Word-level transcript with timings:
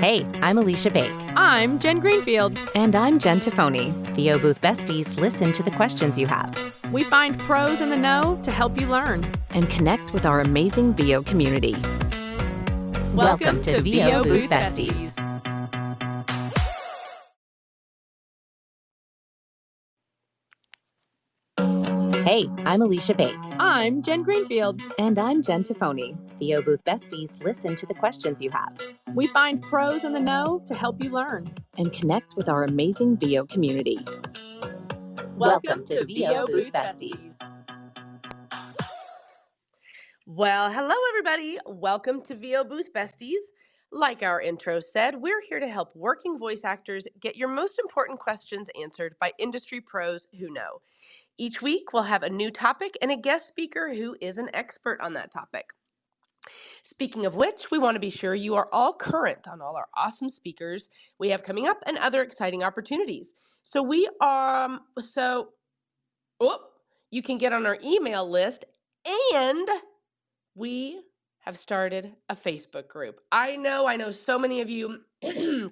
Hey, 0.00 0.26
I'm 0.40 0.56
Alicia 0.56 0.90
Bake. 0.90 1.12
I'm 1.36 1.78
Jen 1.78 2.00
Greenfield. 2.00 2.58
And 2.74 2.96
I'm 2.96 3.18
Jen 3.18 3.38
Tafoni. 3.38 3.92
VO 4.14 4.38
Booth 4.38 4.58
Besties 4.62 5.14
listen 5.20 5.52
to 5.52 5.62
the 5.62 5.70
questions 5.72 6.16
you 6.16 6.26
have. 6.26 6.58
We 6.90 7.04
find 7.04 7.38
pros 7.40 7.82
in 7.82 7.90
the 7.90 7.98
know 7.98 8.40
to 8.42 8.50
help 8.50 8.80
you 8.80 8.86
learn 8.86 9.30
and 9.50 9.68
connect 9.68 10.14
with 10.14 10.24
our 10.24 10.40
amazing 10.40 10.94
VO 10.94 11.22
community. 11.22 11.74
Welcome, 13.12 13.14
Welcome 13.14 13.60
to, 13.60 13.72
to 13.74 13.82
VO, 13.82 14.22
VO 14.22 14.22
Booth 14.22 14.48
Besties. 14.48 15.16
Besties. 21.58 22.24
Hey, 22.24 22.48
I'm 22.64 22.80
Alicia 22.80 23.12
Bake. 23.12 23.36
I'm 23.58 24.00
Jen 24.00 24.22
Greenfield. 24.22 24.80
And 24.98 25.18
I'm 25.18 25.42
Jen 25.42 25.62
Tafoni. 25.62 26.16
VO 26.40 26.62
Booth 26.62 26.82
Besties 26.86 27.38
listen 27.44 27.76
to 27.76 27.84
the 27.84 27.92
questions 27.92 28.40
you 28.40 28.50
have. 28.50 28.80
We 29.14 29.26
find 29.26 29.62
pros 29.62 30.04
in 30.04 30.14
the 30.14 30.20
know 30.20 30.62
to 30.66 30.74
help 30.74 31.04
you 31.04 31.10
learn 31.10 31.52
and 31.76 31.92
connect 31.92 32.34
with 32.34 32.48
our 32.48 32.64
amazing 32.64 33.18
VO 33.18 33.44
community. 33.44 33.98
Welcome, 35.36 35.36
Welcome 35.36 35.84
to, 35.84 35.98
to 35.98 36.04
VO 36.06 36.46
Booth 36.46 36.72
Besties. 36.72 37.36
Well, 40.24 40.72
hello, 40.72 40.94
everybody. 41.10 41.58
Welcome 41.66 42.22
to 42.22 42.34
VO 42.34 42.64
Booth 42.64 42.90
Besties. 42.94 43.42
Like 43.92 44.22
our 44.22 44.40
intro 44.40 44.80
said, 44.80 45.20
we're 45.20 45.42
here 45.46 45.60
to 45.60 45.68
help 45.68 45.94
working 45.94 46.38
voice 46.38 46.64
actors 46.64 47.06
get 47.20 47.36
your 47.36 47.48
most 47.48 47.78
important 47.78 48.18
questions 48.18 48.70
answered 48.80 49.14
by 49.20 49.32
industry 49.38 49.82
pros 49.82 50.26
who 50.38 50.50
know. 50.50 50.80
Each 51.36 51.60
week, 51.60 51.92
we'll 51.92 52.04
have 52.04 52.22
a 52.22 52.30
new 52.30 52.50
topic 52.50 52.96
and 53.02 53.10
a 53.10 53.16
guest 53.16 53.46
speaker 53.46 53.92
who 53.92 54.16
is 54.22 54.38
an 54.38 54.48
expert 54.54 55.00
on 55.02 55.12
that 55.14 55.30
topic. 55.30 55.66
Speaking 56.82 57.26
of 57.26 57.34
which, 57.34 57.70
we 57.70 57.78
want 57.78 57.94
to 57.96 58.00
be 58.00 58.10
sure 58.10 58.34
you 58.34 58.54
are 58.54 58.68
all 58.72 58.94
current 58.94 59.46
on 59.46 59.60
all 59.60 59.76
our 59.76 59.88
awesome 59.94 60.28
speakers 60.28 60.88
we 61.18 61.28
have 61.28 61.42
coming 61.42 61.68
up 61.68 61.78
and 61.86 61.98
other 61.98 62.22
exciting 62.22 62.62
opportunities. 62.62 63.34
So 63.62 63.82
we 63.82 64.08
are 64.20 64.64
um, 64.64 64.80
so 64.98 65.50
oh, 66.40 66.58
you 67.10 67.22
can 67.22 67.38
get 67.38 67.52
on 67.52 67.66
our 67.66 67.78
email 67.84 68.28
list 68.28 68.64
and 69.34 69.68
we 70.54 71.00
have 71.40 71.58
started 71.58 72.14
a 72.28 72.36
Facebook 72.36 72.88
group. 72.88 73.20
I 73.32 73.56
know, 73.56 73.86
I 73.86 73.96
know 73.96 74.10
so 74.10 74.38
many 74.38 74.60
of 74.60 74.70
you 74.70 75.00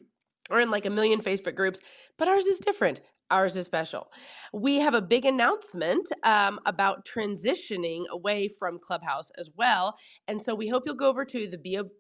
are 0.51 0.61
in 0.61 0.71
like 0.71 0.87
a 0.87 0.91
million 0.91 1.21
Facebook 1.21 1.55
groups, 1.55 1.81
but 2.17 2.29
ours 2.29 2.45
is 2.45 2.59
different. 2.59 3.01
Ours 3.31 3.57
is 3.57 3.67
special. 3.67 4.13
We 4.55 4.79
have 4.81 4.95
a 4.95 5.03
big 5.03 5.27
announcement 5.27 6.09
um, 6.25 6.61
about 6.67 7.07
transitioning 7.07 8.07
away 8.11 8.49
from 8.49 8.79
Clubhouse 8.79 9.31
as 9.39 9.51
well. 9.57 9.97
And 10.29 10.41
so 10.41 10.55
we 10.55 10.69
hope 10.69 10.85
you'll 10.87 10.95
go 10.97 11.09
over 11.09 11.25
to 11.27 11.49
the 11.49 11.59
VO, 11.59 11.91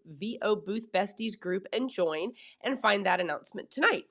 Booth 0.56 0.92
Besties 0.92 1.38
group 1.38 1.66
and 1.72 1.90
join 1.90 2.32
and 2.64 2.78
find 2.80 3.06
that 3.06 3.20
announcement 3.20 3.70
tonight. 3.70 4.06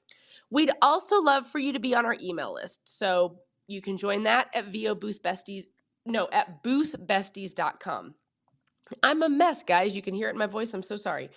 We'd 0.52 0.72
also 0.82 1.22
love 1.22 1.48
for 1.48 1.60
you 1.60 1.74
to 1.74 1.80
be 1.80 1.96
on 1.96 2.06
our 2.06 2.18
email 2.22 2.54
list. 2.54 2.82
So 2.86 3.40
you 3.68 3.82
can 3.82 3.98
join 3.98 4.24
that 4.24 4.50
at 4.54 4.68
VO 4.74 4.96
Booth 4.96 5.24
Besties, 5.24 5.66
no, 6.06 6.30
at 6.32 6.64
boothbesties.com. 6.64 8.16
I'm 9.04 9.24
a 9.24 9.30
mess, 9.30 9.64
guys. 9.64 9.96
You 9.96 10.02
can 10.02 10.14
hear 10.14 10.28
it 10.30 10.34
in 10.34 10.38
my 10.38 10.48
voice. 10.48 10.74
I'm 10.74 10.84
so 10.84 10.96
sorry. 10.96 11.30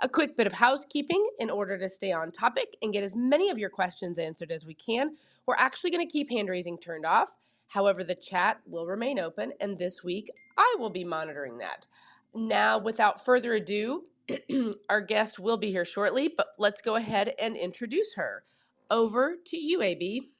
A 0.00 0.08
quick 0.08 0.36
bit 0.36 0.46
of 0.46 0.52
housekeeping 0.52 1.24
in 1.40 1.50
order 1.50 1.76
to 1.76 1.88
stay 1.88 2.12
on 2.12 2.30
topic 2.30 2.76
and 2.82 2.92
get 2.92 3.02
as 3.02 3.16
many 3.16 3.50
of 3.50 3.58
your 3.58 3.70
questions 3.70 4.18
answered 4.18 4.52
as 4.52 4.64
we 4.64 4.74
can. 4.74 5.16
We're 5.44 5.56
actually 5.56 5.90
going 5.90 6.06
to 6.06 6.12
keep 6.12 6.30
hand 6.30 6.48
raising 6.48 6.78
turned 6.78 7.04
off. 7.04 7.30
However, 7.66 8.04
the 8.04 8.14
chat 8.14 8.60
will 8.64 8.86
remain 8.86 9.18
open, 9.18 9.52
and 9.60 9.76
this 9.76 10.04
week 10.04 10.30
I 10.56 10.76
will 10.78 10.90
be 10.90 11.04
monitoring 11.04 11.58
that. 11.58 11.88
Now, 12.32 12.78
without 12.78 13.24
further 13.24 13.54
ado, 13.54 14.04
our 14.88 15.00
guest 15.00 15.40
will 15.40 15.56
be 15.56 15.70
here 15.72 15.84
shortly, 15.84 16.32
but 16.34 16.48
let's 16.58 16.80
go 16.80 16.94
ahead 16.94 17.34
and 17.40 17.56
introduce 17.56 18.14
her. 18.14 18.44
Over 18.90 19.34
to 19.46 19.56
you, 19.56 19.82
AB. 19.82 20.30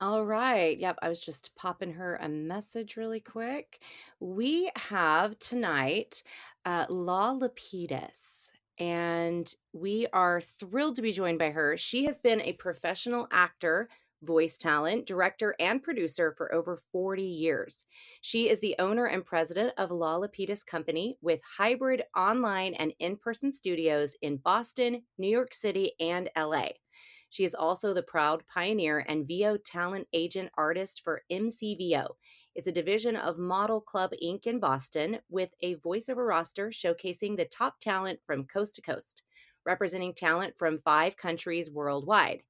All 0.00 0.24
right. 0.24 0.78
Yep. 0.78 0.98
I 1.02 1.08
was 1.08 1.20
just 1.20 1.56
popping 1.56 1.94
her 1.94 2.16
a 2.22 2.28
message 2.28 2.96
really 2.96 3.18
quick. 3.18 3.80
We 4.20 4.70
have 4.76 5.36
tonight 5.40 6.22
uh, 6.68 6.84
Lau 6.90 7.38
Lapides, 7.38 8.50
and 8.78 9.54
we 9.72 10.06
are 10.12 10.42
thrilled 10.42 10.96
to 10.96 11.02
be 11.02 11.12
joined 11.12 11.38
by 11.38 11.48
her. 11.48 11.78
She 11.78 12.04
has 12.04 12.18
been 12.18 12.42
a 12.42 12.52
professional 12.52 13.26
actor, 13.32 13.88
voice 14.22 14.58
talent, 14.58 15.06
director, 15.06 15.54
and 15.58 15.82
producer 15.82 16.34
for 16.36 16.54
over 16.54 16.82
40 16.92 17.22
years. 17.22 17.86
She 18.20 18.50
is 18.50 18.60
the 18.60 18.76
owner 18.78 19.06
and 19.06 19.24
president 19.24 19.72
of 19.78 19.90
Lau 19.90 20.20
Lapides 20.20 20.62
Company 20.62 21.16
with 21.22 21.40
hybrid 21.56 22.02
online 22.14 22.74
and 22.74 22.92
in 22.98 23.16
person 23.16 23.50
studios 23.50 24.14
in 24.20 24.36
Boston, 24.36 25.04
New 25.16 25.30
York 25.30 25.54
City, 25.54 25.92
and 25.98 26.28
LA. 26.36 26.68
She 27.30 27.44
is 27.44 27.54
also 27.54 27.94
the 27.94 28.02
proud 28.02 28.42
pioneer 28.46 29.06
and 29.08 29.26
VO 29.26 29.56
talent 29.58 30.06
agent 30.12 30.50
artist 30.56 31.00
for 31.02 31.22
MCVO. 31.32 32.08
It's 32.58 32.66
a 32.66 32.72
division 32.72 33.14
of 33.14 33.38
Model 33.38 33.80
Club 33.80 34.10
Inc. 34.20 34.48
in 34.48 34.58
Boston 34.58 35.20
with 35.30 35.50
a 35.60 35.76
voiceover 35.76 36.26
roster 36.26 36.70
showcasing 36.70 37.36
the 37.36 37.44
top 37.44 37.78
talent 37.78 38.18
from 38.26 38.48
coast 38.48 38.74
to 38.74 38.82
coast, 38.82 39.22
representing 39.64 40.12
talent 40.12 40.54
from 40.58 40.80
five 40.84 41.16
countries 41.16 41.70
worldwide. 41.70 42.42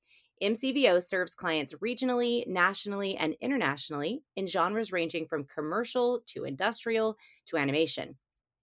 MCVO 0.43 1.03
serves 1.03 1.35
clients 1.35 1.75
regionally, 1.85 2.47
nationally, 2.47 3.19
and 3.19 3.37
internationally 3.43 4.23
in 4.35 4.47
genres 4.47 4.93
ranging 4.93 5.27
from 5.27 5.45
commercial 5.45 6.23
to 6.29 6.45
industrial 6.45 7.19
to 7.45 7.59
animation. 7.59 8.17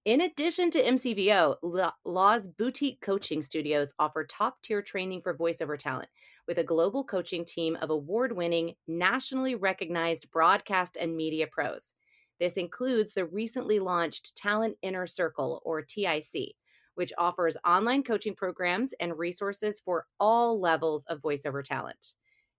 In 0.06 0.22
addition 0.22 0.72
to 0.72 0.84
MCVO, 0.84 1.90
Lau's 2.06 2.48
boutique 2.48 3.02
coaching 3.02 3.44
studios 3.44 3.94
offer 4.00 4.24
top 4.24 4.64
tier 4.64 4.82
training 4.82 5.22
for 5.22 5.38
voiceover 5.38 5.78
talent 5.78 6.10
with 6.48 6.60
a 6.60 6.64
global 6.64 7.04
coaching 7.04 7.46
team 7.46 7.78
of 7.82 7.90
award 7.90 8.32
winning, 8.32 8.76
nationally 8.88 9.56
recognized 9.56 10.32
broadcast 10.32 10.98
and 11.00 11.16
media 11.16 11.48
pros. 11.52 11.94
This 12.40 12.54
includes 12.54 13.14
the 13.14 13.26
recently 13.26 13.80
launched 13.80 14.36
Talent 14.36 14.78
Inner 14.82 15.08
Circle, 15.08 15.62
or 15.64 15.82
TIC, 15.82 16.56
which 16.96 17.14
offers 17.18 17.58
online 17.66 18.04
coaching 18.04 18.36
programs 18.36 18.94
and 19.00 19.18
resources 19.18 19.82
for 19.84 20.06
all 20.20 20.60
levels 20.60 21.06
of 21.06 21.22
voiceover 21.22 21.64
talent. 21.64 22.14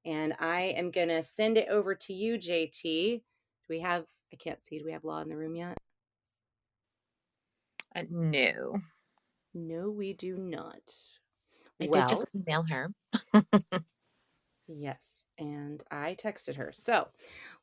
And 0.04 0.34
I 0.38 0.75
am 0.76 0.91
going 0.91 1.08
to 1.08 1.22
send 1.22 1.58
it 1.58 1.69
over 1.69 1.94
to 1.94 2.12
you, 2.12 2.38
JT. 2.38 3.19
Do 3.19 3.22
we 3.69 3.80
have, 3.80 4.04
I 4.32 4.36
can't 4.36 4.62
see, 4.62 4.78
do 4.78 4.84
we 4.84 4.92
have 4.92 5.04
Lau 5.04 5.20
in 5.20 5.28
the 5.28 5.36
room 5.36 5.56
yet? 5.56 5.76
Uh, 7.94 8.04
no. 8.10 8.76
No, 9.52 9.91
we 9.91 10.12
do 10.12 10.36
not. 10.36 10.82
I 11.81 11.88
well, 11.91 12.06
did 12.06 12.16
just 12.16 12.31
email 12.34 12.64
her. 12.64 12.91
yes, 14.69 15.25
and 15.38 15.82
I 15.91 16.16
texted 16.19 16.56
her. 16.56 16.70
So 16.72 17.09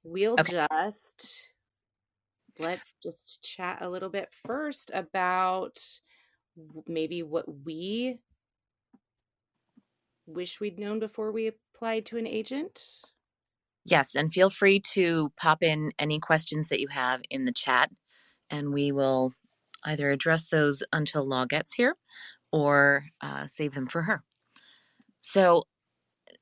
we'll 0.03 0.35
okay. 0.40 0.66
just 0.69 1.47
let's 2.59 2.96
just 3.01 3.44
chat 3.44 3.79
a 3.81 3.90
little 3.90 4.09
bit 4.09 4.29
first 4.46 4.91
about 4.94 5.84
maybe 6.88 7.24
what 7.24 7.46
we 7.66 8.19
wish 10.28 10.59
we'd 10.59 10.80
known 10.80 11.00
before 11.00 11.31
we 11.31 11.47
applied 11.47 12.06
to 12.07 12.18
an 12.18 12.28
agent. 12.28 12.85
Yes, 13.85 14.16
and 14.16 14.31
feel 14.31 14.50
free 14.50 14.80
to 14.91 15.34
pop 15.38 15.62
in 15.62 15.91
any 16.00 16.19
questions 16.19 16.69
that 16.69 16.80
you 16.80 16.88
have 16.90 17.22
in 17.30 17.45
the 17.45 17.51
chat, 17.51 17.90
and 18.50 18.72
we 18.72 18.91
will 18.91 19.34
either 19.84 20.12
address 20.12 20.47
those 20.47 20.84
until 20.94 21.28
Lau 21.28 21.45
gets 21.45 21.74
here 21.74 21.97
or 22.53 23.06
uh, 23.22 23.47
save 23.47 23.74
them 23.74 23.88
for 23.88 24.03
her. 24.03 24.24
So, 25.22 25.64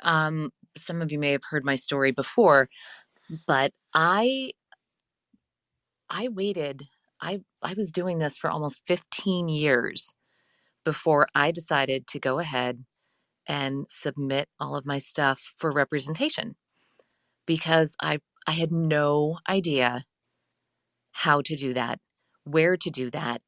um, 0.03 0.51
some 0.77 1.01
of 1.01 1.11
you 1.11 1.19
may 1.19 1.31
have 1.31 1.43
heard 1.49 1.65
my 1.65 1.75
story 1.75 2.11
before, 2.11 2.69
but 3.47 3.73
I 3.93 4.51
I 6.11 6.27
waited. 6.27 6.87
I 7.21 7.41
I 7.63 7.73
was 7.73 7.91
doing 7.91 8.19
this 8.19 8.37
for 8.37 8.49
almost 8.51 8.81
15 8.85 9.49
years 9.49 10.13
before 10.85 11.27
I 11.35 11.51
decided 11.51 12.07
to 12.07 12.19
go 12.19 12.39
ahead 12.39 12.85
and 13.47 13.85
submit 13.89 14.49
all 14.59 14.75
of 14.75 14.85
my 14.85 14.99
stuff 14.99 15.53
for 15.57 15.71
representation 15.71 16.55
because 17.47 17.95
I 18.01 18.19
I 18.47 18.53
had 18.53 18.71
no 18.71 19.39
idea 19.49 20.05
how 21.11 21.41
to 21.41 21.55
do 21.55 21.73
that 21.73 21.99
where 22.43 22.75
to 22.77 22.89
do 22.89 23.09
that 23.11 23.41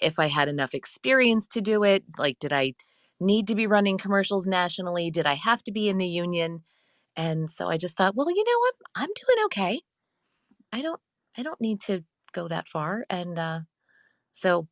if 0.00 0.18
I 0.18 0.26
had 0.26 0.48
enough 0.48 0.74
experience 0.74 1.48
to 1.48 1.60
do 1.60 1.84
it. 1.84 2.04
Like, 2.18 2.38
did 2.40 2.52
I 2.52 2.74
need 3.20 3.48
to 3.48 3.54
be 3.54 3.66
running 3.66 3.98
commercials 3.98 4.46
nationally? 4.46 5.10
Did 5.10 5.26
I 5.26 5.34
have 5.34 5.62
to 5.64 5.72
be 5.72 5.88
in 5.88 5.98
the 5.98 6.06
union? 6.08 6.64
And 7.16 7.50
so 7.50 7.68
I 7.68 7.78
just 7.78 7.96
thought, 7.96 8.16
well, 8.16 8.30
you 8.30 8.44
know 8.44 8.58
what? 8.60 8.74
I'm 8.94 9.08
doing 9.08 9.44
okay. 9.46 9.82
I 10.72 10.82
don't 10.82 11.00
I 11.36 11.42
don't 11.42 11.60
need 11.60 11.80
to 11.82 12.04
go 12.32 12.48
that 12.48 12.68
far. 12.68 13.06
And 13.10 13.38
uh, 13.38 13.60
so 14.32 14.68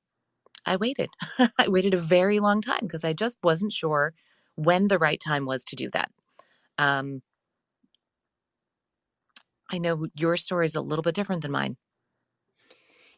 I 0.66 0.76
waited. 0.76 1.10
I 1.58 1.68
waited 1.68 1.94
a 1.94 1.98
very 1.98 2.40
long 2.40 2.60
time 2.62 2.80
because 2.82 3.04
I 3.04 3.12
just 3.12 3.38
wasn't 3.42 3.72
sure 3.72 4.14
when 4.56 4.88
the 4.88 4.98
right 4.98 5.20
time 5.20 5.46
was 5.46 5.64
to 5.66 5.76
do 5.76 5.90
that. 5.92 6.10
Um, 6.78 7.22
I 9.70 9.78
know 9.78 10.06
your 10.14 10.36
story 10.36 10.66
is 10.66 10.76
a 10.76 10.80
little 10.80 11.02
bit 11.02 11.14
different 11.16 11.42
than 11.42 11.50
mine. 11.50 11.76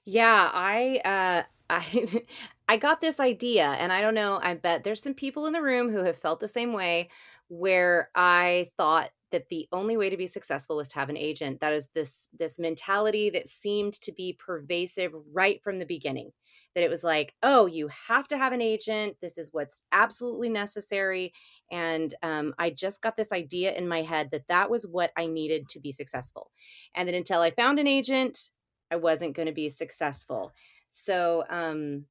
Yeah, 0.04 0.50
I 0.52 1.00
uh 1.04 1.42
I 1.70 2.22
I 2.68 2.76
got 2.76 3.00
this 3.00 3.20
idea 3.20 3.64
and 3.64 3.92
I 3.92 4.00
don't 4.00 4.14
know, 4.14 4.40
I 4.42 4.54
bet 4.54 4.84
there's 4.84 5.02
some 5.02 5.14
people 5.14 5.46
in 5.46 5.52
the 5.52 5.62
room 5.62 5.90
who 5.90 6.04
have 6.04 6.16
felt 6.16 6.40
the 6.40 6.48
same 6.48 6.72
way 6.72 7.10
where 7.48 8.10
I 8.14 8.70
thought 8.78 9.10
that 9.32 9.48
the 9.48 9.68
only 9.72 9.96
way 9.96 10.08
to 10.08 10.16
be 10.16 10.26
successful 10.26 10.76
was 10.76 10.88
to 10.88 10.94
have 10.98 11.10
an 11.10 11.16
agent. 11.16 11.60
That 11.60 11.72
is 11.72 11.88
this 11.94 12.28
this 12.38 12.58
mentality 12.58 13.30
that 13.30 13.48
seemed 13.48 13.94
to 13.94 14.12
be 14.12 14.32
pervasive 14.32 15.12
right 15.32 15.60
from 15.62 15.78
the 15.78 15.84
beginning. 15.84 16.30
That 16.74 16.84
it 16.84 16.90
was 16.90 17.04
like, 17.04 17.34
oh, 17.42 17.66
you 17.66 17.88
have 17.88 18.28
to 18.28 18.38
have 18.38 18.52
an 18.52 18.60
agent. 18.60 19.16
This 19.20 19.36
is 19.38 19.50
what's 19.52 19.80
absolutely 19.92 20.48
necessary. 20.48 21.32
And 21.70 22.14
um, 22.22 22.54
I 22.58 22.70
just 22.70 23.02
got 23.02 23.16
this 23.16 23.32
idea 23.32 23.72
in 23.74 23.86
my 23.88 24.02
head 24.02 24.30
that 24.32 24.48
that 24.48 24.70
was 24.70 24.86
what 24.86 25.12
I 25.16 25.26
needed 25.26 25.68
to 25.70 25.80
be 25.80 25.92
successful. 25.92 26.50
And 26.94 27.08
that 27.08 27.14
until 27.14 27.40
I 27.40 27.50
found 27.50 27.78
an 27.78 27.86
agent, 27.86 28.50
I 28.90 28.96
wasn't 28.96 29.34
going 29.34 29.46
to 29.46 29.52
be 29.52 29.68
successful. 29.68 30.52
So, 30.94 31.42
um, 31.50 32.06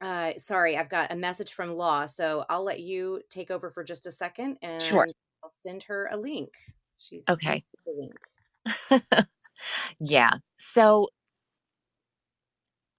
uh, 0.00 0.32
sorry, 0.36 0.76
I've 0.76 0.88
got 0.90 1.12
a 1.12 1.16
message 1.16 1.52
from 1.54 1.72
Lau. 1.72 2.06
So 2.06 2.44
I'll 2.48 2.64
let 2.64 2.80
you 2.80 3.22
take 3.30 3.50
over 3.50 3.70
for 3.70 3.82
just 3.84 4.06
a 4.06 4.10
second 4.10 4.58
and 4.62 4.78
Sure. 4.78 5.06
I'll 5.42 5.50
send 5.50 5.84
her 5.84 6.08
a 6.10 6.16
link. 6.16 6.50
She's 6.98 7.28
Okay. 7.28 7.64
the 7.86 7.92
link. 7.92 8.14
yeah. 10.00 10.38
So 10.58 11.08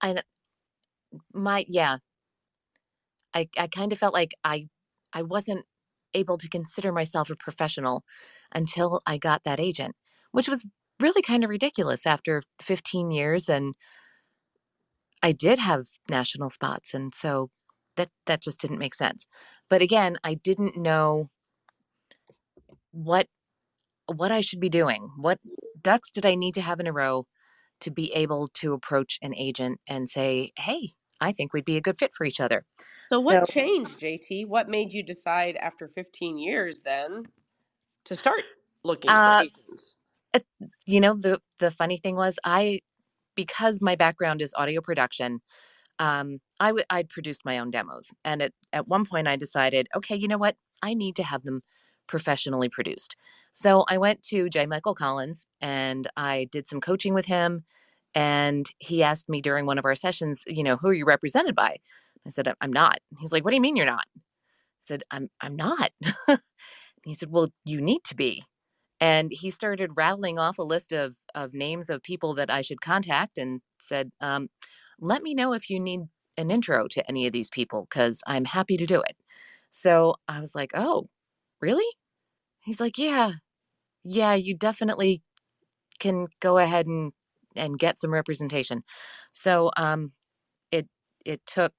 I 0.01 0.15
my 1.33 1.65
yeah, 1.67 1.97
I 3.33 3.49
I 3.57 3.67
kind 3.67 3.91
of 3.91 3.99
felt 3.99 4.13
like 4.13 4.33
I 4.43 4.67
I 5.13 5.21
wasn't 5.23 5.65
able 6.13 6.37
to 6.37 6.49
consider 6.49 6.91
myself 6.91 7.29
a 7.29 7.35
professional 7.35 8.03
until 8.53 9.01
I 9.05 9.17
got 9.17 9.43
that 9.43 9.59
agent, 9.59 9.95
which 10.31 10.47
was 10.47 10.65
really 10.99 11.21
kind 11.21 11.43
of 11.43 11.49
ridiculous 11.49 12.05
after 12.05 12.41
15 12.61 13.11
years 13.11 13.49
and 13.49 13.75
I 15.25 15.31
did 15.31 15.57
have 15.57 15.87
national 16.07 16.51
spots 16.51 16.93
and 16.93 17.11
so 17.15 17.49
that 17.97 18.09
that 18.27 18.43
just 18.43 18.61
didn't 18.61 18.77
make 18.77 18.93
sense. 18.93 19.25
But 19.71 19.81
again, 19.81 20.17
I 20.23 20.35
didn't 20.35 20.77
know 20.77 21.29
what 22.91 23.25
what 24.05 24.31
I 24.31 24.41
should 24.41 24.59
be 24.59 24.69
doing. 24.69 25.09
What 25.17 25.39
ducks 25.81 26.11
did 26.11 26.27
I 26.27 26.35
need 26.35 26.53
to 26.55 26.61
have 26.61 26.79
in 26.79 26.85
a 26.85 26.93
row 26.93 27.25
to 27.81 27.89
be 27.89 28.13
able 28.13 28.49
to 28.61 28.73
approach 28.73 29.17
an 29.23 29.33
agent 29.33 29.79
and 29.87 30.07
say, 30.07 30.51
"Hey, 30.57 30.93
I 31.19 31.31
think 31.31 31.53
we'd 31.53 31.65
be 31.65 31.77
a 31.77 31.81
good 31.81 31.97
fit 31.97 32.13
for 32.13 32.25
each 32.25 32.39
other." 32.39 32.63
So 33.11 33.19
what 33.19 33.47
So- 33.47 33.51
changed, 33.53 33.99
JT? 33.99 34.45
What 34.45 34.69
made 34.69 34.93
you 34.93 35.01
decide 35.01 35.55
after 35.55 35.87
15 35.87 36.37
years 36.37 36.79
then 36.79 37.23
to 38.03 38.13
start 38.13 38.43
looking 38.83 39.09
Uh, 39.09 39.39
for 39.39 39.45
agents? 39.45 39.95
you 40.85 40.99
know 40.99 41.15
the 41.15 41.41
the 41.59 41.71
funny 41.71 41.97
thing 41.97 42.15
was 42.17 42.37
i 42.43 42.81
because 43.35 43.81
my 43.81 43.95
background 43.95 44.41
is 44.41 44.53
audio 44.55 44.81
production 44.81 45.41
um 45.99 46.39
i 46.59 46.67
w- 46.67 46.85
i'd 46.91 47.09
produced 47.09 47.45
my 47.45 47.59
own 47.59 47.71
demos 47.71 48.09
and 48.25 48.41
at, 48.41 48.51
at 48.73 48.87
one 48.87 49.05
point 49.05 49.27
i 49.27 49.35
decided 49.35 49.87
okay 49.95 50.15
you 50.15 50.27
know 50.27 50.37
what? 50.37 50.55
I 50.83 50.93
need 50.93 51.15
to 51.17 51.23
have 51.23 51.43
them 51.43 51.63
professionally 52.07 52.69
produced. 52.69 53.15
So 53.53 53.85
i 53.89 53.97
went 53.97 54.23
to 54.23 54.49
j. 54.49 54.65
Michael 54.65 54.95
collins 54.95 55.45
and 55.61 56.09
i 56.17 56.47
did 56.51 56.67
some 56.67 56.81
coaching 56.81 57.13
with 57.13 57.25
him 57.25 57.63
and 58.15 58.69
he 58.79 59.03
asked 59.03 59.29
me 59.29 59.41
during 59.41 59.65
one 59.65 59.77
of 59.79 59.85
our 59.85 59.95
sessions 59.95 60.43
you 60.47 60.63
know 60.63 60.77
who 60.77 60.89
are 60.89 60.93
you 60.93 61.05
represented 61.05 61.55
by? 61.55 61.77
I 62.27 62.29
said 62.29 62.53
i'm 62.61 62.73
not. 62.73 62.99
He's 63.19 63.31
like 63.33 63.43
what 63.45 63.51
do 63.51 63.55
you 63.55 63.61
mean 63.61 63.75
you're 63.77 63.85
not? 63.85 64.07
I 64.17 64.21
said 64.83 65.03
i'm 65.11 65.29
i'm 65.41 65.55
not. 65.55 65.91
He 67.05 67.13
said 67.15 67.31
well 67.31 67.49
you 67.65 67.81
need 67.81 68.03
to 68.05 68.15
be 68.15 68.43
and 69.01 69.31
he 69.31 69.49
started 69.49 69.91
rattling 69.95 70.39
off 70.39 70.57
a 70.59 70.63
list 70.63 70.93
of 70.93 71.15
of 71.35 71.53
names 71.53 71.89
of 71.89 72.03
people 72.03 72.35
that 72.35 72.49
I 72.49 72.61
should 72.61 72.81
contact 72.81 73.37
and 73.37 73.61
said, 73.79 74.11
um, 74.21 74.49
"Let 74.99 75.23
me 75.23 75.33
know 75.35 75.53
if 75.53 75.69
you 75.69 75.79
need 75.79 76.01
an 76.37 76.51
intro 76.51 76.87
to 76.89 77.07
any 77.09 77.27
of 77.27 77.33
these 77.33 77.49
people 77.49 77.87
because 77.89 78.21
I'm 78.27 78.45
happy 78.45 78.77
to 78.77 78.85
do 78.85 79.01
it." 79.01 79.17
So 79.71 80.15
I 80.27 80.39
was 80.41 80.55
like, 80.55 80.71
"Oh, 80.75 81.09
really?" 81.61 81.85
He's 82.61 82.79
like, 82.81 82.97
"Yeah, 82.99 83.33
yeah, 84.03 84.33
you 84.35 84.55
definitely 84.57 85.23
can 85.99 86.27
go 86.41 86.57
ahead 86.59 86.87
and 86.87 87.13
and 87.55 87.77
get 87.79 87.99
some 87.99 88.13
representation." 88.13 88.83
So 89.33 89.71
um, 89.77 90.13
it 90.71 90.87
it 91.25 91.45
took 91.47 91.73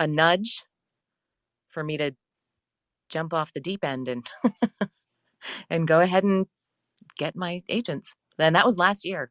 a 0.00 0.06
nudge 0.08 0.64
for 1.68 1.82
me 1.84 1.96
to 1.96 2.12
jump 3.10 3.34
off 3.34 3.52
the 3.52 3.60
deep 3.60 3.84
end 3.84 4.08
and 4.08 4.28
and 5.70 5.88
go 5.88 6.00
ahead 6.00 6.24
and 6.24 6.46
get 7.16 7.36
my 7.36 7.62
agents. 7.68 8.14
And 8.38 8.56
that 8.56 8.66
was 8.66 8.78
last 8.78 9.04
year. 9.04 9.30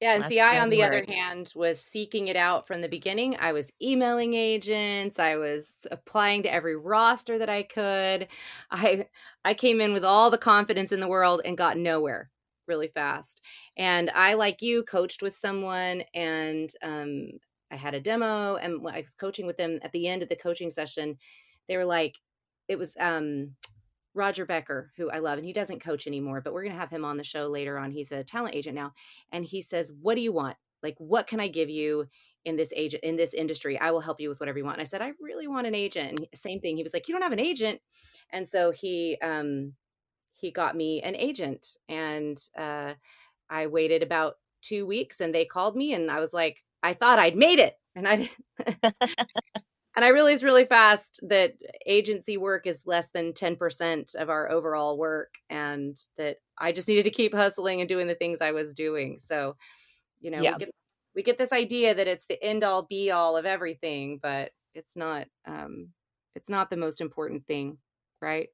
Yeah, 0.00 0.12
and 0.12 0.20
Last 0.22 0.28
see, 0.28 0.38
I, 0.38 0.60
on 0.60 0.70
the 0.70 0.84
other 0.84 1.04
hand, 1.08 1.52
was 1.56 1.80
seeking 1.80 2.28
it 2.28 2.36
out 2.36 2.68
from 2.68 2.82
the 2.82 2.88
beginning. 2.88 3.36
I 3.40 3.52
was 3.52 3.72
emailing 3.82 4.34
agents. 4.34 5.18
I 5.18 5.34
was 5.34 5.88
applying 5.90 6.44
to 6.44 6.52
every 6.52 6.76
roster 6.76 7.36
that 7.38 7.50
I 7.50 7.64
could. 7.64 8.28
I 8.70 9.06
I 9.44 9.54
came 9.54 9.80
in 9.80 9.92
with 9.92 10.04
all 10.04 10.30
the 10.30 10.38
confidence 10.38 10.92
in 10.92 11.00
the 11.00 11.08
world 11.08 11.42
and 11.44 11.58
got 11.58 11.76
nowhere 11.76 12.30
really 12.68 12.88
fast. 12.88 13.40
And 13.76 14.10
I, 14.10 14.34
like 14.34 14.62
you, 14.62 14.84
coached 14.84 15.20
with 15.20 15.34
someone, 15.34 16.04
and 16.14 16.72
um, 16.82 17.30
I 17.72 17.76
had 17.76 17.94
a 17.94 18.00
demo, 18.00 18.54
and 18.54 18.86
I 18.86 19.00
was 19.00 19.10
coaching 19.10 19.46
with 19.46 19.56
them 19.56 19.80
at 19.82 19.90
the 19.90 20.06
end 20.06 20.22
of 20.22 20.28
the 20.28 20.36
coaching 20.36 20.70
session. 20.70 21.18
They 21.66 21.76
were 21.76 21.84
like, 21.84 22.14
it 22.68 22.78
was 22.78 22.94
um, 23.00 23.56
Roger 24.18 24.46
Becker, 24.46 24.92
who 24.98 25.10
I 25.10 25.20
love, 25.20 25.38
and 25.38 25.46
he 25.46 25.54
doesn't 25.54 25.80
coach 25.82 26.06
anymore, 26.06 26.42
but 26.42 26.52
we're 26.54 26.64
going 26.64 26.74
to 26.74 26.80
have 26.80 26.90
him 26.90 27.04
on 27.06 27.16
the 27.18 27.24
show 27.24 27.46
later 27.48 27.78
on. 27.78 27.92
He's 27.92 28.12
a 28.12 28.24
talent 28.24 28.56
agent 28.56 28.76
now 28.76 28.92
and 29.32 29.44
he 29.44 29.62
says, 29.62 29.92
"What 30.02 30.16
do 30.16 30.20
you 30.22 30.32
want? 30.32 30.56
Like 30.82 30.96
what 30.98 31.26
can 31.28 31.40
I 31.40 31.48
give 31.48 31.70
you 31.70 32.06
in 32.44 32.56
this 32.56 32.72
agent 32.76 33.04
in 33.04 33.16
this 33.16 33.34
industry? 33.34 33.78
I 33.80 33.92
will 33.92 34.00
help 34.00 34.20
you 34.20 34.28
with 34.28 34.40
whatever 34.40 34.58
you 34.58 34.64
want." 34.64 34.76
And 34.78 34.82
I 34.82 34.90
said, 34.90 35.02
"I 35.02 35.12
really 35.20 35.48
want 35.48 35.66
an 35.68 35.74
agent." 35.74 36.20
And 36.20 36.28
same 36.34 36.60
thing. 36.60 36.76
He 36.76 36.82
was 36.82 36.94
like, 36.94 37.08
"You 37.08 37.14
don't 37.14 37.22
have 37.22 37.32
an 37.32 37.40
agent." 37.40 37.80
And 38.30 38.48
so 38.48 38.70
he 38.72 39.18
um 39.22 39.74
he 40.34 40.50
got 40.52 40.76
me 40.76 41.02
an 41.02 41.16
agent 41.16 41.76
and 41.88 42.38
uh 42.58 42.94
I 43.50 43.66
waited 43.68 44.02
about 44.02 44.36
2 44.62 44.86
weeks 44.86 45.20
and 45.20 45.34
they 45.34 45.44
called 45.46 45.76
me 45.76 45.94
and 45.94 46.10
I 46.10 46.20
was 46.20 46.34
like, 46.34 46.64
I 46.82 46.94
thought 46.94 47.18
I'd 47.20 47.36
made 47.36 47.60
it. 47.60 47.78
And 47.96 48.08
I 48.08 48.30
and 49.98 50.04
I 50.04 50.10
realized 50.10 50.44
really 50.44 50.64
fast 50.64 51.18
that 51.22 51.54
agency 51.84 52.36
work 52.36 52.68
is 52.68 52.86
less 52.86 53.10
than 53.10 53.32
10% 53.32 54.14
of 54.14 54.30
our 54.30 54.48
overall 54.48 54.96
work 54.96 55.34
and 55.50 55.96
that 56.16 56.36
I 56.56 56.70
just 56.70 56.86
needed 56.86 57.02
to 57.02 57.10
keep 57.10 57.34
hustling 57.34 57.80
and 57.80 57.88
doing 57.88 58.06
the 58.06 58.14
things 58.14 58.40
I 58.40 58.52
was 58.52 58.74
doing. 58.74 59.18
So, 59.18 59.56
you 60.20 60.30
know, 60.30 60.40
Yeah. 60.40 60.52
we 60.52 60.58
get 60.60 60.74
we 61.16 61.22
get 61.24 61.36
this 61.36 61.50
idea 61.50 61.96
that 61.96 62.06
it's 62.06 62.26
the 62.26 62.40
end 62.40 62.62
all 62.62 62.82
be 62.84 63.10
all 63.10 63.36
of 63.36 63.44
everything, 63.44 64.20
but 64.22 64.52
it's 64.72 64.94
not 64.94 65.26
um 65.46 65.88
it's 66.36 66.48
not 66.48 66.70
the 66.70 66.76
most 66.76 67.00
important 67.00 67.44
thing, 67.48 67.76
right? 68.22 68.50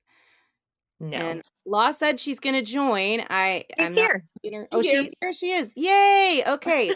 No. 0.98 1.18
And 1.18 1.42
Lau 1.66 1.92
said 1.92 2.18
she's 2.18 2.40
going 2.40 2.54
to 2.54 2.62
join. 2.62 3.26
I 3.28 3.66
I'm 3.78 3.92
here. 3.92 4.24
know, 4.44 4.66
oh, 4.72 4.80
He's 4.80 4.90
she 4.90 5.12
here. 5.20 5.32
she 5.34 5.50
is. 5.50 5.70
Yay. 5.76 6.42
Okay. 6.48 6.94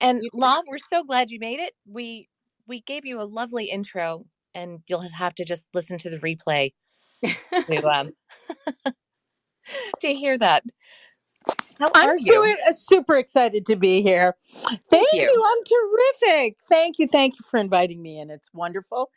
And 0.00 0.22
Lau, 0.32 0.62
we're 0.66 0.78
so 0.78 1.04
glad 1.04 1.30
you 1.30 1.38
made 1.38 1.60
it. 1.60 1.74
We 1.86 2.30
we 2.68 2.82
gave 2.82 3.04
you 3.04 3.20
a 3.20 3.24
lovely 3.24 3.64
intro 3.66 4.24
and 4.54 4.80
you'll 4.86 5.00
have 5.00 5.34
to 5.36 5.44
just 5.44 5.66
listen 5.74 5.98
to 5.98 6.10
the 6.10 6.18
replay 6.18 6.72
to 7.24 7.86
um 7.92 8.12
to 10.00 10.14
hear 10.14 10.38
that. 10.38 10.62
How 11.78 11.90
I'm 11.94 12.10
you? 12.24 12.56
uh, 12.68 12.72
super 12.72 13.16
excited 13.16 13.64
to 13.66 13.76
be 13.76 14.02
here. 14.02 14.34
Thank, 14.90 15.08
you. 15.12 15.22
you. 15.22 15.44
I'm 15.46 15.64
terrific. 15.64 16.56
Thank 16.68 16.98
you. 16.98 17.06
Thank 17.06 17.38
you 17.38 17.44
for 17.48 17.58
inviting 17.58 18.02
me 18.02 18.18
in. 18.18 18.30
It's 18.30 18.52
wonderful 18.52 19.10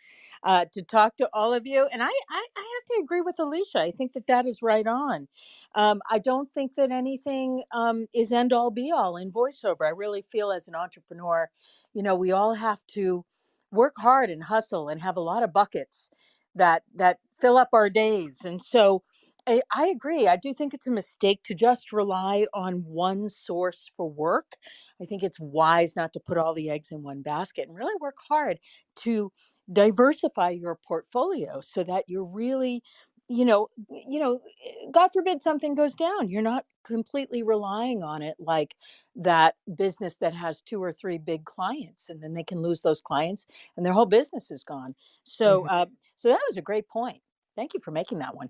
uh, 0.44 0.66
to 0.74 0.84
talk 0.84 1.16
to 1.18 1.30
all 1.34 1.54
of 1.54 1.66
you. 1.66 1.88
And 1.92 2.04
I, 2.04 2.08
I, 2.08 2.48
I 2.56 2.80
have 2.80 2.86
to 2.86 3.02
agree 3.04 3.22
with 3.22 3.40
Alicia. 3.40 3.80
I 3.80 3.92
think 3.92 4.14
that 4.14 4.28
that 4.28 4.46
is 4.46 4.62
right 4.62 4.86
on. 4.86 5.28
Um, 5.74 6.02
I 6.10 6.20
don't 6.20 6.52
think 6.54 6.76
that 6.76 6.92
anything 6.92 7.64
um, 7.72 8.08
is 8.14 8.32
end 8.32 8.54
all 8.54 8.72
be 8.72 8.92
all 8.92 9.18
in 9.18 9.32
voiceover. 9.32 9.86
I 9.86 9.90
really 9.90 10.22
feel 10.22 10.52
as 10.52 10.68
an 10.68 10.76
entrepreneur, 10.76 11.50
you 11.94 12.04
know, 12.04 12.16
we 12.16 12.32
all 12.32 12.54
have 12.54 12.86
to 12.92 13.26
work 13.72 13.96
hard 13.98 14.30
and 14.30 14.44
hustle 14.44 14.90
and 14.90 15.02
have 15.02 15.18
a 15.18 15.22
lot 15.22 15.44
of 15.44 15.54
buckets 15.54 16.10
that 16.56 16.84
that 16.96 17.20
fill 17.40 17.58
up 17.58 17.70
our 17.74 17.90
days. 17.90 18.44
And 18.46 18.62
so 18.62 19.04
I, 19.48 19.62
I 19.76 19.88
agree. 19.88 20.28
I 20.28 20.36
do 20.38 20.54
think 20.54 20.74
it's 20.74 20.88
a 20.88 20.92
mistake 20.92 21.42
to 21.46 21.56
just 21.56 21.92
rely 21.92 22.46
on 22.54 22.84
one 22.86 23.28
source 23.30 23.92
for 23.98 24.08
work. 24.10 24.54
I 25.02 25.06
think 25.06 25.24
it's 25.24 25.40
wise 25.40 25.96
not 25.96 26.14
to 26.14 26.20
put 26.20 26.38
all 26.38 26.54
the 26.54 26.70
eggs 26.70 26.92
in 26.92 27.02
one 27.02 27.22
basket 27.24 27.68
and 27.68 27.76
really 27.78 27.96
work 28.00 28.18
hard 28.30 28.60
to 28.98 29.32
diversify 29.72 30.50
your 30.52 30.78
portfolio 30.88 31.62
so 31.62 31.84
that 31.84 32.06
you're 32.08 32.26
really 32.26 32.84
you 33.32 33.46
know 33.46 33.70
you 33.90 34.20
know 34.20 34.42
eh, 34.66 34.88
god 34.92 35.10
forbid 35.14 35.42
something 35.42 35.76
goes 35.76 35.96
down 35.96 36.30
you're 36.30 36.42
not 36.42 36.66
completely 36.86 37.44
relying 37.44 38.04
on 38.04 38.22
it 38.22 38.36
like 38.40 38.76
that 39.16 39.56
business 39.76 40.18
that 40.18 40.34
has 40.34 40.62
two 40.62 40.84
or 40.84 40.92
three 40.92 41.18
big 41.18 41.46
clients 41.46 42.10
and 42.10 42.22
then 42.22 42.34
they 42.34 42.44
can 42.44 42.62
lose 42.62 42.82
those 42.82 43.02
clients 43.02 43.46
and 43.78 43.86
their 43.86 43.94
whole 43.94 44.06
business 44.06 44.52
is 44.52 44.64
gone 44.64 44.96
so 45.24 45.68
uh, 45.68 45.86
so 46.18 46.30
that 46.30 46.42
was 46.50 46.58
a 46.58 46.62
great 46.62 46.88
point 46.88 47.22
thank 47.56 47.74
you 47.74 47.80
for 47.80 47.92
making 47.92 48.20
that 48.20 48.36
one 48.36 48.50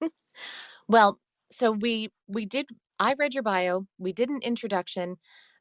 Well, 0.88 1.20
so 1.50 1.72
we 1.72 2.10
we 2.28 2.46
did 2.46 2.66
I 2.98 3.14
read 3.18 3.34
your 3.34 3.42
bio. 3.42 3.86
We 3.98 4.12
did 4.12 4.28
an 4.28 4.40
introduction. 4.42 5.16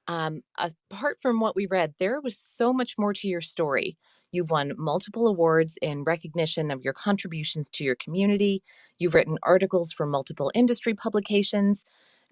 Um, 0.07 0.43
apart 0.91 1.17
from 1.19 1.39
what 1.39 1.55
we 1.55 1.65
read, 1.65 1.95
there 1.97 2.21
was 2.21 2.37
so 2.37 2.71
much 2.71 2.95
more 2.97 3.13
to 3.13 3.27
your 3.27 3.41
story. 3.41 3.97
You've 4.35 4.51
won 4.51 4.73
multiple 4.77 5.27
awards 5.27 5.77
in 5.81 6.03
recognition 6.03 6.69
of 6.69 6.83
your 6.83 6.91
contributions 6.91 7.69
to 7.69 7.85
your 7.85 7.95
community. 7.95 8.61
You've 8.99 9.13
written 9.13 9.37
articles 9.41 9.93
for 9.93 10.05
multiple 10.05 10.51
industry 10.53 10.93
publications. 10.93 11.85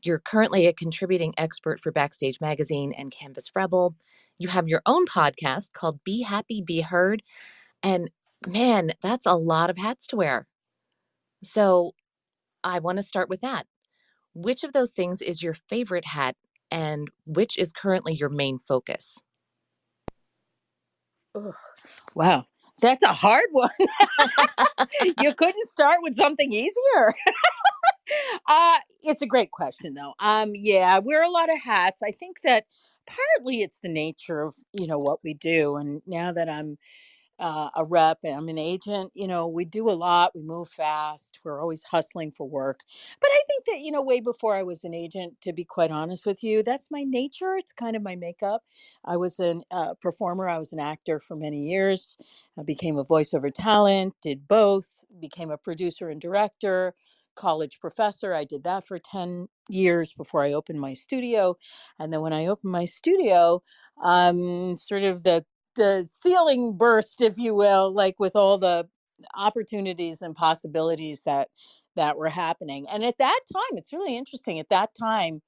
You're 0.04 0.20
currently 0.20 0.68
a 0.68 0.74
contributing 0.74 1.34
expert 1.38 1.80
for 1.80 1.94
Backstage 1.94 2.42
Magazine 2.42 2.92
and 2.92 3.10
Canvas 3.10 3.52
Rebel. 3.56 3.96
You 4.38 4.50
have 4.50 4.68
your 4.68 4.82
own 4.86 5.06
podcast 5.06 5.72
called 5.72 6.04
Be 6.04 6.24
Happy, 6.24 6.62
Be 6.62 6.82
Heard. 6.82 7.24
And 7.82 8.12
man, 8.46 8.92
that's 9.02 9.26
a 9.26 9.36
lot 9.36 9.70
of 9.70 9.78
hats 9.78 10.06
to 10.08 10.18
wear. 10.18 10.46
So 11.42 11.94
I 12.66 12.80
want 12.80 12.98
to 12.98 13.04
start 13.04 13.30
with 13.30 13.40
that. 13.40 13.66
Which 14.34 14.66
of 14.66 14.74
those 14.74 14.92
things 14.92 15.22
is 15.22 15.42
your 15.42 15.54
favorite 15.54 16.06
hat 16.06 16.36
and 16.70 17.10
which 17.26 17.58
is 17.58 17.72
currently 17.72 18.14
your 18.14 18.30
main 18.30 18.60
focus? 18.60 19.20
Ugh. 21.36 21.54
Wow, 22.16 22.46
that's 22.82 23.04
a 23.04 23.14
hard 23.14 23.46
one. 23.52 23.72
you 25.18 25.34
couldn't 25.36 25.68
start 25.70 26.00
with 26.02 26.16
something 26.16 26.52
easier. 26.54 27.16
uh, 28.48 28.78
it's 29.04 29.22
a 29.22 29.28
great 29.28 29.52
question, 29.52 29.94
though. 29.96 30.14
Um, 30.20 30.52
yeah, 30.56 30.96
I 30.96 31.00
wear 31.00 31.24
a 31.24 31.32
lot 31.32 31.52
of 31.52 31.60
hats. 31.62 32.02
I 32.04 32.12
think 32.12 32.38
that 32.44 32.66
partly 33.08 33.62
it's 33.62 33.80
the 33.80 33.90
nature 33.90 34.42
of 34.44 34.56
you 34.74 34.88
know 34.88 35.00
what 35.00 35.24
we 35.24 35.34
do, 35.34 35.78
and 35.78 36.02
now 36.08 36.32
that 36.34 36.50
I'm 36.50 36.78
uh, 37.40 37.70
a 37.76 37.84
rep 37.86 38.20
and 38.24 38.36
I'm 38.36 38.50
an 38.50 38.58
agent, 38.58 39.12
you 39.16 39.28
know, 39.28 39.48
we 39.48 39.66
do 39.66 39.90
a 39.90 39.94
lot. 39.94 40.34
We 40.36 40.42
move 40.44 40.70
fast. 40.70 41.40
We're 41.44 41.62
always 41.62 41.84
hustling 41.84 42.32
for 42.32 42.48
work. 42.48 42.82
But 43.20 43.30
I 43.32 43.44
think 43.48 43.66
that, 43.66 43.82
you 43.82 43.92
know, 43.92 44.02
way 44.02 44.22
before 44.22 44.56
I 44.56 44.64
was 44.64 44.84
an 44.84 44.94
agent, 44.94 45.36
to 45.42 45.54
be 45.54 45.66
quite 45.66 45.92
honest 45.92 46.26
with 46.26 46.44
you, 46.44 46.64
that's 46.64 46.92
my 46.92 47.04
nature. 47.04 47.56
It's 47.58 47.74
kind 47.74 47.96
of 47.96 48.04
my 48.04 48.16
makeup. 48.16 48.64
I 49.06 49.18
was 49.18 49.40
a 49.40 49.62
uh, 49.72 49.96
performer, 50.02 50.48
I 50.48 50.60
was 50.60 50.74
an 50.74 50.80
actor 50.80 51.20
for 51.20 51.36
many 51.36 51.70
years. 51.70 52.18
I 52.58 52.64
became 52.64 52.98
a 52.98 53.06
voiceover 53.06 53.52
talent, 53.54 54.16
did 54.22 54.48
both, 54.48 55.06
became 55.20 55.52
a 55.52 55.58
producer 55.58 56.10
and 56.10 56.22
director. 56.22 56.96
College 57.36 57.80
professor. 57.82 58.34
I 58.34 58.46
did 58.46 58.64
that 58.64 58.88
for 58.88 58.98
10 59.00 59.50
years 59.70 60.14
before 60.14 60.42
I 60.44 60.54
opened 60.54 60.80
my 60.80 60.94
studio. 60.94 61.58
And 62.00 62.14
then 62.14 62.22
when 62.22 62.34
I 62.34 62.48
opened 62.48 62.72
my 62.72 62.86
studio, 62.86 63.62
um, 64.04 64.78
sort 64.78 65.04
of 65.04 65.24
the 65.24 65.46
the 65.76 66.08
ceiling 66.22 66.78
burst, 66.78 67.22
if 67.22 67.38
you 67.38 67.56
will, 67.56 67.92
like 67.94 68.20
with 68.20 68.36
all 68.36 68.58
the 68.58 68.88
opportunities 69.36 70.22
and 70.22 70.36
possibilities 70.36 71.24
that 71.26 71.50
that 71.96 72.18
were 72.18 72.30
happening. 72.30 72.88
And 72.90 73.04
at 73.04 73.18
that 73.20 73.40
time, 73.54 73.78
it's 73.78 73.94
really 73.94 74.18
interesting. 74.18 74.60
At 74.60 74.70
that 74.70 74.90
time, 75.00 75.42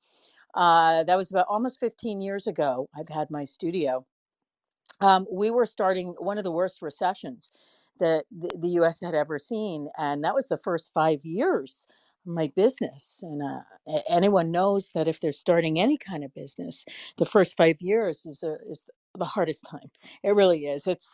uh, 0.53 1.03
that 1.03 1.17
was 1.17 1.31
about 1.31 1.47
almost 1.49 1.79
15 1.79 2.21
years 2.21 2.47
ago. 2.47 2.87
I've 2.97 3.09
had 3.09 3.31
my 3.31 3.43
studio. 3.43 4.05
Um, 5.01 5.25
we 5.31 5.51
were 5.51 5.65
starting 5.65 6.15
one 6.19 6.37
of 6.37 6.43
the 6.43 6.51
worst 6.51 6.81
recessions 6.81 7.49
that 7.99 8.25
the, 8.31 8.51
the 8.57 8.69
U.S. 8.69 9.01
had 9.01 9.15
ever 9.15 9.39
seen, 9.39 9.89
and 9.97 10.23
that 10.23 10.35
was 10.35 10.47
the 10.47 10.57
first 10.57 10.91
five 10.93 11.25
years 11.25 11.87
of 12.25 12.33
my 12.33 12.51
business. 12.55 13.19
And 13.23 13.41
uh, 13.41 13.99
anyone 14.09 14.51
knows 14.51 14.91
that 14.95 15.07
if 15.07 15.19
they're 15.19 15.31
starting 15.31 15.79
any 15.79 15.97
kind 15.97 16.23
of 16.23 16.33
business, 16.33 16.85
the 17.17 17.25
first 17.25 17.57
five 17.57 17.81
years 17.81 18.25
is 18.25 18.43
a, 18.43 18.57
is 18.65 18.89
the 19.19 19.25
hardest 19.25 19.65
time. 19.69 19.91
It 20.23 20.35
really 20.35 20.67
is. 20.67 20.87
It's 20.87 21.11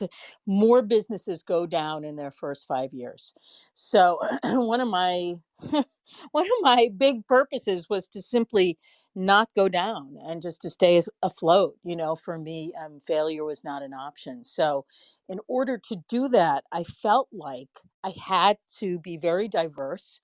more 0.48 0.81
businesses 0.81 1.43
go 1.43 1.65
down 1.67 2.03
in 2.05 2.15
their 2.17 2.31
first 2.31 2.67
five 2.67 2.93
years. 2.93 3.34
So 3.74 4.20
one 4.46 4.81
of 4.81 4.89
my 4.89 5.36
one 6.31 6.46
of 6.46 6.51
my 6.62 6.89
big 6.98 7.25
purposes 7.27 7.88
was 7.89 8.08
to 8.10 8.22
simply 8.22 8.77
not 9.15 9.50
go 9.55 9.70
down 9.70 10.17
and 10.27 10.41
just 10.41 10.62
to 10.63 10.70
stay 10.70 10.98
afloat. 11.24 11.75
You 11.84 11.96
know, 11.96 12.15
for 12.15 12.38
me, 12.39 12.74
um, 12.84 13.00
failure 13.00 13.46
was 13.46 13.63
not 13.63 13.84
an 13.84 13.93
option. 13.93 14.43
So 14.43 14.86
in 15.29 15.39
order 15.48 15.79
to 15.89 15.98
do 16.10 16.29
that, 16.29 16.63
I 16.72 16.84
felt 16.84 17.29
like 17.34 17.70
I 18.03 18.13
had 18.24 18.58
to 18.79 19.00
be 19.00 19.17
very 19.17 19.48
diverse. 19.48 20.20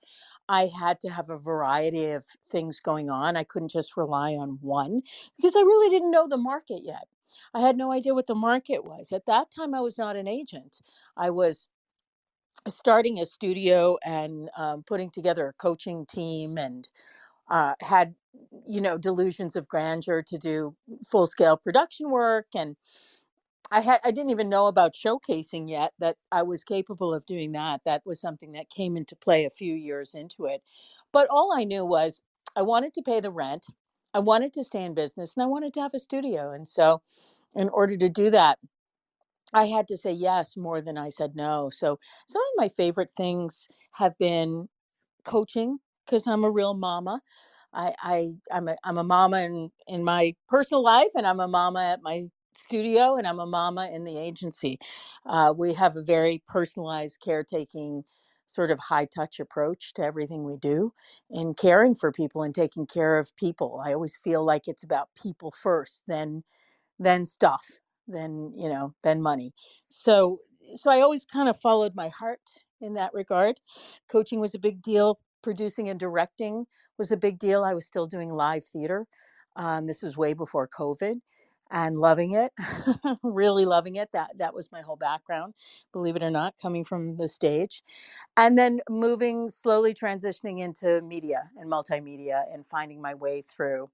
I 0.50 0.67
had 0.67 1.00
to 1.01 1.10
have 1.10 1.29
a 1.29 1.38
variety 1.38 2.07
of 2.12 2.25
things 2.51 2.79
going 2.79 3.10
on. 3.10 3.38
I 3.38 3.43
couldn't 3.43 3.72
just 3.72 3.98
rely 3.98 4.34
on 4.34 4.60
one 4.62 5.01
because 5.38 5.55
I 5.55 5.62
really 5.62 5.89
didn't 5.89 6.12
know 6.12 6.27
the 6.27 6.38
market 6.38 6.81
yet. 6.84 7.07
I 7.53 7.62
had 7.62 7.77
no 7.77 7.91
idea 7.91 8.13
what 8.15 8.27
the 8.27 8.36
market 8.36 8.86
was. 8.86 9.12
At 9.12 9.27
that 9.27 9.51
time, 9.51 9.74
I 9.75 9.81
was 9.81 9.98
not 9.98 10.15
an 10.17 10.27
agent. 10.27 10.79
I 11.17 11.31
was 11.31 11.67
starting 12.69 13.19
a 13.19 13.25
studio 13.27 13.98
and 14.05 14.50
um, 14.57 14.84
putting 14.88 15.12
together 15.12 15.50
a 15.50 15.53
coaching 15.53 16.05
team 16.07 16.57
and 16.57 16.88
uh, 17.51 17.75
had 17.81 18.15
you 18.67 18.81
know 18.81 18.98
delusions 18.98 19.55
of 19.55 19.67
grandeur 19.67 20.24
to 20.24 20.38
do 20.39 20.75
full 21.10 21.27
scale 21.27 21.57
production 21.57 22.10
work 22.12 22.48
and 22.55 22.75
I 23.72 23.81
had 23.81 24.01
I 24.05 24.12
didn't 24.12 24.31
even 24.31 24.50
know 24.50 24.67
about 24.67 24.96
showcasing 24.96 25.69
yet 25.69 25.93
that 26.00 26.17
I 26.34 26.43
was 26.43 26.65
capable 26.65 27.13
of 27.13 27.27
doing 27.27 27.53
that. 27.53 27.81
That 27.86 28.03
was 28.05 28.22
something 28.22 28.53
that 28.53 28.72
came 28.72 28.98
into 28.98 29.15
play 29.17 29.46
a 29.46 29.51
few 29.51 29.75
years 29.75 30.15
into 30.15 30.48
it. 30.48 30.63
But 31.13 31.29
all 31.31 31.53
I 31.55 31.65
knew 31.65 31.86
was 31.86 32.22
I 32.57 32.63
wanted 32.63 32.96
to 32.96 33.03
pay 33.03 33.22
the 33.22 33.31
rent. 33.31 33.67
I 34.13 34.19
wanted 34.19 34.53
to 34.55 34.63
stay 34.63 34.83
in 34.85 34.95
business 34.95 35.35
and 35.35 35.43
I 35.43 35.47
wanted 35.47 35.73
to 35.75 35.81
have 35.81 35.93
a 35.95 35.99
studio. 35.99 36.51
And 36.53 36.67
so 36.67 37.01
in 37.55 37.69
order 37.69 37.97
to 37.97 38.09
do 38.09 38.31
that, 38.31 38.59
I 39.53 39.65
had 39.67 39.87
to 39.89 39.97
say 39.97 40.13
yes 40.13 40.57
more 40.57 40.81
than 40.81 40.97
I 40.97 41.09
said 41.09 41.35
no. 41.35 41.71
So 41.71 41.99
some 42.27 42.41
of 42.41 42.57
my 42.57 42.69
favorite 42.69 43.11
things 43.11 43.67
have 43.93 44.17
been 44.19 44.69
coaching 45.25 45.79
because 46.05 46.27
I'm 46.27 46.43
a 46.43 46.51
real 46.51 46.73
mama. 46.73 47.21
I, 47.73 47.93
I 48.01 48.33
I'm 48.51 48.67
a 48.67 48.77
I'm 48.83 48.97
a 48.97 49.03
mama 49.05 49.41
in 49.41 49.71
in 49.87 50.03
my 50.03 50.35
personal 50.49 50.83
life, 50.83 51.09
and 51.15 51.25
I'm 51.27 51.39
a 51.39 51.47
mama 51.47 51.83
at 51.83 52.01
my 52.03 52.25
studio, 52.57 53.15
and 53.17 53.27
I'm 53.27 53.39
a 53.39 53.45
mama 53.47 53.89
in 53.93 54.05
the 54.05 54.17
agency. 54.17 54.79
Uh, 55.25 55.53
we 55.57 55.73
have 55.75 55.95
a 55.95 56.03
very 56.03 56.43
personalized 56.47 57.19
caretaking 57.23 58.03
sort 58.47 58.71
of 58.71 58.79
high 58.79 59.05
touch 59.05 59.39
approach 59.39 59.93
to 59.95 60.03
everything 60.03 60.43
we 60.43 60.57
do 60.57 60.93
in 61.29 61.53
caring 61.53 61.95
for 61.95 62.11
people 62.11 62.43
and 62.43 62.55
taking 62.55 62.87
care 62.87 63.17
of 63.17 63.35
people. 63.37 63.81
I 63.85 63.93
always 63.93 64.17
feel 64.23 64.45
like 64.45 64.67
it's 64.67 64.83
about 64.83 65.09
people 65.21 65.53
first, 65.61 66.03
then 66.07 66.43
then 66.99 67.25
stuff, 67.25 67.63
then 68.07 68.53
you 68.57 68.69
know, 68.69 68.93
then 69.03 69.21
money. 69.21 69.53
So 69.89 70.39
so 70.75 70.91
I 70.91 71.01
always 71.01 71.25
kind 71.25 71.49
of 71.49 71.59
followed 71.59 71.95
my 71.95 72.09
heart 72.09 72.41
in 72.81 72.95
that 72.95 73.13
regard. 73.13 73.59
Coaching 74.11 74.39
was 74.39 74.55
a 74.55 74.59
big 74.59 74.81
deal. 74.81 75.19
Producing 75.43 75.87
and 75.89 75.99
directing 75.99 76.65
was 76.97 77.11
a 77.11 77.17
big 77.17 77.39
deal. 77.39 77.63
I 77.63 77.73
was 77.73 77.85
still 77.85 78.07
doing 78.07 78.31
live 78.31 78.65
theater. 78.65 79.07
Um, 79.55 79.85
this 79.87 80.01
was 80.01 80.17
way 80.17 80.33
before 80.33 80.67
COVID, 80.67 81.21
and 81.71 82.00
loving 82.00 82.31
it, 82.33 82.53
really 83.24 83.65
loving 83.65 83.97
it. 83.97 84.09
That 84.13 84.38
that 84.38 84.53
was 84.53 84.71
my 84.71 84.81
whole 84.81 84.95
background, 84.97 85.53
believe 85.93 86.15
it 86.15 86.24
or 86.24 86.31
not, 86.31 86.55
coming 86.62 86.83
from 86.86 87.17
the 87.17 87.27
stage, 87.27 87.83
and 88.38 88.57
then 88.57 88.81
moving 88.89 89.50
slowly 89.50 89.93
transitioning 89.93 90.59
into 90.62 91.01
media 91.01 91.50
and 91.57 91.71
multimedia 91.71 92.43
and 92.53 92.65
finding 92.67 93.01
my 93.01 93.15
way 93.15 93.41
through 93.43 93.89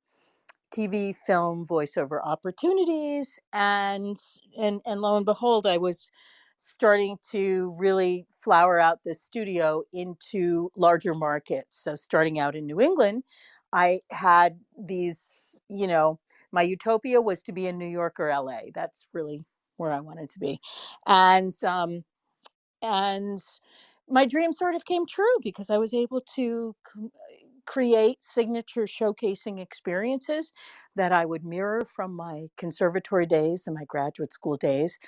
TV, 0.74 1.16
film, 1.16 1.66
voiceover 1.66 2.20
opportunities, 2.24 3.40
and 3.54 4.18
and 4.58 4.82
and 4.86 5.02
lo 5.02 5.16
and 5.18 5.26
behold, 5.26 5.66
I 5.66 5.78
was 5.78 6.10
starting 6.58 7.18
to 7.32 7.76
really 7.78 8.26
flower 8.42 8.80
out 8.80 9.04
the 9.04 9.14
studio 9.14 9.84
into 9.94 10.72
larger 10.76 11.14
markets. 11.14 11.78
So 11.78 11.96
starting 11.96 12.40
out 12.40 12.56
in 12.56 12.66
New 12.66 12.82
England, 12.82 13.24
I 13.72 14.02
had 14.10 14.60
these, 14.78 15.60
you 15.70 15.88
know, 15.88 16.20
my 16.54 16.64
utopia 16.64 17.22
was 17.22 17.44
to 17.46 17.54
be 17.54 17.68
in 17.68 17.80
New 17.80 17.88
York 17.88 18.20
or 18.20 18.30
LA. 18.30 18.62
That's 18.76 19.08
really 19.14 19.42
where 19.78 19.92
I 19.92 20.02
wanted 20.02 20.30
to 20.32 20.40
be, 20.40 20.60
and 21.08 21.54
um, 21.66 22.06
and 22.84 23.42
my 24.10 24.26
dream 24.26 24.54
sort 24.54 24.76
of 24.76 24.86
came 24.86 25.06
true 25.06 25.26
because 25.44 25.70
I 25.72 25.78
was 25.80 25.94
able 25.94 26.22
to 26.36 26.76
create 27.68 28.18
signature 28.24 28.84
showcasing 28.84 29.62
experiences 29.62 30.54
that 30.98 31.14
I 31.14 31.26
would 31.26 31.46
mirror 31.46 31.86
from 31.86 32.16
my 32.16 32.48
conservatory 32.58 33.28
days 33.28 33.66
and 33.68 33.76
my 33.76 33.86
graduate 33.86 34.34
school 34.34 34.58
days, 34.58 35.00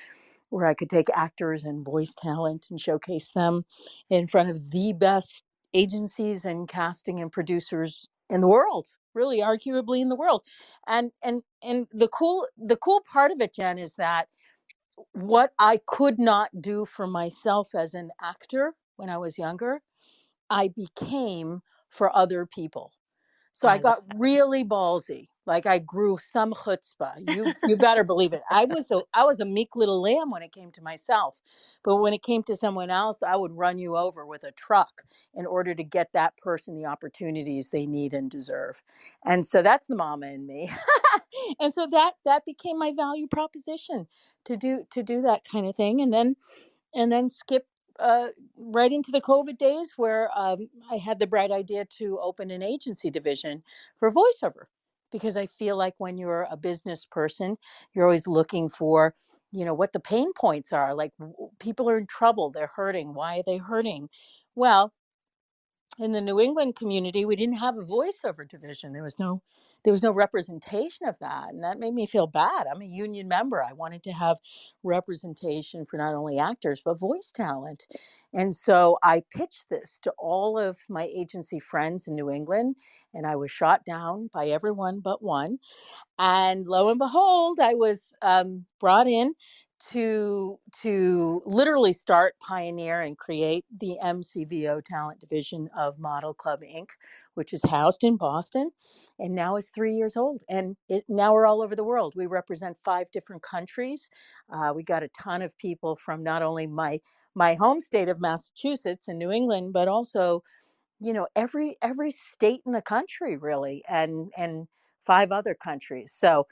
where 0.49 0.67
I 0.67 0.75
could 0.75 0.89
take 0.89 1.09
actors 1.15 1.65
and 1.65 1.85
voice 1.85 2.13
talent 2.17 2.67
and 2.71 2.81
showcase 2.81 3.31
them 3.35 3.65
in 4.09 4.27
front 4.27 4.49
of 4.51 4.71
the 4.71 4.93
best 4.93 5.43
agencies 5.73 6.45
and 6.45 6.67
casting 6.69 7.21
and 7.21 7.31
producers 7.31 8.07
in 8.29 8.41
the 8.41 8.48
world 8.48 8.89
really 9.13 9.39
arguably 9.39 10.01
in 10.01 10.10
the 10.10 10.15
world 10.15 10.44
and 10.88 11.12
and 11.24 11.44
and 11.63 11.88
the 11.91 12.08
cool 12.08 12.48
the 12.58 12.77
cool 12.77 13.01
part 13.12 13.32
of 13.32 13.39
it 13.41 13.53
jen 13.53 13.77
is 13.77 13.96
that 13.96 14.27
what 15.13 15.51
i 15.60 15.79
could 15.88 16.20
not 16.20 16.50
do 16.62 16.86
for 16.86 17.08
myself 17.08 17.75
as 17.75 17.94
an 17.94 18.10
actor 18.22 18.74
when 18.98 19.10
i 19.10 19.17
was 19.17 19.38
younger 19.38 19.82
i 20.50 20.67
became 20.70 21.62
for 21.96 22.15
other 22.15 22.46
people. 22.46 22.91
So 23.53 23.67
I, 23.67 23.75
I 23.75 23.77
got 23.79 24.03
really 24.17 24.65
ballsy 24.65 25.29
like 25.45 25.65
I 25.65 25.79
grew 25.79 26.17
some 26.23 26.53
chutzpah. 26.53 27.29
You 27.35 27.53
you 27.67 27.77
better 27.77 28.03
believe 28.03 28.33
it. 28.33 28.41
I 28.49 28.65
was 28.65 28.91
a 28.91 29.01
I 29.13 29.23
was 29.25 29.39
a 29.39 29.45
meek 29.45 29.75
little 29.75 30.01
lamb 30.01 30.31
when 30.31 30.43
it 30.43 30.51
came 30.53 30.71
to 30.73 30.83
myself, 30.83 31.35
but 31.83 31.97
when 31.97 32.13
it 32.13 32.23
came 32.23 32.43
to 32.43 32.55
someone 32.55 32.89
else, 32.89 33.23
I 33.23 33.35
would 33.35 33.51
run 33.57 33.77
you 33.79 33.97
over 33.97 34.25
with 34.25 34.43
a 34.43 34.51
truck 34.51 35.03
in 35.33 35.45
order 35.45 35.75
to 35.75 35.83
get 35.83 36.13
that 36.13 36.37
person 36.37 36.75
the 36.75 36.85
opportunities 36.85 37.69
they 37.69 37.85
need 37.85 38.13
and 38.13 38.29
deserve. 38.31 38.81
And 39.25 39.45
so 39.45 39.61
that's 39.61 39.87
the 39.87 39.95
mama 39.95 40.27
in 40.27 40.47
me. 40.47 40.71
and 41.59 41.73
so 41.73 41.87
that 41.91 42.13
that 42.25 42.45
became 42.45 42.79
my 42.79 42.93
value 42.95 43.27
proposition 43.27 44.07
to 44.45 44.57
do 44.57 44.85
to 44.91 45.03
do 45.03 45.21
that 45.23 45.43
kind 45.49 45.67
of 45.67 45.75
thing. 45.75 46.01
And 46.01 46.13
then 46.13 46.35
and 46.93 47.11
then 47.11 47.29
skip 47.29 47.67
uh, 47.99 48.29
right 48.57 48.91
into 48.91 49.11
the 49.11 49.21
COVID 49.21 49.57
days 49.57 49.93
where 49.97 50.29
um, 50.35 50.69
I 50.91 50.97
had 50.97 51.19
the 51.19 51.27
bright 51.27 51.51
idea 51.51 51.85
to 51.99 52.19
open 52.21 52.51
an 52.51 52.63
agency 52.63 53.09
division 53.11 53.63
for 53.99 54.11
voiceover 54.11 54.65
because 55.15 55.38
I 55.38 55.48
feel 55.48 55.77
like 55.77 55.95
when 56.00 56.17
you're 56.17 56.45
a 56.51 56.57
business 56.57 57.05
person, 57.10 57.57
you're 57.93 58.05
always 58.05 58.27
looking 58.27 58.67
for, 58.69 59.15
you 59.53 59.63
know, 59.65 59.74
what 59.74 59.93
the 59.93 60.01
pain 60.01 60.34
points 60.34 60.74
are. 60.74 60.93
Like 60.93 61.13
people 61.60 61.89
are 61.89 61.98
in 61.98 62.07
trouble, 62.07 62.51
they're 62.51 62.72
hurting. 62.75 63.13
Why 63.13 63.39
are 63.39 63.43
they 63.48 63.57
hurting? 63.57 64.10
Well, 64.55 64.93
in 66.00 66.12
the 66.13 66.22
New 66.22 66.39
England 66.41 66.75
community, 66.75 67.25
we 67.25 67.38
didn't 67.38 67.57
have 67.60 67.77
a 67.77 67.84
voiceover 67.84 68.48
division. 68.48 68.93
There 68.93 69.03
was 69.03 69.19
no 69.19 69.41
there 69.86 69.94
was 69.94 70.04
no 70.04 70.12
representation 70.13 71.08
of 71.08 71.20
that 71.22 71.50
and 71.51 71.63
that 71.63 71.80
made 71.80 71.96
me 71.96 72.08
feel 72.08 72.27
bad. 72.27 72.68
I'm 72.68 72.82
a 72.84 72.88
union 72.88 73.30
member 73.30 73.63
i 73.63 73.74
wanted 73.74 74.04
to 74.06 74.13
have 74.13 74.38
representation 74.84 75.86
for 75.86 75.98
not 75.98 76.15
only 76.15 76.39
actors 76.39 76.82
but 76.86 77.00
voice 77.00 77.32
talent 77.36 77.86
and 78.34 78.54
so 78.54 79.00
i 79.04 79.24
pitched 79.32 79.68
this 79.70 80.00
to 80.04 80.13
all 80.20 80.60
of 80.60 80.80
my 80.89 81.06
agency 81.15 81.60
friends 81.62 82.08
in 82.10 82.15
new 82.15 82.32
england 82.32 82.77
and 83.15 83.27
i 83.27 83.36
was 83.38 83.51
shot 83.51 83.86
down 83.86 84.30
by 84.34 84.48
everyone 84.50 85.01
but 85.01 85.24
one 85.24 85.60
and 86.20 86.68
lo 86.68 86.89
and 86.89 87.00
behold 87.00 87.60
i 87.62 87.74
was 87.74 88.13
um, 88.22 88.65
brought 88.80 89.08
in 89.08 89.34
to 89.91 90.58
to 90.82 91.41
literally 91.46 91.94
start 91.94 92.36
pioneer 92.39 93.01
and 93.01 93.17
create 93.17 93.65
the 93.82 93.98
mcvo 94.03 94.84
talent 94.86 95.20
division 95.20 95.70
of 95.77 96.00
model 96.00 96.34
club 96.34 96.62
inc. 96.62 96.89
which 97.36 97.53
is 97.53 97.62
housed 97.70 98.03
in 98.03 98.17
boston 98.17 98.72
and 99.20 99.36
now 99.36 99.55
is 99.58 99.70
three 99.70 99.94
years 99.96 100.17
old 100.17 100.44
and 100.50 100.75
it, 100.89 101.05
now 101.10 101.34
we're 101.34 101.46
all 101.48 101.62
over 101.62 101.75
the 101.75 101.84
world. 101.84 102.13
We 102.15 102.25
represent 102.27 102.77
five 102.84 103.12
different 103.12 103.44
countries. 103.44 104.10
Uh, 104.53 104.74
we 104.75 104.84
got 104.84 105.03
a 105.03 105.10
ton 105.10 105.41
of 105.41 105.58
people 105.58 105.96
from 105.98 106.24
not 106.24 106.41
only 106.41 106.67
my 106.67 107.00
my 107.36 107.55
home 107.55 107.82
state 107.82 108.10
of 108.10 108.22
massachusetts 108.22 109.08
and 109.10 109.20
new 109.20 109.32
england 109.32 109.74
but 109.74 109.88
also 109.88 110.44
you 111.01 111.13
know 111.13 111.27
every 111.36 111.77
every 111.84 112.12
state 112.12 112.62
in 112.65 112.74
the 112.74 112.82
country 112.84 113.38
really 113.38 113.84
and 113.89 114.32
and 114.38 114.67
five 115.05 115.32
other 115.32 115.55
countries. 115.55 116.13
So 116.15 116.48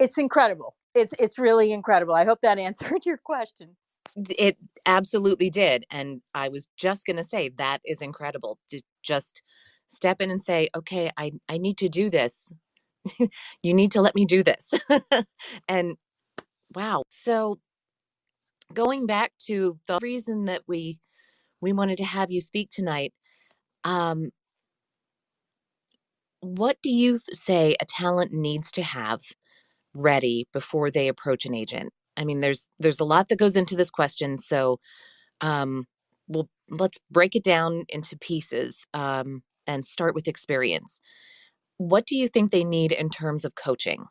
it's 0.00 0.18
incredible 0.18 0.76
it's 0.94 1.14
it's 1.18 1.38
really 1.38 1.72
incredible. 1.72 2.14
I 2.14 2.24
hope 2.24 2.40
that 2.42 2.58
answered 2.68 3.04
your 3.06 3.18
question. 3.18 3.76
It 4.16 4.56
absolutely 4.86 5.50
did 5.50 5.84
and 5.90 6.20
i 6.34 6.48
was 6.48 6.68
just 6.76 7.04
going 7.04 7.16
to 7.16 7.24
say 7.24 7.48
that 7.58 7.80
is 7.84 8.00
incredible. 8.02 8.58
To 8.70 8.80
just 9.02 9.42
step 9.88 10.20
in 10.20 10.30
and 10.30 10.40
say 10.40 10.68
okay 10.76 11.10
i 11.16 11.32
i 11.48 11.58
need 11.58 11.78
to 11.78 11.88
do 11.88 12.10
this. 12.10 12.52
You 13.62 13.74
need 13.74 13.92
to 13.92 14.00
let 14.02 14.14
me 14.14 14.24
do 14.24 14.42
this. 14.42 14.74
And 15.68 15.96
wow. 16.74 17.02
So 17.08 17.58
going 18.72 19.06
back 19.06 19.32
to 19.46 19.78
the 19.86 19.98
reason 20.02 20.46
that 20.46 20.62
we 20.66 20.98
we 21.60 21.72
wanted 21.72 21.98
to 21.98 22.04
have 22.04 22.30
you 22.30 22.40
speak 22.40 22.70
tonight 22.70 23.12
um 23.84 24.30
what 26.40 26.76
do 26.82 26.90
you 26.94 27.18
say 27.32 27.74
a 27.80 27.84
talent 27.84 28.32
needs 28.32 28.70
to 28.72 28.82
have 28.82 29.20
ready 29.94 30.46
before 30.52 30.90
they 30.90 31.08
approach 31.08 31.46
an 31.46 31.54
agent? 31.54 31.92
I 32.16 32.24
mean, 32.24 32.40
there's 32.40 32.68
there's 32.78 33.00
a 33.00 33.04
lot 33.04 33.28
that 33.28 33.38
goes 33.38 33.56
into 33.56 33.76
this 33.76 33.90
question, 33.90 34.38
so 34.38 34.78
um, 35.40 35.86
we'll 36.28 36.48
let's 36.70 36.98
break 37.10 37.34
it 37.34 37.44
down 37.44 37.84
into 37.88 38.16
pieces 38.16 38.86
um, 38.94 39.42
and 39.66 39.84
start 39.84 40.14
with 40.14 40.28
experience. 40.28 41.00
What 41.76 42.06
do 42.06 42.16
you 42.16 42.28
think 42.28 42.50
they 42.50 42.64
need 42.64 42.92
in 42.92 43.08
terms 43.08 43.44
of 43.44 43.54
coaching? 43.54 44.04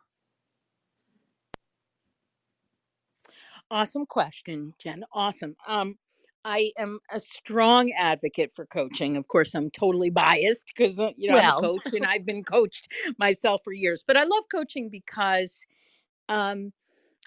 Awesome 3.71 4.05
question, 4.05 4.73
Jen. 4.77 5.03
Awesome. 5.13 5.55
Um, 5.67 5.95
I 6.45 6.71
am 6.77 6.99
a 7.11 7.19
strong 7.19 7.91
advocate 7.93 8.51
for 8.53 8.65
coaching. 8.65 9.15
Of 9.15 9.27
course, 9.27 9.55
I'm 9.55 9.71
totally 9.71 10.09
biased 10.09 10.65
because 10.67 10.99
uh, 10.99 11.11
you 11.15 11.29
know 11.29 11.35
well. 11.35 11.57
I'm 11.59 11.63
a 11.63 11.67
coach 11.67 11.93
and 11.93 12.05
I've 12.05 12.25
been 12.25 12.43
coached 12.43 12.91
myself 13.17 13.61
for 13.63 13.71
years. 13.73 14.03
But 14.05 14.17
I 14.17 14.23
love 14.23 14.43
coaching 14.53 14.89
because, 14.89 15.61
um, 16.33 16.73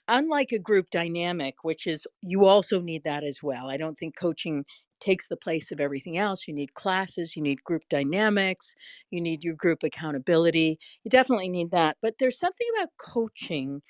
unlike 0.08 0.52
a 0.52 0.58
group 0.58 0.90
dynamic, 0.90 1.54
which 1.62 1.86
is 1.86 2.06
you 2.22 2.44
also 2.44 2.80
need 2.80 3.04
that 3.04 3.22
as 3.22 3.38
well. 3.42 3.70
I 3.70 3.76
don't 3.76 3.96
think 3.98 4.16
coaching 4.16 4.64
takes 5.00 5.28
the 5.28 5.36
place 5.36 5.70
of 5.70 5.80
everything 5.80 6.18
else. 6.18 6.48
You 6.48 6.54
need 6.54 6.74
classes, 6.74 7.36
you 7.36 7.42
need 7.42 7.62
group 7.62 7.82
dynamics, 7.88 8.74
you 9.10 9.20
need 9.20 9.44
your 9.44 9.54
group 9.54 9.82
accountability. 9.84 10.78
You 11.04 11.10
definitely 11.10 11.50
need 11.50 11.70
that. 11.70 11.96
But 12.02 12.14
there's 12.18 12.38
something 12.38 12.66
about 12.76 12.88
coaching, 12.98 13.80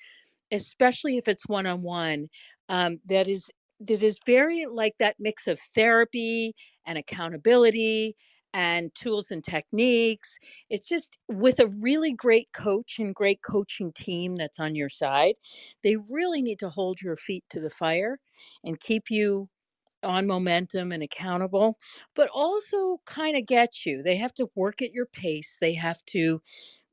especially 0.51 1.17
if 1.17 1.27
it's 1.27 1.47
one 1.47 1.65
on 1.65 1.81
one, 1.81 2.29
that 2.69 3.27
is 3.27 3.47
that 3.79 4.03
is 4.03 4.19
very 4.25 4.65
like 4.65 4.95
that 4.99 5.15
mix 5.19 5.47
of 5.47 5.59
therapy 5.75 6.53
and 6.85 6.97
accountability 6.97 8.15
and 8.53 8.93
tools 8.95 9.31
and 9.31 9.43
techniques. 9.43 10.35
It's 10.69 10.87
just 10.87 11.17
with 11.27 11.59
a 11.59 11.67
really 11.67 12.13
great 12.13 12.49
coach 12.53 12.99
and 12.99 13.13
great 13.13 13.41
coaching 13.41 13.91
team 13.93 14.35
that's 14.35 14.59
on 14.59 14.75
your 14.75 14.89
side, 14.89 15.35
they 15.83 15.95
really 15.95 16.41
need 16.41 16.59
to 16.59 16.69
hold 16.69 17.01
your 17.01 17.17
feet 17.17 17.43
to 17.51 17.59
the 17.59 17.69
fire 17.69 18.19
and 18.63 18.79
keep 18.79 19.09
you 19.09 19.49
on 20.03 20.27
momentum 20.27 20.91
and 20.91 21.03
accountable, 21.03 21.77
but 22.15 22.29
also 22.33 23.01
kind 23.05 23.35
of 23.35 23.45
get 23.45 23.85
you. 23.85 24.03
They 24.03 24.15
have 24.17 24.33
to 24.35 24.49
work 24.55 24.81
at 24.81 24.93
your 24.93 25.07
pace. 25.07 25.57
They 25.59 25.73
have 25.73 26.03
to 26.07 26.41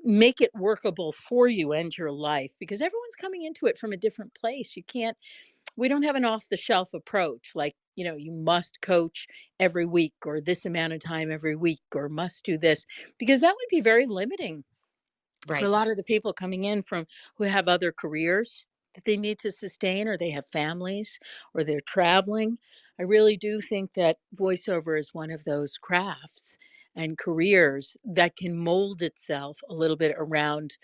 make 0.04 0.40
it 0.40 0.50
workable 0.54 1.12
for 1.12 1.48
you 1.48 1.72
and 1.72 1.96
your 1.96 2.12
life 2.12 2.52
because 2.58 2.82
everyone's 2.82 3.14
coming 3.18 3.44
into 3.44 3.66
it 3.66 3.78
from 3.78 3.92
a 3.92 3.96
different 3.96 4.34
place. 4.34 4.76
You 4.76 4.84
can't 4.84 5.16
we 5.76 5.88
don't 5.88 6.02
have 6.02 6.16
an 6.16 6.24
off 6.24 6.48
the 6.50 6.56
shelf 6.56 6.94
approach 6.94 7.52
like 7.54 7.74
you 7.96 8.04
know 8.04 8.16
you 8.16 8.32
must 8.32 8.80
coach 8.80 9.26
every 9.60 9.86
week 9.86 10.14
or 10.24 10.40
this 10.40 10.64
amount 10.64 10.92
of 10.92 11.00
time 11.00 11.30
every 11.30 11.56
week 11.56 11.82
or 11.94 12.08
must 12.08 12.44
do 12.44 12.58
this 12.58 12.86
because 13.18 13.40
that 13.40 13.54
would 13.54 13.68
be 13.70 13.80
very 13.80 14.06
limiting 14.06 14.64
right. 15.48 15.60
for 15.60 15.66
a 15.66 15.70
lot 15.70 15.88
of 15.88 15.96
the 15.96 16.02
people 16.02 16.32
coming 16.32 16.64
in 16.64 16.82
from 16.82 17.06
who 17.36 17.44
have 17.44 17.68
other 17.68 17.92
careers 17.92 18.64
that 18.94 19.04
they 19.04 19.16
need 19.16 19.38
to 19.40 19.50
sustain 19.50 20.06
or 20.06 20.16
they 20.16 20.30
have 20.30 20.46
families 20.52 21.18
or 21.54 21.64
they're 21.64 21.80
traveling 21.82 22.58
i 22.98 23.02
really 23.02 23.36
do 23.36 23.60
think 23.60 23.92
that 23.94 24.16
voiceover 24.36 24.98
is 24.98 25.14
one 25.14 25.30
of 25.30 25.44
those 25.44 25.78
crafts 25.78 26.58
and 26.96 27.18
careers 27.18 27.96
that 28.04 28.36
can 28.36 28.56
mold 28.56 29.02
itself 29.02 29.58
a 29.68 29.74
little 29.74 29.96
bit 29.96 30.14
around 30.16 30.76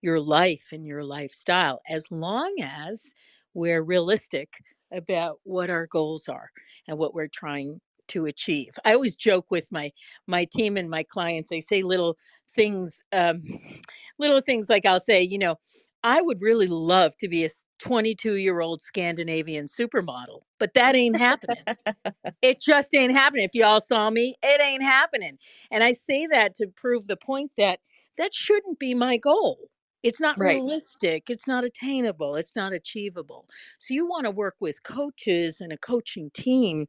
your 0.00 0.20
life 0.20 0.68
and 0.72 0.86
your 0.86 1.04
lifestyle 1.04 1.80
as 1.88 2.04
long 2.10 2.54
as 2.62 3.12
we're 3.54 3.82
realistic 3.82 4.62
about 4.92 5.40
what 5.44 5.70
our 5.70 5.86
goals 5.86 6.28
are 6.28 6.50
and 6.86 6.98
what 6.98 7.14
we're 7.14 7.28
trying 7.28 7.80
to 8.08 8.26
achieve. 8.26 8.78
I 8.84 8.94
always 8.94 9.14
joke 9.14 9.46
with 9.50 9.70
my 9.70 9.92
my 10.26 10.46
team 10.46 10.76
and 10.76 10.90
my 10.90 11.02
clients. 11.02 11.52
I 11.52 11.60
say 11.60 11.82
little 11.82 12.16
things, 12.54 13.00
um, 13.12 13.42
little 14.18 14.40
things 14.40 14.68
like 14.68 14.86
I'll 14.86 15.00
say, 15.00 15.22
you 15.22 15.38
know, 15.38 15.56
I 16.02 16.22
would 16.22 16.40
really 16.40 16.66
love 16.66 17.16
to 17.18 17.28
be 17.28 17.44
a 17.44 17.50
22 17.78 18.34
year 18.34 18.60
old 18.60 18.82
Scandinavian 18.82 19.66
supermodel, 19.66 20.40
but 20.58 20.74
that 20.74 20.96
ain't 20.96 21.16
happening. 21.16 21.62
it 22.42 22.60
just 22.60 22.94
ain't 22.94 23.12
happening. 23.16 23.44
If 23.44 23.54
y'all 23.54 23.80
saw 23.80 24.10
me, 24.10 24.36
it 24.42 24.60
ain't 24.60 24.82
happening. 24.82 25.38
And 25.70 25.84
I 25.84 25.92
say 25.92 26.26
that 26.28 26.54
to 26.56 26.66
prove 26.68 27.06
the 27.06 27.16
point 27.16 27.52
that 27.58 27.80
that 28.16 28.34
shouldn't 28.34 28.78
be 28.78 28.94
my 28.94 29.16
goal. 29.16 29.68
It's 30.02 30.20
not 30.20 30.36
Right. 30.36 30.64
realistic. 30.64 31.28
It's 31.30 31.46
not 31.46 31.64
attainable. 31.64 32.36
It's 32.36 32.54
not 32.56 32.72
achievable. 32.72 33.48
So 33.78 33.94
you 33.94 34.06
want 34.08 34.24
to 34.24 34.30
work 34.30 34.56
with 34.60 34.82
coaches 34.84 35.60
and 35.60 35.72
a 35.72 35.78
coaching 35.78 36.30
team 36.32 36.86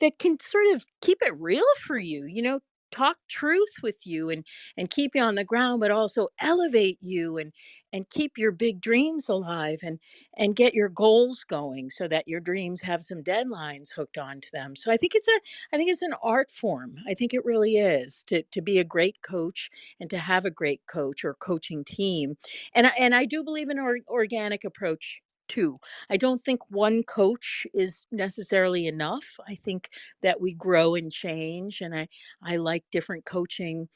that 0.00 0.18
can 0.18 0.38
sort 0.40 0.66
of 0.74 0.84
keep 1.02 1.18
it 1.22 1.34
real 1.38 1.66
for 1.84 1.98
you, 1.98 2.26
you 2.26 2.42
know, 2.42 2.60
talk 2.92 3.16
truth 3.28 3.72
with 3.82 4.06
you 4.06 4.30
and 4.30 4.46
and 4.76 4.90
keep 4.90 5.12
you 5.14 5.22
on 5.22 5.34
the 5.34 5.44
ground 5.44 5.80
but 5.80 5.90
also 5.90 6.28
elevate 6.40 6.98
you 7.00 7.38
and 7.38 7.52
and 7.92 8.08
keep 8.10 8.38
your 8.38 8.52
big 8.52 8.80
dreams 8.80 9.28
alive 9.28 9.80
and 9.82 9.98
and 10.36 10.56
get 10.56 10.74
your 10.74 10.88
goals 10.88 11.44
going 11.44 11.90
so 11.90 12.08
that 12.08 12.28
your 12.28 12.40
dreams 12.40 12.80
have 12.80 13.02
some 13.04 13.22
deadlines 13.22 13.92
hooked 13.92 14.18
onto 14.18 14.48
them. 14.52 14.76
So 14.76 14.90
i 14.92 14.96
think 14.96 15.14
it's 15.14 15.28
a 15.28 15.40
i 15.72 15.76
think 15.76 15.90
it's 15.90 16.02
an 16.02 16.14
art 16.22 16.50
form. 16.50 16.96
I 17.08 17.14
think 17.14 17.34
it 17.34 17.44
really 17.44 17.76
is 17.76 18.22
to 18.28 18.42
to 18.42 18.60
be 18.62 18.78
a 18.78 18.84
great 18.84 19.16
coach 19.22 19.70
and 20.00 20.08
to 20.10 20.18
have 20.18 20.44
a 20.44 20.50
great 20.50 20.82
coach 20.86 21.24
or 21.24 21.34
coaching 21.34 21.84
team. 21.84 22.36
And 22.74 22.86
I, 22.86 22.90
and 22.98 23.14
i 23.14 23.24
do 23.24 23.44
believe 23.44 23.68
in 23.70 23.78
an 23.78 24.02
organic 24.08 24.64
approach 24.64 25.20
too. 25.52 25.78
I 26.10 26.16
don't 26.18 26.44
think 26.44 26.60
one 26.70 27.02
coach 27.04 27.66
is 27.74 28.06
necessarily 28.12 28.86
enough. 28.88 29.24
I 29.48 29.56
think 29.56 29.90
that 30.22 30.40
we 30.40 30.54
grow 30.54 30.94
and 30.96 31.12
change, 31.12 31.82
and 31.82 31.94
I 31.94 32.08
I 32.42 32.56
like 32.56 32.84
different 32.92 33.26
coaching 33.26 33.88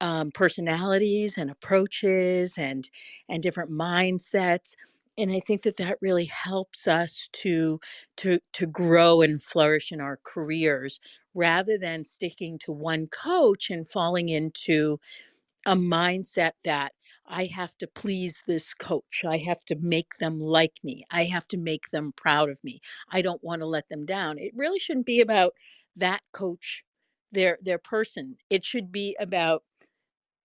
um, 0.00 0.32
personalities 0.32 1.38
and 1.38 1.50
approaches 1.50 2.58
and 2.58 2.88
and 3.30 3.42
different 3.42 3.72
mindsets 3.72 4.74
and 5.18 5.32
i 5.32 5.40
think 5.40 5.62
that 5.64 5.78
that 5.78 5.98
really 6.02 6.26
helps 6.26 6.88
us 6.88 7.30
to 7.32 7.80
to 8.16 8.40
to 8.54 8.66
grow 8.66 9.22
and 9.22 9.42
flourish 9.42 9.92
in 9.92 10.00
our 10.00 10.20
careers 10.24 11.00
rather 11.34 11.78
than 11.78 12.04
sticking 12.04 12.58
to 12.60 12.72
one 12.72 13.08
coach 13.08 13.70
and 13.70 13.90
falling 13.90 14.30
into 14.30 15.00
a 15.66 15.74
mindset 15.76 16.52
that 16.64 16.92
I 17.26 17.46
have 17.46 17.76
to 17.78 17.86
please 17.86 18.42
this 18.46 18.74
coach. 18.74 19.24
I 19.26 19.38
have 19.38 19.64
to 19.66 19.76
make 19.76 20.16
them 20.18 20.40
like 20.40 20.74
me. 20.82 21.04
I 21.10 21.24
have 21.24 21.48
to 21.48 21.56
make 21.56 21.90
them 21.90 22.12
proud 22.16 22.50
of 22.50 22.62
me. 22.64 22.80
I 23.10 23.22
don't 23.22 23.42
want 23.42 23.60
to 23.62 23.66
let 23.66 23.88
them 23.88 24.04
down. 24.06 24.38
It 24.38 24.52
really 24.56 24.78
shouldn't 24.78 25.06
be 25.06 25.20
about 25.20 25.54
that 25.96 26.22
coach, 26.32 26.84
their 27.32 27.58
their 27.62 27.78
person. 27.78 28.36
It 28.50 28.64
should 28.64 28.92
be 28.92 29.16
about 29.20 29.64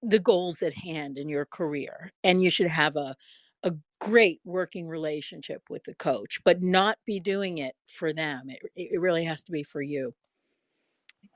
the 0.01 0.19
goals 0.19 0.61
at 0.61 0.73
hand 0.73 1.17
in 1.17 1.29
your 1.29 1.45
career. 1.45 2.11
And 2.23 2.43
you 2.43 2.49
should 2.49 2.67
have 2.67 2.95
a 2.95 3.15
a 3.63 3.73
great 3.99 4.39
working 4.45 4.87
relationship 4.87 5.63
with 5.69 5.83
the 5.83 5.95
coach, 5.95 6.39
but 6.45 6.61
not 6.61 6.97
be 7.05 7.19
doing 7.19 7.57
it 7.59 7.75
for 7.87 8.13
them. 8.13 8.49
It 8.49 8.61
it 8.75 9.01
really 9.01 9.25
has 9.25 9.43
to 9.45 9.51
be 9.51 9.63
for 9.63 9.81
you. 9.81 10.13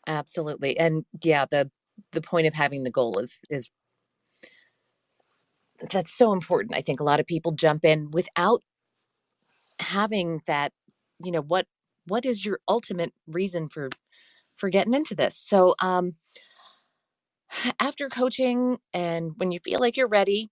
Absolutely. 0.07 0.77
And 0.77 1.05
yeah, 1.21 1.45
the 1.49 1.69
the 2.11 2.21
point 2.21 2.47
of 2.47 2.53
having 2.53 2.83
the 2.83 2.91
goal 2.91 3.19
is 3.19 3.39
is 3.49 3.69
that's 5.91 6.13
so 6.15 6.33
important. 6.33 6.75
I 6.75 6.81
think 6.81 6.99
a 6.99 7.03
lot 7.03 7.19
of 7.19 7.25
people 7.27 7.51
jump 7.51 7.85
in 7.85 8.11
without 8.11 8.61
having 9.79 10.41
that, 10.47 10.71
you 11.23 11.31
know, 11.31 11.41
what 11.41 11.67
what 12.07 12.25
is 12.25 12.45
your 12.45 12.59
ultimate 12.67 13.13
reason 13.27 13.69
for 13.69 13.89
for 14.55 14.69
getting 14.69 14.93
into 14.93 15.15
this? 15.15 15.37
So 15.43 15.75
um 15.79 16.15
after 17.79 18.09
coaching 18.09 18.77
and 18.93 19.31
when 19.37 19.51
you 19.51 19.59
feel 19.59 19.79
like 19.79 19.97
you're 19.97 20.07
ready, 20.07 20.49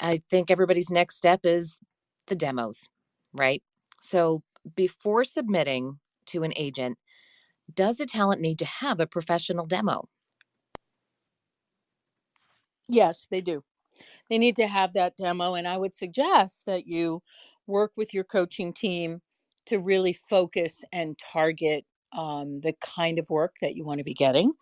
I 0.00 0.22
think 0.30 0.50
everybody's 0.50 0.90
next 0.90 1.16
step 1.16 1.40
is 1.44 1.78
the 2.26 2.34
demos, 2.34 2.88
right? 3.32 3.62
So 4.00 4.42
before 4.74 5.24
submitting 5.24 5.98
to 6.26 6.42
an 6.42 6.52
agent, 6.56 6.98
does 7.72 8.00
a 8.00 8.06
talent 8.06 8.40
need 8.40 8.58
to 8.60 8.64
have 8.66 9.00
a 9.00 9.06
professional 9.06 9.66
demo? 9.66 10.08
Yes, 12.88 13.26
they 13.30 13.40
do. 13.42 13.62
They 14.28 14.38
need 14.38 14.56
to 14.56 14.66
have 14.66 14.92
that 14.94 15.16
demo. 15.16 15.54
And 15.54 15.68
I 15.68 15.76
would 15.76 15.94
suggest 15.94 16.64
that 16.66 16.86
you 16.86 17.22
work 17.66 17.92
with 17.96 18.14
your 18.14 18.24
coaching 18.24 18.72
team 18.72 19.20
to 19.66 19.78
really 19.78 20.12
focus 20.12 20.82
and 20.92 21.18
target 21.18 21.84
um, 22.12 22.60
the 22.60 22.74
kind 22.80 23.18
of 23.18 23.30
work 23.30 23.56
that 23.60 23.74
you 23.74 23.84
want 23.84 23.98
to 23.98 24.04
be 24.04 24.14
getting. 24.14 24.52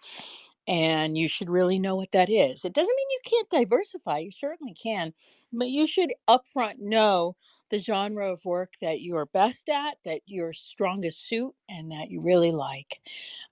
And 0.69 1.19
you 1.19 1.27
should 1.29 1.51
really 1.51 1.79
know 1.79 1.97
what 1.97 2.13
that 2.13 2.31
is. 2.31 2.65
It 2.65 2.73
doesn't 2.73 2.95
mean 2.97 3.07
you 3.11 3.21
can't 3.25 3.51
diversify, 3.51 4.19
you 4.19 4.31
certainly 4.31 4.75
can, 4.75 5.13
but 5.53 5.69
you 5.69 5.87
should 5.87 6.13
upfront 6.29 6.79
know 6.79 7.37
the 7.71 7.79
genre 7.79 8.33
of 8.33 8.45
work 8.45 8.75
that 8.81 9.01
you 9.01 9.17
are 9.17 9.27
best 9.27 9.69
at, 9.69 9.97
that 10.05 10.21
your 10.27 10.53
strongest 10.53 11.27
suit, 11.27 11.53
and 11.69 11.91
that 11.91 12.11
you 12.11 12.21
really 12.21 12.53
like, 12.53 13.01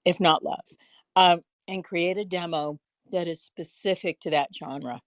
if 0.04 0.20
not 0.20 0.44
love. 0.44 0.64
Um, 1.16 1.40
and 1.66 1.82
create 1.82 2.16
a 2.16 2.24
demo 2.24 2.78
that 3.10 3.26
is 3.26 3.40
specific 3.40 4.20
to 4.20 4.30
that 4.30 4.50
genre. 4.54 5.00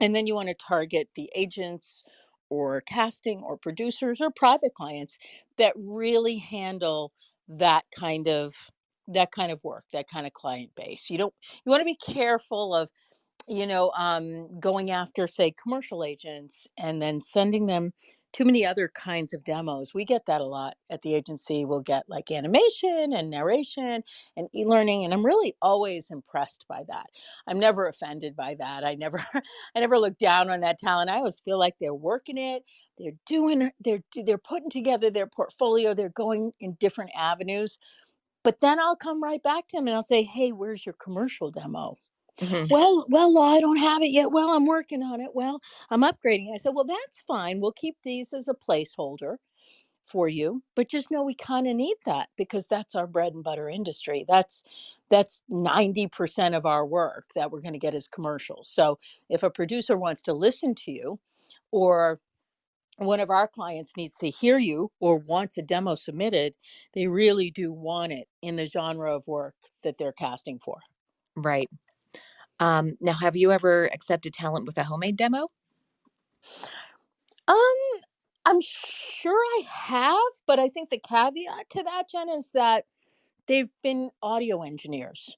And 0.00 0.14
then 0.14 0.26
you 0.26 0.34
want 0.34 0.48
to 0.48 0.54
target 0.54 1.08
the 1.14 1.30
agents 1.34 2.04
or 2.50 2.82
casting 2.82 3.42
or 3.42 3.56
producers 3.56 4.20
or 4.20 4.30
private 4.30 4.74
clients 4.74 5.18
that 5.58 5.74
really 5.76 6.38
handle 6.38 7.12
that 7.48 7.84
kind 7.96 8.28
of 8.28 8.54
that 9.08 9.32
kind 9.32 9.52
of 9.52 9.62
work, 9.64 9.84
that 9.92 10.08
kind 10.08 10.26
of 10.26 10.32
client 10.32 10.70
base. 10.76 11.10
You 11.10 11.18
don't 11.18 11.34
you 11.64 11.70
want 11.70 11.80
to 11.80 11.84
be 11.86 11.96
careful 12.14 12.74
of 12.74 12.90
you 13.48 13.66
know 13.66 13.92
um, 13.96 14.60
going 14.60 14.90
after 14.90 15.26
say 15.28 15.54
commercial 15.62 16.04
agents 16.04 16.68
and 16.78 17.02
then 17.02 17.20
sending 17.20 17.66
them 17.66 17.92
too 18.34 18.44
many 18.44 18.66
other 18.66 18.90
kinds 18.94 19.32
of 19.34 19.44
demos. 19.44 19.94
We 19.94 20.04
get 20.04 20.26
that 20.26 20.42
a 20.42 20.46
lot 20.46 20.76
at 20.90 21.02
the 21.02 21.14
agency. 21.14 21.64
We'll 21.64 21.80
get 21.80 22.04
like 22.08 22.30
animation 22.32 23.12
and 23.14 23.30
narration 23.30 24.04
and 24.36 24.48
e-learning 24.54 25.04
and 25.04 25.14
I'm 25.14 25.24
really 25.26 25.54
always 25.62 26.10
impressed 26.10 26.66
by 26.68 26.84
that. 26.88 27.06
I'm 27.48 27.60
never 27.60 27.88
offended 27.88 28.36
by 28.36 28.56
that. 28.56 28.84
I 28.84 28.96
never 28.96 29.24
I 29.76 29.80
never 29.80 29.98
look 29.98 30.18
down 30.18 30.50
on 30.50 30.60
that 30.62 30.78
talent. 30.80 31.10
I 31.10 31.16
always 31.18 31.40
feel 31.40 31.58
like 31.58 31.76
they're 31.80 31.94
working 31.94 32.38
it. 32.38 32.64
They're 32.98 33.12
doing 33.26 33.70
they're 33.80 34.02
they're 34.26 34.38
putting 34.38 34.70
together 34.70 35.10
their 35.10 35.28
portfolio. 35.28 35.94
They're 35.94 36.10
going 36.10 36.52
in 36.60 36.74
different 36.80 37.12
avenues. 37.16 37.78
But 38.44 38.60
then 38.60 38.80
I'll 38.80 38.96
come 38.96 39.22
right 39.22 39.42
back 39.42 39.68
to 39.68 39.78
them 39.78 39.88
and 39.88 39.96
I'll 39.96 40.02
say, 40.04 40.22
"Hey, 40.24 40.52
where's 40.52 40.86
your 40.86 40.94
commercial 40.94 41.50
demo?" 41.52 41.96
Mhm. 42.40 42.68
Well, 42.68 43.04
well, 43.08 43.38
I 43.38 43.60
don't 43.60 43.76
have 43.78 44.02
it 44.02 44.10
yet. 44.10 44.30
Well, 44.32 44.50
I'm 44.50 44.66
working 44.66 45.02
on 45.02 45.20
it. 45.20 45.34
Well, 45.34 45.60
I'm 45.90 46.02
upgrading. 46.02 46.52
I 46.54 46.56
said, 46.58 46.74
well, 46.74 46.84
that's 46.84 47.20
fine. 47.22 47.60
We'll 47.60 47.72
keep 47.72 47.96
these 48.02 48.32
as 48.32 48.48
a 48.48 48.54
placeholder 48.54 49.36
for 50.06 50.28
you, 50.28 50.62
but 50.76 50.88
just 50.88 51.10
know 51.10 51.22
we 51.22 51.34
kind 51.34 51.66
of 51.68 51.76
need 51.76 51.96
that 52.06 52.30
because 52.36 52.66
that's 52.66 52.94
our 52.94 53.06
bread 53.06 53.34
and 53.34 53.44
butter 53.44 53.68
industry. 53.70 54.24
That's 54.28 54.62
that's 55.10 55.42
90% 55.48 56.56
of 56.56 56.66
our 56.66 56.86
work 56.86 57.26
that 57.36 57.50
we're 57.50 57.60
going 57.62 57.74
to 57.74 57.78
get 57.80 57.94
as 57.94 58.08
commercials. 58.08 58.68
So, 58.70 58.98
if 59.30 59.42
a 59.44 59.50
producer 59.50 59.96
wants 59.98 60.22
to 60.22 60.34
listen 60.34 60.74
to 60.76 60.92
you 60.92 61.20
or 61.72 62.20
one 62.98 63.20
of 63.20 63.30
our 63.30 63.48
clients 63.48 63.96
needs 63.96 64.16
to 64.18 64.30
hear 64.30 64.58
you 64.58 64.92
or 65.00 65.18
wants 65.18 65.58
a 65.58 65.62
demo 65.62 65.94
submitted, 65.96 66.54
they 66.94 67.08
really 67.08 67.50
do 67.50 67.72
want 67.72 68.12
it 68.12 68.28
in 68.42 68.56
the 68.56 68.66
genre 68.66 69.14
of 69.16 69.26
work 69.28 69.56
that 69.84 69.98
they're 69.98 70.12
casting 70.12 70.58
for. 70.60 70.80
Right. 71.36 71.68
Um, 72.60 72.96
now, 73.00 73.14
have 73.14 73.36
you 73.36 73.52
ever 73.52 73.86
accepted 73.92 74.32
talent 74.32 74.66
with 74.66 74.78
a 74.78 74.84
homemade 74.84 75.16
demo? 75.16 75.48
Um, 77.48 77.56
I'm 78.46 78.60
sure 78.60 79.38
I 79.38 79.62
have, 79.70 80.18
but 80.46 80.58
I 80.58 80.68
think 80.68 80.90
the 80.90 80.98
caveat 81.00 81.70
to 81.70 81.82
that, 81.82 82.04
Jen, 82.10 82.28
is 82.30 82.50
that 82.50 82.84
they've 83.46 83.70
been 83.82 84.10
audio 84.22 84.62
engineers. 84.62 85.36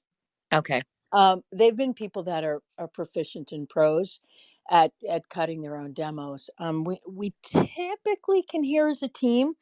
Okay. 0.53 0.81
Um, 1.11 1.43
they've 1.53 1.75
been 1.75 1.93
people 1.93 2.23
that 2.23 2.43
are, 2.43 2.61
are 2.77 2.87
proficient 2.87 3.51
in 3.51 3.67
pros 3.67 4.19
at 4.69 4.91
at 5.09 5.29
cutting 5.29 5.61
their 5.61 5.77
own 5.77 5.93
demos. 5.93 6.49
Um, 6.59 6.83
we 6.83 6.99
we 7.09 7.33
typically 7.43 8.43
can 8.43 8.63
hear 8.63 8.87
as 8.87 9.03
a 9.03 9.07
team 9.09 9.53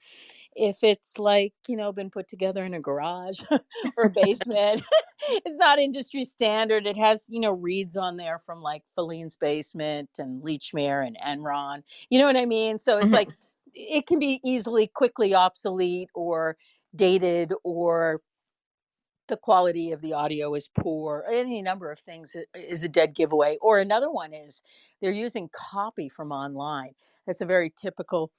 if 0.55 0.83
it's 0.83 1.17
like 1.19 1.53
you 1.67 1.77
know 1.77 1.91
been 1.93 2.11
put 2.11 2.27
together 2.29 2.63
in 2.65 2.73
a 2.73 2.81
garage 2.81 3.39
or 3.97 4.05
a 4.05 4.09
basement. 4.09 4.83
it's 5.45 5.57
not 5.57 5.79
industry 5.79 6.23
standard. 6.23 6.87
It 6.87 6.97
has 6.97 7.25
you 7.29 7.39
know 7.39 7.51
reads 7.51 7.97
on 7.97 8.17
there 8.17 8.39
from 8.45 8.61
like 8.61 8.83
Filene's 8.97 9.35
Basement 9.35 10.09
and 10.19 10.41
Lechmere 10.43 11.05
and 11.07 11.17
Enron. 11.25 11.83
You 12.09 12.19
know 12.19 12.25
what 12.25 12.37
I 12.37 12.45
mean? 12.45 12.79
So 12.79 12.97
it's 12.99 13.13
Mhm. 13.13 13.13
like 13.13 13.31
it 13.73 14.07
can 14.07 14.19
be 14.19 14.39
easily 14.45 14.87
quickly 14.87 15.33
obsolete 15.35 16.09
or 16.15 16.57
dated 16.95 17.53
or 17.63 18.21
the 19.27 19.37
quality 19.37 19.91
of 19.91 20.01
the 20.01 20.13
audio 20.13 20.53
is 20.55 20.69
poor 20.79 21.25
any 21.31 21.61
number 21.61 21.91
of 21.91 21.99
things 21.99 22.35
is 22.55 22.83
a 22.83 22.89
dead 22.89 23.15
giveaway 23.15 23.57
or 23.61 23.79
another 23.79 24.11
one 24.11 24.33
is 24.33 24.61
they're 25.01 25.11
using 25.11 25.49
copy 25.53 26.09
from 26.09 26.31
online 26.31 26.93
that's 27.27 27.41
a 27.41 27.45
very 27.45 27.73
typical 27.81 28.31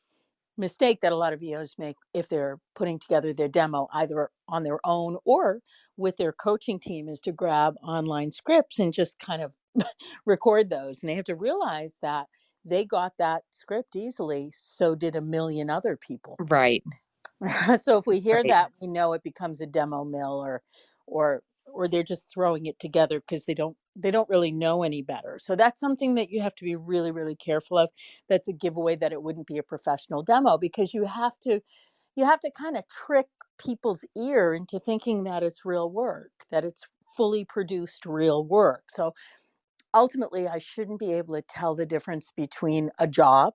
mistake 0.58 1.00
that 1.02 1.12
a 1.12 1.16
lot 1.16 1.32
of 1.32 1.40
VOs 1.40 1.74
make 1.78 1.96
if 2.14 2.28
they're 2.28 2.58
putting 2.74 2.98
together 2.98 3.32
their 3.32 3.48
demo 3.48 3.88
either 3.92 4.30
on 4.48 4.62
their 4.62 4.80
own 4.84 5.16
or 5.24 5.60
with 5.96 6.16
their 6.16 6.32
coaching 6.32 6.80
team 6.80 7.08
is 7.08 7.20
to 7.20 7.32
grab 7.32 7.74
online 7.82 8.30
scripts 8.30 8.78
and 8.78 8.92
just 8.92 9.18
kind 9.18 9.42
of 9.42 9.52
record 10.26 10.70
those 10.70 11.02
and 11.02 11.10
they 11.10 11.14
have 11.14 11.24
to 11.26 11.36
realize 11.36 11.98
that 12.02 12.26
they 12.64 12.84
got 12.84 13.12
that 13.18 13.42
script 13.50 13.96
easily 13.96 14.50
so 14.56 14.94
did 14.94 15.16
a 15.16 15.20
million 15.20 15.70
other 15.70 15.96
people 15.96 16.40
Right. 16.50 16.82
so 17.80 17.98
if 17.98 18.06
we 18.06 18.20
hear 18.20 18.44
Right. 18.44 18.44
that 18.44 18.72
we 18.80 18.88
know 18.88 19.12
it 19.12 19.22
becomes 19.22 19.60
a 19.60 19.66
demo 19.66 20.04
mill 20.04 20.40
or 20.44 20.62
or 21.06 21.42
or 21.66 21.88
they're 21.88 22.02
just 22.02 22.30
throwing 22.32 22.66
it 22.66 22.78
together 22.80 23.20
because 23.20 23.44
they 23.44 23.54
don't 23.54 23.76
they 23.94 24.10
don't 24.10 24.28
really 24.28 24.52
know 24.52 24.82
any 24.82 25.02
better. 25.02 25.38
So 25.40 25.56
that's 25.56 25.80
something 25.80 26.14
that 26.14 26.30
you 26.30 26.40
have 26.42 26.54
to 26.56 26.64
be 26.64 26.76
really 26.76 27.10
really 27.12 27.36
careful 27.36 27.78
of. 27.78 27.90
That's 28.28 28.48
a 28.48 28.52
giveaway 28.52 28.96
that 28.96 29.12
it 29.12 29.22
wouldn't 29.22 29.46
be 29.46 29.58
a 29.58 29.62
professional 29.62 30.22
demo 30.22 30.58
because 30.58 30.94
you 30.94 31.04
have 31.04 31.38
to 31.40 31.60
you 32.16 32.24
have 32.24 32.40
to 32.40 32.50
kind 32.52 32.76
of 32.76 32.84
trick 32.88 33.28
people's 33.58 34.04
ear 34.16 34.54
into 34.54 34.80
thinking 34.80 35.24
that 35.24 35.42
it's 35.42 35.64
real 35.64 35.90
work 35.90 36.32
that 36.50 36.64
it's 36.64 36.84
fully 37.16 37.44
produced 37.44 38.06
real 38.06 38.44
work. 38.46 38.84
So 38.90 39.14
ultimately 39.94 40.46
i 40.48 40.58
shouldn't 40.58 40.98
be 41.00 41.12
able 41.12 41.34
to 41.34 41.42
tell 41.42 41.74
the 41.74 41.86
difference 41.86 42.30
between 42.36 42.90
a 42.98 43.08
job 43.08 43.54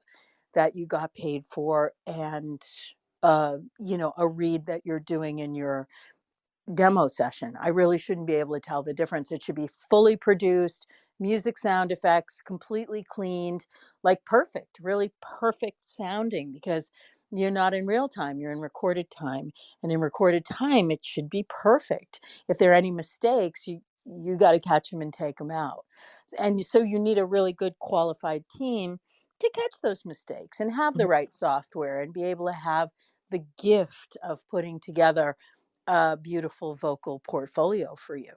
that 0.54 0.76
you 0.76 0.86
got 0.86 1.14
paid 1.14 1.46
for 1.46 1.94
and 2.08 2.62
uh, 3.24 3.58
you 3.80 3.98
know 3.98 4.14
a 4.18 4.28
read 4.28 4.68
that 4.68 4.82
you're 4.86 5.00
doing 5.00 5.40
in 5.40 5.56
your 5.56 5.88
demo 6.74 7.08
session. 7.08 7.56
I 7.62 7.70
really 7.70 7.98
shouldn't 7.98 8.28
be 8.28 8.36
able 8.36 8.56
to 8.56 8.60
tell 8.62 8.84
the 8.84 8.94
difference. 8.94 9.32
It 9.32 9.44
should 9.44 9.56
be 9.56 9.70
fully 9.90 10.16
produced 10.16 10.88
music 11.20 11.58
sound 11.58 11.92
effects 11.92 12.42
completely 12.46 13.06
cleaned 13.08 13.64
like 14.04 14.26
perfect 14.26 14.80
really 14.82 15.12
perfect 15.22 15.78
sounding 15.86 16.52
because 16.52 16.90
you're 17.32 17.52
not 17.52 17.76
in 17.76 17.86
real 17.86 18.10
time 18.10 18.40
you're 18.40 18.52
in 18.52 18.60
recorded 18.60 19.06
time 19.12 19.52
and 19.84 19.92
in 19.92 20.00
recorded 20.00 20.44
time 20.46 20.90
it 20.92 21.06
should 21.06 21.30
be 21.30 21.46
perfect. 21.50 22.22
If 22.50 22.58
there 22.58 22.72
are 22.72 22.76
any 22.76 22.92
mistakes 22.92 23.68
you 23.68 23.82
you 24.06 24.36
got 24.38 24.54
to 24.54 24.60
catch 24.60 24.90
them 24.90 25.02
and 25.02 25.14
take 25.14 25.38
them 25.38 25.52
out. 25.52 25.86
And 26.40 26.66
so 26.66 26.80
you 26.82 27.00
need 27.00 27.20
a 27.20 27.26
really 27.26 27.54
good 27.54 27.78
qualified 27.80 28.46
team 28.50 29.00
to 29.42 29.52
catch 29.54 29.82
those 29.84 30.06
mistakes 30.06 30.60
and 30.62 30.74
have 30.74 30.98
the 30.98 31.06
Mhm. 31.06 31.10
right 31.10 31.34
software 31.36 32.02
and 32.02 32.14
be 32.14 32.24
able 32.24 32.48
to 32.48 32.54
have 32.54 32.90
the 33.32 33.46
gift 33.62 34.18
of 34.24 34.48
putting 34.50 34.80
together 34.80 35.38
a 35.88 36.18
beautiful 36.18 36.76
vocal 36.76 37.20
portfolio 37.22 37.96
for 37.96 38.16
you. 38.18 38.34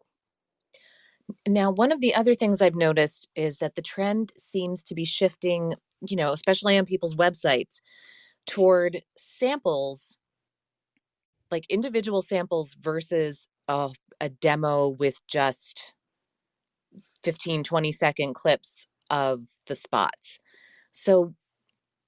Now, 1.47 1.71
one 1.71 1.93
of 1.93 2.01
the 2.01 2.15
other 2.15 2.35
things 2.35 2.61
I've 2.61 2.75
noticed 2.75 3.29
is 3.35 3.59
that 3.59 3.75
the 3.75 3.83
trend 3.83 4.33
seems 4.39 4.83
to 4.85 4.95
be 4.95 5.05
shifting, 5.05 5.75
you 6.07 6.17
know, 6.17 6.33
especially 6.33 6.77
on 6.79 6.85
people's 6.87 7.15
websites, 7.15 7.81
toward 8.47 9.03
samples, 9.17 10.19
like 11.51 11.67
individual 11.69 12.23
samples 12.23 12.75
versus 12.81 13.49
a, 13.69 13.91
a 14.21 14.29
demo 14.29 14.89
with 14.89 15.21
just 15.27 15.93
15, 17.23 17.63
20 17.65 17.93
second 17.93 18.35
clips 18.35 18.87
of 19.11 19.47
the 19.67 19.75
spots. 19.75 20.41
So, 20.95 21.35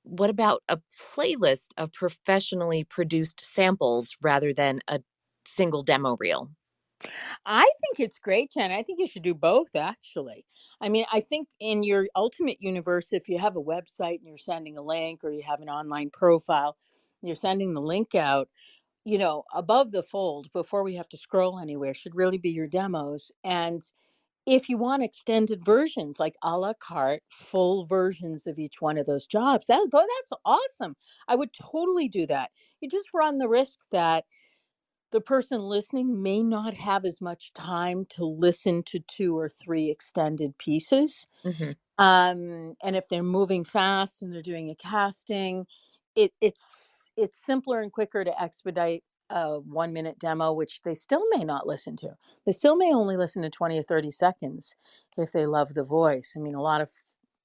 what 0.04 0.30
about 0.30 0.62
a 0.68 0.80
playlist 1.14 1.72
of 1.76 1.92
professionally 1.92 2.84
produced 2.84 3.44
samples 3.44 4.16
rather 4.22 4.54
than 4.54 4.80
a 4.88 5.02
single 5.46 5.82
demo 5.82 6.16
reel? 6.20 6.50
I 7.44 7.70
think 7.80 8.00
it's 8.00 8.18
great, 8.18 8.52
Jen. 8.52 8.70
I 8.72 8.82
think 8.82 8.98
you 8.98 9.06
should 9.06 9.22
do 9.22 9.34
both, 9.34 9.76
actually. 9.76 10.44
I 10.80 10.88
mean, 10.88 11.04
I 11.12 11.20
think 11.20 11.48
in 11.60 11.82
your 11.82 12.06
ultimate 12.16 12.58
universe, 12.60 13.12
if 13.12 13.28
you 13.28 13.38
have 13.38 13.56
a 13.56 13.62
website 13.62 14.18
and 14.18 14.26
you're 14.26 14.38
sending 14.38 14.78
a 14.78 14.82
link 14.82 15.24
or 15.24 15.30
you 15.30 15.42
have 15.42 15.60
an 15.60 15.68
online 15.68 16.10
profile, 16.10 16.76
you're 17.22 17.36
sending 17.36 17.74
the 17.74 17.80
link 17.80 18.14
out, 18.14 18.48
you 19.04 19.18
know, 19.18 19.44
above 19.54 19.92
the 19.92 20.02
fold 20.02 20.52
before 20.52 20.82
we 20.82 20.96
have 20.96 21.08
to 21.10 21.16
scroll 21.18 21.58
anywhere 21.58 21.94
should 21.94 22.14
really 22.16 22.38
be 22.38 22.50
your 22.50 22.66
demos. 22.68 23.32
And 23.44 23.82
if 24.46 24.68
you 24.68 24.78
want 24.78 25.02
extended 25.02 25.64
versions, 25.64 26.20
like 26.20 26.36
a 26.42 26.58
la 26.58 26.74
carte, 26.74 27.22
full 27.30 27.86
versions 27.86 28.46
of 28.46 28.58
each 28.58 28.80
one 28.80 28.98
of 28.98 29.06
those 29.06 29.26
jobs, 29.26 29.66
that 29.66 29.88
that's 29.92 30.40
awesome. 30.44 30.96
I 31.28 31.36
would 31.36 31.52
totally 31.52 32.08
do 32.08 32.26
that. 32.28 32.50
You 32.80 32.88
just 32.88 33.14
run 33.14 33.38
the 33.38 33.48
risk 33.48 33.78
that 33.92 34.24
the 35.12 35.20
person 35.22 35.62
listening 35.62 36.22
may 36.22 36.42
not 36.42 36.74
have 36.74 37.04
as 37.06 37.20
much 37.20 37.52
time 37.54 38.06
to 38.10 38.24
listen 38.26 38.82
to 38.84 39.00
two 39.00 39.38
or 39.38 39.48
three 39.48 39.90
extended 39.90 40.58
pieces. 40.58 41.26
hmm 41.44 41.72
Um, 41.98 42.74
and 42.82 42.96
if 42.96 43.08
they're 43.08 43.22
moving 43.22 43.64
fast 43.64 44.22
and 44.22 44.32
they're 44.34 44.42
doing 44.42 44.70
a 44.70 44.74
casting, 44.76 45.66
it, 46.16 46.32
it's 46.40 47.10
it's 47.16 47.38
simpler 47.44 47.80
and 47.82 47.92
quicker 47.92 48.24
to 48.24 48.42
expedite 48.42 49.04
a 49.30 49.60
one 49.60 49.92
minute 49.92 50.18
demo, 50.18 50.52
which 50.52 50.80
they 50.84 50.94
still 50.94 51.24
may 51.36 51.44
not 51.44 51.66
listen 51.66 51.96
to. 51.96 52.10
They 52.46 52.52
still 52.52 52.76
may 52.76 52.92
only 52.92 53.16
listen 53.16 53.42
to 53.42 53.50
20 53.50 53.78
or 53.78 53.82
30 53.82 54.10
seconds 54.10 54.76
if 55.16 55.32
they 55.32 55.46
love 55.46 55.74
the 55.74 55.84
voice. 55.84 56.32
I 56.36 56.40
mean, 56.40 56.54
a 56.54 56.62
lot 56.62 56.80
of 56.80 56.90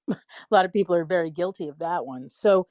a 0.09 0.17
lot 0.51 0.65
of 0.65 0.73
people 0.73 0.95
are 0.95 1.05
very 1.05 1.31
guilty 1.31 1.67
of 1.67 1.79
that 1.79 2.05
one. 2.05 2.29
So 2.29 2.67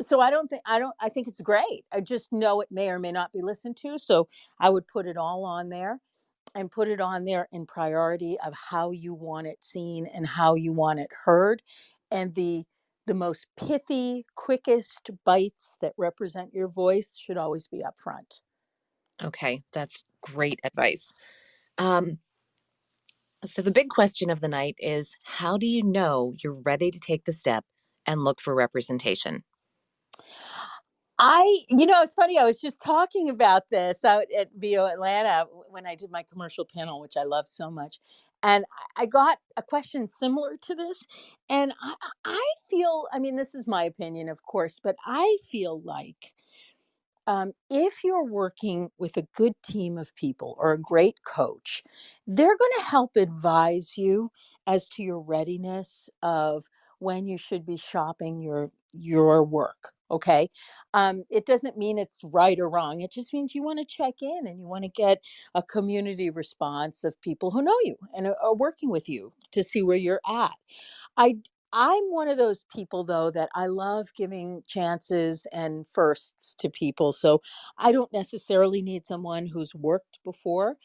so 0.00 0.20
I 0.20 0.30
don't 0.30 0.48
think 0.48 0.62
I 0.66 0.78
don't 0.78 0.94
I 1.00 1.08
think 1.08 1.28
it's 1.28 1.40
great. 1.40 1.84
I 1.92 2.00
just 2.00 2.32
know 2.32 2.60
it 2.60 2.68
may 2.70 2.90
or 2.90 2.98
may 2.98 3.12
not 3.12 3.32
be 3.32 3.42
listened 3.42 3.76
to. 3.78 3.98
So 3.98 4.28
I 4.60 4.70
would 4.70 4.88
put 4.88 5.06
it 5.06 5.16
all 5.16 5.44
on 5.44 5.68
there 5.70 6.00
and 6.54 6.70
put 6.70 6.88
it 6.88 7.00
on 7.00 7.24
there 7.24 7.48
in 7.52 7.66
priority 7.66 8.38
of 8.46 8.54
how 8.54 8.92
you 8.92 9.14
want 9.14 9.46
it 9.46 9.64
seen 9.64 10.08
and 10.14 10.26
how 10.26 10.54
you 10.54 10.72
want 10.72 11.00
it 11.00 11.10
heard. 11.24 11.62
And 12.10 12.34
the 12.34 12.64
the 13.06 13.14
most 13.14 13.46
pithy, 13.56 14.26
quickest 14.36 15.10
bites 15.24 15.76
that 15.80 15.94
represent 15.96 16.54
your 16.54 16.68
voice 16.68 17.16
should 17.16 17.36
always 17.36 17.66
be 17.68 17.84
up 17.84 17.98
front. 17.98 18.40
Okay, 19.22 19.62
that's 19.72 20.04
great 20.22 20.60
advice. 20.64 21.12
Um, 21.78 22.18
so, 23.44 23.62
the 23.62 23.70
big 23.70 23.90
question 23.90 24.30
of 24.30 24.40
the 24.40 24.48
night 24.48 24.76
is 24.78 25.16
how 25.24 25.58
do 25.58 25.66
you 25.66 25.82
know 25.82 26.34
you're 26.42 26.60
ready 26.64 26.90
to 26.90 26.98
take 26.98 27.24
the 27.24 27.32
step 27.32 27.64
and 28.06 28.22
look 28.22 28.40
for 28.40 28.54
representation? 28.54 29.44
I, 31.18 31.60
you 31.70 31.86
know, 31.86 32.02
it's 32.02 32.14
funny. 32.14 32.38
I 32.38 32.44
was 32.44 32.60
just 32.60 32.82
talking 32.82 33.30
about 33.30 33.70
this 33.70 34.04
out 34.04 34.26
at 34.38 34.50
VO 34.58 34.86
Atlanta 34.86 35.46
when 35.70 35.86
I 35.86 35.96
did 35.96 36.12
my 36.12 36.24
commercial 36.24 36.66
panel, 36.66 37.00
which 37.00 37.16
I 37.16 37.24
love 37.24 37.48
so 37.48 37.70
much. 37.70 38.00
And 38.44 38.66
I 38.98 39.06
got 39.06 39.38
a 39.56 39.62
question 39.64 40.08
similar 40.08 40.58
to 40.62 40.76
this. 40.76 41.04
And 41.50 41.74
I, 41.82 41.94
I 42.26 42.44
feel, 42.70 43.06
I 43.14 43.20
mean, 43.20 43.36
this 43.36 43.56
is 43.56 43.66
my 43.66 43.84
opinion, 43.84 44.28
of 44.28 44.42
course, 44.44 44.80
but 44.84 44.96
I 45.06 45.38
feel 45.50 45.80
like 45.82 46.34
um, 47.26 47.52
if 47.70 48.04
you're 48.04 48.24
working 48.26 48.90
with 48.98 49.16
a 49.16 49.26
good 49.36 49.54
team 49.64 49.98
of 49.98 50.14
people 50.16 50.56
or 50.58 50.72
a 50.72 50.78
great 50.80 51.16
coach, 51.26 51.82
they're 52.26 52.56
going 52.58 52.72
to 52.78 52.84
help 52.84 53.16
advise 53.16 53.96
you 53.96 54.30
as 54.66 54.88
to 54.90 55.02
your 55.02 55.20
readiness 55.20 56.10
of 56.22 56.66
when 57.00 57.26
you 57.26 57.38
should 57.38 57.66
be 57.66 57.78
shopping 57.78 58.42
your 58.42 58.70
your 58.94 59.44
work. 59.44 59.92
Okay, 60.10 60.50
um, 60.94 61.24
it 61.30 61.46
doesn't 61.46 61.78
mean 61.78 61.98
it's 61.98 62.20
right 62.24 62.60
or 62.60 62.70
wrong. 62.70 63.02
It 63.02 63.12
just 63.12 63.32
means 63.34 63.54
you 63.54 63.64
want 63.64 63.80
to 63.80 63.86
check 63.86 64.16
in 64.22 64.46
and 64.46 64.60
you 64.60 64.66
want 64.68 64.84
to 64.84 64.90
get 64.90 65.20
a 65.54 65.62
community 65.62 66.30
response 66.30 67.04
of 67.04 67.20
people 67.22 67.50
who 67.52 67.62
know 67.62 67.76
you 67.84 67.96
and 68.16 68.28
are 68.28 68.54
working 68.56 68.90
with 68.90 69.08
you 69.08 69.32
to 69.52 69.64
see 69.64 69.82
where 69.82 69.98
you're 69.98 70.22
at. 70.28 70.52
I 71.18 71.36
I'm 71.76 72.04
one 72.12 72.28
of 72.28 72.38
those 72.38 72.66
people 72.74 73.04
though 73.04 73.32
that 73.32 73.50
I 73.56 73.66
love 73.66 74.08
giving 74.16 74.62
chances 74.68 75.46
and 75.52 75.86
firsts 75.92 76.54
to 76.60 76.70
people. 76.70 77.12
So 77.12 77.42
I 77.78 77.92
don't 77.92 78.12
necessarily 78.14 78.82
need 78.82 79.06
someone 79.06 79.46
who's 79.46 79.74
worked 79.74 80.20
before 80.24 80.76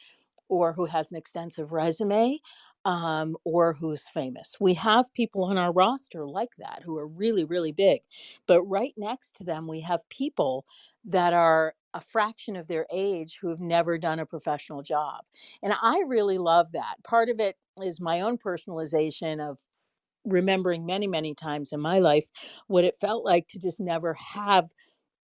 or 0.50 0.74
who 0.74 0.86
has 0.86 1.12
an 1.12 1.18
extensive 1.18 1.72
resume 1.72 2.40
um, 2.86 3.38
or 3.44 3.74
who's 3.74 4.08
famous. 4.08 4.56
We 4.60 4.74
have 4.76 5.14
people 5.14 5.44
on 5.46 5.58
our 5.58 5.72
roster 5.72 6.26
like 6.26 6.56
that 6.58 6.82
who 6.84 6.98
are 6.98 7.08
really, 7.08 7.44
really 7.46 7.72
big. 7.72 8.02
But 8.48 8.64
right 8.64 8.94
next 8.98 9.36
to 9.38 9.44
them, 9.44 9.68
we 9.68 9.82
have 9.82 10.08
people 10.10 10.66
that 11.06 11.34
are 11.34 11.76
a 11.94 12.02
fraction 12.02 12.56
of 12.56 12.68
their 12.68 12.86
age 12.92 13.38
who 13.42 13.50
have 13.50 13.60
never 13.60 13.98
done 13.98 14.20
a 14.20 14.26
professional 14.26 14.82
job. 14.82 15.26
And 15.64 15.74
I 15.82 16.04
really 16.08 16.38
love 16.38 16.72
that. 16.74 16.96
Part 17.04 17.30
of 17.30 17.40
it 17.40 17.58
is 17.82 18.00
my 18.00 18.22
own 18.22 18.38
personalization 18.38 19.40
of 19.40 19.58
remembering 20.26 20.86
many, 20.86 21.08
many 21.08 21.34
times 21.34 21.72
in 21.72 21.80
my 21.80 22.00
life 22.00 22.26
what 22.68 22.84
it 22.84 22.98
felt 22.98 23.26
like 23.26 23.48
to 23.48 23.60
just 23.60 23.80
never 23.80 24.14
have 24.14 24.72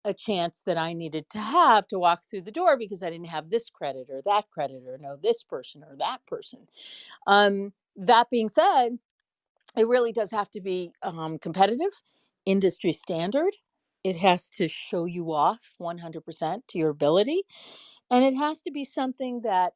a 0.06 0.14
chance 0.14 0.64
that 0.68 0.78
I 0.78 0.94
needed 0.94 1.30
to 1.32 1.40
have 1.40 1.88
to 1.90 2.00
walk 2.00 2.22
through 2.30 2.44
the 2.44 2.52
door 2.52 2.78
because 2.78 3.04
I 3.04 3.12
didn't 3.12 3.28
have 3.28 3.50
this 3.52 3.70
credit 3.72 4.10
or 4.12 4.22
that 4.26 4.50
credit 4.52 4.84
or 4.88 5.00
know 5.00 5.18
this 5.22 5.44
person 5.44 5.84
or 5.84 5.98
that 5.98 6.20
person. 6.28 6.68
Um, 7.28 7.74
that 7.98 8.30
being 8.32 8.50
said, 8.50 8.92
it 9.78 9.88
really 9.88 10.14
does 10.14 10.32
have 10.32 10.52
to 10.52 10.62
be 10.62 10.94
um, 11.04 11.40
competitive, 11.40 11.92
industry 12.46 12.94
standard. 12.94 13.56
It 14.04 14.18
has 14.18 14.50
to 14.52 14.70
show 14.70 15.06
you 15.06 15.34
off 15.34 15.60
100% 15.82 16.62
to 16.70 16.78
your 16.78 16.92
ability. 16.92 17.44
And 18.12 18.24
it 18.24 18.36
has 18.36 18.62
to 18.64 18.72
be 18.72 18.86
something 18.86 19.42
that 19.44 19.74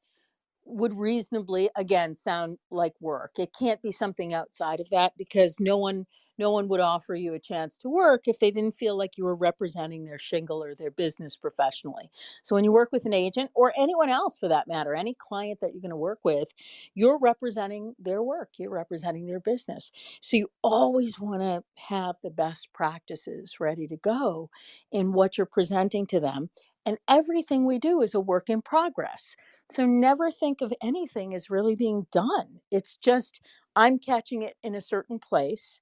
would 0.69 0.93
reasonably 0.97 1.69
again 1.77 2.15
sound 2.15 2.59
like 2.71 2.95
work. 3.01 3.33
It 3.39 3.51
can't 3.59 3.81
be 3.83 3.91
something 3.93 4.33
outside 4.33 4.81
of 4.81 4.89
that 4.91 5.13
because 5.17 5.57
no 5.61 5.77
one 5.77 6.07
no 6.39 6.51
one 6.51 6.69
would 6.69 6.81
offer 6.81 7.15
you 7.15 7.33
a 7.35 7.39
chance 7.39 7.77
to 7.79 7.89
work 7.89 8.23
if 8.27 8.39
they 8.39 8.51
didn't 8.51 8.75
feel 8.75 8.97
like 8.97 9.17
you 9.17 9.25
were 9.25 9.35
representing 9.35 10.05
their 10.05 10.19
shingle 10.19 10.63
or 10.63 10.75
their 10.75 10.91
business 10.91 11.37
professionally. 11.37 12.09
So 12.43 12.55
when 12.55 12.65
you 12.65 12.73
work 12.73 12.91
with 12.91 13.05
an 13.05 13.13
agent 13.13 13.51
or 13.55 13.73
anyone 13.77 14.09
else 14.09 14.37
for 14.39 14.49
that 14.49 14.67
matter 14.67 14.95
any 14.95 15.15
client 15.15 15.61
that 15.61 15.73
you're 15.73 15.81
going 15.81 15.91
to 15.91 15.97
work 15.97 16.19
with 16.25 16.49
you're 16.95 17.19
representing 17.19 17.95
their 17.99 18.23
work 18.23 18.51
you're 18.59 18.71
representing 18.71 19.27
their 19.27 19.41
business. 19.41 19.91
So 20.21 20.37
you 20.37 20.49
always 20.63 21.19
want 21.19 21.41
to 21.41 21.63
have 21.75 22.17
the 22.23 22.31
best 22.31 22.69
practices 22.73 23.57
ready 23.61 23.87
to 23.89 23.97
go 23.97 24.49
in 24.91 25.13
what 25.13 25.37
you're 25.37 25.47
presenting 25.47 26.07
to 26.07 26.21
them 26.21 26.49
and 26.85 26.97
everything 27.09 27.65
we 27.65 27.79
do 27.79 28.01
is 28.01 28.15
a 28.15 28.21
work 28.21 28.49
in 28.49 28.61
progress 28.63 29.35
so 29.71 29.85
never 29.85 30.31
think 30.31 30.61
of 30.61 30.73
anything 30.83 31.35
as 31.35 31.49
really 31.49 31.75
being 31.75 32.07
done. 32.11 32.61
It's 32.71 32.97
just 32.97 33.41
I'm 33.75 33.99
catching 33.99 34.43
it 34.43 34.55
in 34.63 34.75
a 34.75 34.81
certain 34.81 35.19
place 35.19 35.73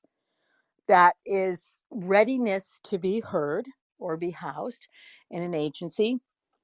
that 0.88 1.16
is 1.26 1.82
readiness 1.92 2.80
to 2.86 2.98
be 2.98 3.20
heard 3.20 3.68
or 4.00 4.18
be 4.18 4.32
housed 4.32 4.88
in 5.32 5.42
an 5.44 5.54
agency. 5.54 6.20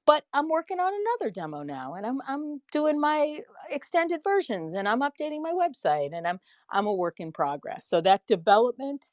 But 0.06 0.24
I'm 0.34 0.50
working 0.50 0.80
on 0.80 0.92
another 0.94 1.32
demo 1.32 1.62
now 1.62 1.94
and 1.94 2.06
I'm 2.06 2.20
I'm 2.28 2.62
doing 2.72 3.00
my 3.00 3.40
extended 3.70 4.22
versions 4.24 4.74
and 4.74 4.88
I'm 4.90 5.02
updating 5.02 5.42
my 5.42 5.54
website 5.54 6.16
and 6.18 6.28
I'm 6.28 6.40
I'm 6.72 6.88
a 6.88 6.94
work 6.94 7.20
in 7.20 7.32
progress. 7.32 7.88
So 7.88 8.02
that 8.02 8.26
development 8.28 9.10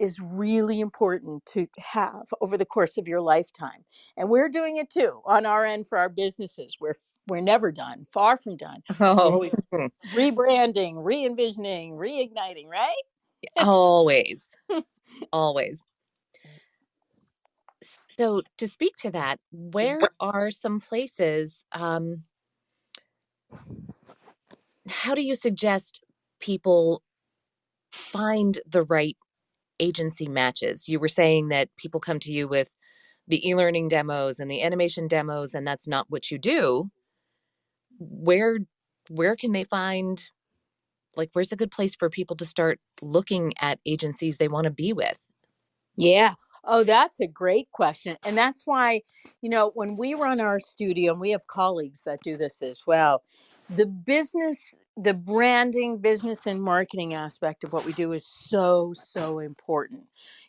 is 0.00 0.18
really 0.18 0.80
important 0.80 1.44
to 1.46 1.68
have 1.78 2.26
over 2.40 2.56
the 2.56 2.64
course 2.64 2.96
of 2.96 3.06
your 3.06 3.20
lifetime. 3.20 3.84
And 4.16 4.28
we're 4.30 4.48
doing 4.48 4.78
it 4.78 4.90
too 4.90 5.20
on 5.26 5.46
our 5.46 5.64
end 5.64 5.86
for 5.88 5.98
our 5.98 6.08
businesses. 6.08 6.76
We're 6.80 6.94
we're 7.26 7.40
never 7.40 7.72
done, 7.72 8.06
far 8.12 8.36
from 8.36 8.56
done. 8.56 8.82
Oh, 9.00 9.32
always 9.32 9.54
rebranding, 10.14 10.94
re-envisioning, 11.04 11.94
reigniting, 11.94 12.68
right? 12.68 13.02
always, 13.58 14.48
always. 15.32 15.84
So, 18.16 18.42
to 18.58 18.68
speak 18.68 18.96
to 18.98 19.10
that, 19.10 19.38
where 19.52 20.00
are 20.20 20.50
some 20.50 20.80
places 20.80 21.64
um, 21.72 22.22
how 24.88 25.14
do 25.14 25.22
you 25.22 25.34
suggest 25.34 26.02
people 26.40 27.02
find 27.92 28.58
the 28.66 28.82
right 28.84 29.16
agency 29.80 30.28
matches? 30.28 30.88
You 30.88 31.00
were 31.00 31.08
saying 31.08 31.48
that 31.48 31.68
people 31.76 32.00
come 32.00 32.18
to 32.20 32.32
you 32.32 32.48
with 32.48 32.78
the 33.26 33.46
e-learning 33.48 33.88
demos 33.88 34.38
and 34.38 34.50
the 34.50 34.62
animation 34.62 35.08
demos 35.08 35.54
and 35.54 35.66
that's 35.66 35.88
not 35.88 36.06
what 36.10 36.30
you 36.30 36.38
do. 36.38 36.90
Where 37.98 38.58
where 39.08 39.36
can 39.36 39.52
they 39.52 39.64
find 39.64 40.22
like 41.16 41.30
where's 41.34 41.52
a 41.52 41.56
good 41.56 41.72
place 41.72 41.94
for 41.94 42.10
people 42.10 42.36
to 42.36 42.46
start 42.46 42.80
looking 43.02 43.52
at 43.60 43.80
agencies 43.86 44.38
they 44.38 44.48
want 44.48 44.64
to 44.66 44.70
be 44.70 44.92
with? 44.92 45.28
Yeah. 45.96 46.34
Oh, 46.66 46.84
that's 46.84 47.20
a 47.20 47.26
great 47.26 47.70
question. 47.72 48.16
And 48.26 48.38
that's 48.38 48.62
why, 48.66 49.02
you 49.42 49.50
know, 49.50 49.72
when 49.74 49.96
we 49.96 50.14
run 50.14 50.40
our 50.40 50.60
studio, 50.60 51.12
and 51.12 51.20
we 51.20 51.30
have 51.32 51.46
colleagues 51.48 52.04
that 52.04 52.20
do 52.22 52.36
this 52.36 52.62
as 52.62 52.82
well, 52.86 53.22
the 53.70 53.86
business, 53.86 54.74
the 54.96 55.14
branding, 55.14 55.98
business, 55.98 56.46
and 56.46 56.62
marketing 56.62 57.14
aspect 57.14 57.64
of 57.64 57.72
what 57.72 57.86
we 57.86 57.94
do 57.94 58.12
is 58.12 58.26
so, 58.26 58.94
so 58.96 59.40
important. 59.40 60.02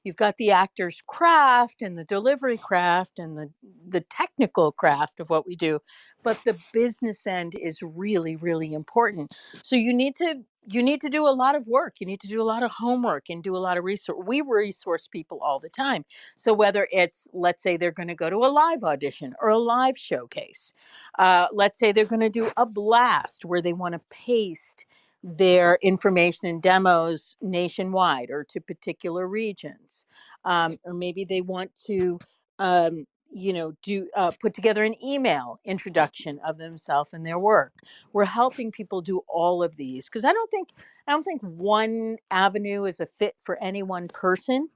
You've 0.04 0.18
got 0.18 0.38
the 0.38 0.52
actor's 0.52 1.02
craft 1.08 1.82
and 1.82 1.98
the 1.98 2.06
delivery 2.06 2.58
craft 2.60 3.20
and 3.20 3.38
the, 3.38 3.50
the 3.90 4.02
technical 4.02 4.72
craft 4.74 5.20
of 5.22 5.32
what 5.32 5.48
we 5.48 5.56
do, 5.56 5.80
but 6.24 6.42
the 6.46 6.58
business 6.74 7.28
end 7.28 7.56
is 7.60 7.80
really, 7.82 8.36
really 8.38 8.74
important. 8.74 9.34
So 9.64 9.78
you 9.78 9.94
need 9.94 10.16
to 10.18 10.44
you 10.68 10.82
need 10.84 11.02
to 11.02 11.10
do 11.10 11.28
a 11.28 11.30
lot 11.30 11.56
of 11.56 11.68
work. 11.68 11.96
You 12.00 12.08
need 12.08 12.22
to 12.22 12.28
do 12.28 12.42
a 12.42 12.44
lot 12.44 12.64
of 12.64 12.72
homework 12.72 13.30
and 13.30 13.44
do 13.44 13.56
a 13.56 13.60
lot 13.60 13.78
of 13.78 13.84
research. 13.84 14.16
We 14.26 14.42
resource 14.42 15.08
people 15.08 15.40
all 15.42 15.60
the 15.60 15.70
time. 15.70 16.06
So 16.38 16.54
whether 16.54 16.88
it's, 16.92 17.28
let's 17.34 17.62
say 17.62 17.78
they're 17.78 17.92
going 17.92 18.08
to 18.08 18.16
go 18.16 18.30
to 18.30 18.38
a 18.38 18.48
live 18.48 18.84
audition 18.84 19.36
or 19.42 19.50
a 19.50 19.58
live 19.58 19.98
showcase, 19.98 20.74
uh, 21.20 21.48
let's 21.52 21.80
say 21.80 21.92
they're 21.92 22.06
going 22.06 22.20
to 22.22 22.30
do 22.30 22.52
a 22.58 22.66
blast 22.66 23.46
where 23.46 23.62
they 23.62 23.74
want 23.74 23.94
to 23.94 24.02
paste 24.10 24.86
their 25.24 25.80
information 25.82 26.48
and 26.48 26.62
demos 26.62 27.36
nationwide 27.42 28.30
or 28.30 28.44
to 28.44 28.60
particular 28.62 29.28
regions, 29.28 30.06
um, 30.46 30.78
or 30.84 30.94
maybe 30.94 31.26
they 31.26 31.42
want 31.42 31.72
to. 31.88 32.20
Um, 32.60 33.06
you 33.34 33.54
know 33.54 33.74
do 33.84 34.10
uh, 34.16 34.32
put 34.42 34.54
together 34.54 34.84
an 34.84 34.96
email 35.04 35.60
introduction 35.66 36.40
of 36.46 36.58
themselves 36.58 37.14
and 37.14 37.26
their 37.26 37.40
work. 37.40 37.74
We're 38.14 38.26
helping 38.26 38.72
people 38.72 39.02
do 39.02 39.24
all 39.28 39.64
of 39.64 39.76
these 39.78 40.06
because 40.06 40.26
i 40.26 40.34
don't 40.34 40.52
think 40.52 40.70
i 41.08 41.14
don't 41.14 41.24
think 41.24 41.42
one 41.44 42.18
avenue 42.32 42.86
is 42.86 43.00
a 43.02 43.08
fit 43.20 43.36
for 43.46 43.62
any 43.64 43.84
one 43.84 44.10
person. 44.10 44.70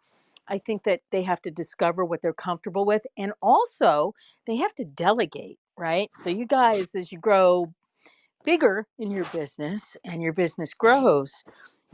I 0.49 0.59
think 0.59 0.83
that 0.85 1.01
they 1.11 1.23
have 1.23 1.41
to 1.43 1.51
discover 1.51 2.05
what 2.05 2.21
they're 2.21 2.33
comfortable 2.33 2.85
with 2.85 3.05
and 3.17 3.33
also 3.41 4.15
they 4.47 4.57
have 4.57 4.75
to 4.75 4.85
delegate 4.85 5.59
right? 5.77 6.11
So 6.23 6.29
you 6.29 6.45
guys 6.47 6.95
as 6.95 7.11
you 7.11 7.19
grow 7.19 7.73
bigger 8.45 8.87
in 8.99 9.11
your 9.11 9.25
business 9.25 9.97
and 10.05 10.21
your 10.23 10.33
business 10.33 10.73
grows 10.73 11.33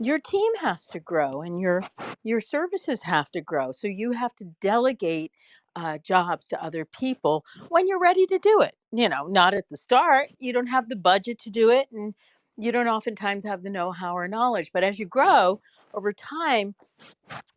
your 0.00 0.20
team 0.20 0.52
has 0.60 0.86
to 0.88 1.00
grow 1.00 1.42
and 1.42 1.60
your 1.60 1.82
your 2.24 2.40
services 2.42 3.02
have 3.04 3.30
to 3.32 3.42
grow. 3.42 3.72
So 3.72 3.88
you 3.88 4.12
have 4.12 4.36
to 4.36 4.46
delegate 4.60 5.32
uh, 5.76 5.98
jobs 6.00 6.48
to 6.48 6.64
other 6.64 6.86
people 6.86 7.44
when 7.70 7.88
you're 7.88 8.00
ready 8.00 8.26
to 8.26 8.38
do 8.40 8.62
it 8.62 8.76
you 8.92 9.08
know 9.08 9.26
not 9.28 9.54
at 9.54 9.64
the 9.70 9.78
start 9.78 10.30
you 10.40 10.52
don't 10.52 10.68
have 10.68 10.88
the 10.90 10.96
budget 10.96 11.38
to 11.40 11.50
do 11.50 11.70
it 11.70 11.88
and 11.92 12.14
you 12.58 12.72
don't 12.72 12.88
oftentimes 12.88 13.44
have 13.44 13.62
the 13.62 13.70
know-how 13.70 14.16
or 14.16 14.28
knowledge 14.28 14.70
but 14.72 14.84
as 14.84 14.98
you 14.98 15.06
grow 15.06 15.60
over 15.94 16.12
time 16.12 16.66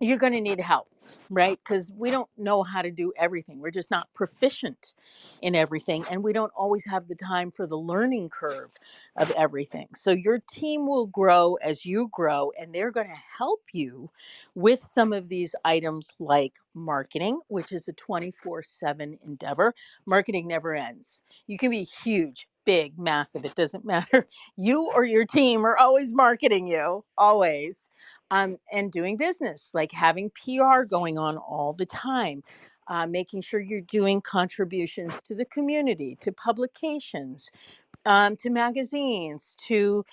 you're 0.02 0.20
going 0.20 0.34
to 0.34 0.42
need 0.42 0.62
help, 0.62 0.90
right? 1.32 1.60
Because 1.64 1.92
we 1.98 2.12
don't 2.12 2.30
know 2.38 2.64
how 2.64 2.84
to 2.84 2.92
do 2.92 3.14
everything. 3.18 3.62
We're 3.62 3.72
just 3.72 3.92
not 3.92 4.14
proficient 4.14 4.94
in 5.42 5.56
everything, 5.56 6.06
and 6.12 6.24
we 6.24 6.34
don't 6.34 6.54
always 6.56 6.86
have 6.86 7.10
the 7.10 7.16
time 7.16 7.52
for 7.52 7.68
the 7.68 7.78
learning 7.78 8.30
curve 8.30 8.72
of 9.18 9.32
everything. 9.32 9.90
So, 9.98 10.12
your 10.12 10.42
team 10.52 10.88
will 10.88 11.08
grow 11.08 11.56
as 11.56 11.86
you 11.88 12.10
grow, 12.14 12.54
and 12.60 12.76
they're 12.76 12.92
going 12.92 13.08
to 13.10 13.24
help 13.40 13.62
you 13.74 14.12
with 14.56 14.84
some 14.84 15.14
of 15.14 15.30
these 15.30 15.56
items 15.66 16.10
like 16.20 16.54
marketing, 16.76 17.42
which 17.50 17.74
is 17.74 17.90
a 17.90 17.94
24 17.94 18.64
7 18.64 19.20
endeavor. 19.26 19.76
Marketing 20.06 20.48
never 20.48 20.76
ends. 20.76 21.22
You 21.48 21.58
can 21.58 21.72
be 21.72 21.84
huge, 21.84 22.48
big, 22.70 23.00
massive, 23.00 23.46
it 23.46 23.56
doesn't 23.56 23.84
matter. 23.94 24.28
You 24.56 24.92
or 24.94 25.04
your 25.04 25.26
team 25.26 25.66
are 25.66 25.76
always 25.78 26.14
marketing 26.14 26.68
you, 26.68 27.04
always 27.18 27.88
um, 28.30 28.58
and 28.72 28.92
doing 28.92 29.18
business, 29.18 29.72
like 29.74 29.92
having 29.92 30.30
PR 30.32 30.84
going 30.84 31.18
on 31.18 31.38
all 31.38 31.74
the 31.74 31.88
time, 31.88 32.44
uh, 32.88 33.08
making 33.08 33.42
sure 33.42 33.60
you're 33.60 33.82
doing 33.82 34.22
contributions 34.22 35.20
to 35.24 35.34
the 35.34 35.46
community, 35.46 36.16
to 36.22 36.32
publications, 36.32 37.50
um, 38.06 38.36
to 38.38 38.52
magazines, 38.52 39.56
to 39.66 40.06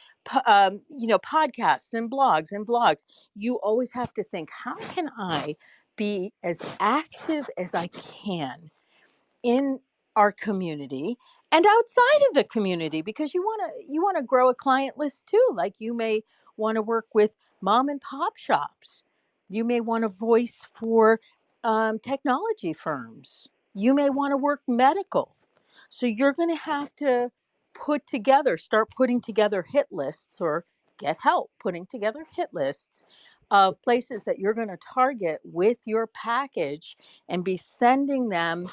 um, 0.47 0.81
you 0.97 1.09
know 1.09 1.19
podcasts 1.19 1.92
and 1.92 2.11
blogs 2.11 2.53
and 2.53 2.66
blogs. 2.66 3.03
You 3.35 3.57
always 3.57 3.92
have 3.92 4.14
to 4.14 4.25
think, 4.25 4.49
how 4.51 4.77
can 4.77 5.11
I 5.19 5.57
be 5.97 6.33
as 6.42 6.59
active 6.81 7.51
as 7.59 7.75
I 7.75 7.88
can 7.88 8.71
in 9.42 9.79
our 10.16 10.33
community 10.33 11.16
and 11.57 11.64
outside 11.64 12.27
of 12.29 12.35
the 12.35 12.45
community 12.45 13.01
because 13.01 13.33
you 13.33 13.40
want 13.40 13.62
to 13.64 13.92
you 13.92 14.03
want 14.03 14.19
to 14.19 14.23
grow 14.23 14.51
a 14.51 14.55
client 14.55 14.99
list 14.99 15.27
too 15.27 15.49
like 15.55 15.75
you 15.79 15.95
may 15.95 16.23
want 16.59 16.77
to 16.77 16.83
work 16.83 17.07
with 17.14 17.31
mom 17.62 17.88
and 17.88 17.99
pop 18.03 18.37
shops. 18.37 19.03
You 19.49 19.64
may 19.64 19.81
want 19.81 20.03
to 20.05 20.09
voice 20.09 20.61
for 20.79 21.19
um, 21.64 21.99
technology 21.99 22.75
firms. 22.75 23.49
You 23.73 23.95
may 23.95 24.11
want 24.11 24.33
to 24.33 24.37
work 24.37 24.61
medical. 24.69 25.35
So 25.88 26.05
you're 26.05 26.35
going 26.35 26.51
to 26.51 26.62
have 26.62 26.95
to 26.97 27.31
put 27.75 28.07
together 28.07 28.59
start 28.59 28.90
putting 28.95 29.23
together 29.23 29.64
hit 29.66 29.87
lists 29.90 30.42
or 30.42 30.66
get 30.99 31.16
help 31.23 31.51
putting 31.59 31.87
together 31.87 32.27
hit 32.37 32.49
lists 32.53 33.03
of 33.51 33.81
places 33.81 34.25
that 34.25 34.38
you're 34.38 34.55
going 34.55 34.69
to 34.69 34.79
target 34.92 35.40
with 35.45 35.79
your 35.87 36.07
package 36.09 36.99
and 37.31 37.45
be 37.45 37.59
sending 37.64 38.29
them 38.29 38.66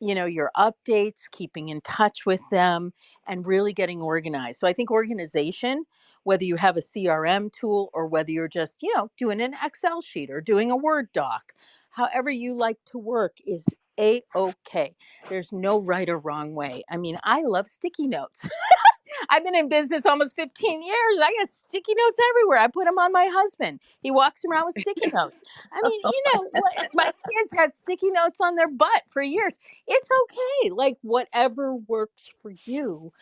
you 0.00 0.14
know 0.14 0.26
your 0.26 0.50
updates 0.56 1.22
keeping 1.30 1.68
in 1.70 1.80
touch 1.82 2.26
with 2.26 2.40
them 2.50 2.92
and 3.26 3.46
really 3.46 3.72
getting 3.72 4.00
organized. 4.02 4.60
So 4.60 4.66
i 4.66 4.72
think 4.72 4.90
organization 4.90 5.84
whether 6.24 6.44
you 6.44 6.56
have 6.56 6.76
a 6.76 6.80
crm 6.80 7.52
tool 7.52 7.90
or 7.94 8.06
whether 8.08 8.30
you're 8.32 8.48
just 8.48 8.82
you 8.82 8.92
know 8.96 9.10
doing 9.16 9.40
an 9.40 9.54
excel 9.62 10.00
sheet 10.02 10.30
or 10.30 10.40
doing 10.40 10.70
a 10.70 10.76
word 10.76 11.08
doc 11.12 11.52
however 11.90 12.30
you 12.30 12.54
like 12.54 12.78
to 12.86 12.98
work 12.98 13.36
is 13.46 13.64
a 13.98 14.22
okay 14.34 14.94
there's 15.28 15.52
no 15.52 15.80
right 15.80 16.08
or 16.08 16.18
wrong 16.18 16.54
way. 16.54 16.82
I 16.90 16.96
mean 16.98 17.16
i 17.24 17.42
love 17.42 17.68
sticky 17.68 18.08
notes 18.08 18.40
I've 19.30 19.44
been 19.44 19.54
in 19.54 19.68
business 19.68 20.06
almost 20.06 20.36
15 20.36 20.82
years. 20.82 21.18
I 21.22 21.34
got 21.40 21.50
sticky 21.50 21.94
notes 21.96 22.18
everywhere. 22.30 22.58
I 22.58 22.68
put 22.68 22.84
them 22.86 22.98
on 22.98 23.12
my 23.12 23.28
husband. 23.32 23.80
He 24.02 24.10
walks 24.10 24.42
around 24.50 24.66
with 24.66 24.76
sticky 24.76 25.10
notes. 25.12 25.36
I 25.72 25.82
mean, 25.82 26.00
you 26.06 26.22
know, 26.34 26.50
my 26.94 27.04
kids 27.04 27.52
had 27.56 27.74
sticky 27.74 28.10
notes 28.10 28.40
on 28.40 28.56
their 28.56 28.68
butt 28.68 29.02
for 29.08 29.22
years. 29.22 29.58
It's 29.86 30.08
okay. 30.24 30.70
Like 30.70 30.98
whatever 31.02 31.74
works 31.74 32.30
for 32.42 32.52
you 32.64 33.12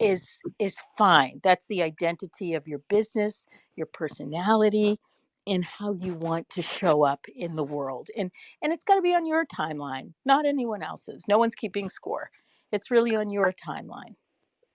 is 0.00 0.38
is 0.58 0.76
fine. 0.98 1.40
That's 1.42 1.66
the 1.66 1.82
identity 1.82 2.54
of 2.54 2.68
your 2.68 2.80
business, 2.88 3.46
your 3.76 3.86
personality, 3.86 4.98
and 5.46 5.64
how 5.64 5.92
you 5.94 6.14
want 6.14 6.48
to 6.50 6.62
show 6.62 7.04
up 7.04 7.26
in 7.34 7.56
the 7.56 7.64
world. 7.64 8.08
And 8.16 8.30
and 8.62 8.72
it's 8.72 8.84
got 8.84 8.96
to 8.96 9.02
be 9.02 9.14
on 9.14 9.26
your 9.26 9.46
timeline, 9.46 10.12
not 10.24 10.46
anyone 10.46 10.82
else's. 10.82 11.24
No 11.28 11.38
one's 11.38 11.54
keeping 11.54 11.88
score. 11.88 12.30
It's 12.72 12.90
really 12.90 13.16
on 13.16 13.30
your 13.30 13.52
timeline. 13.52 14.16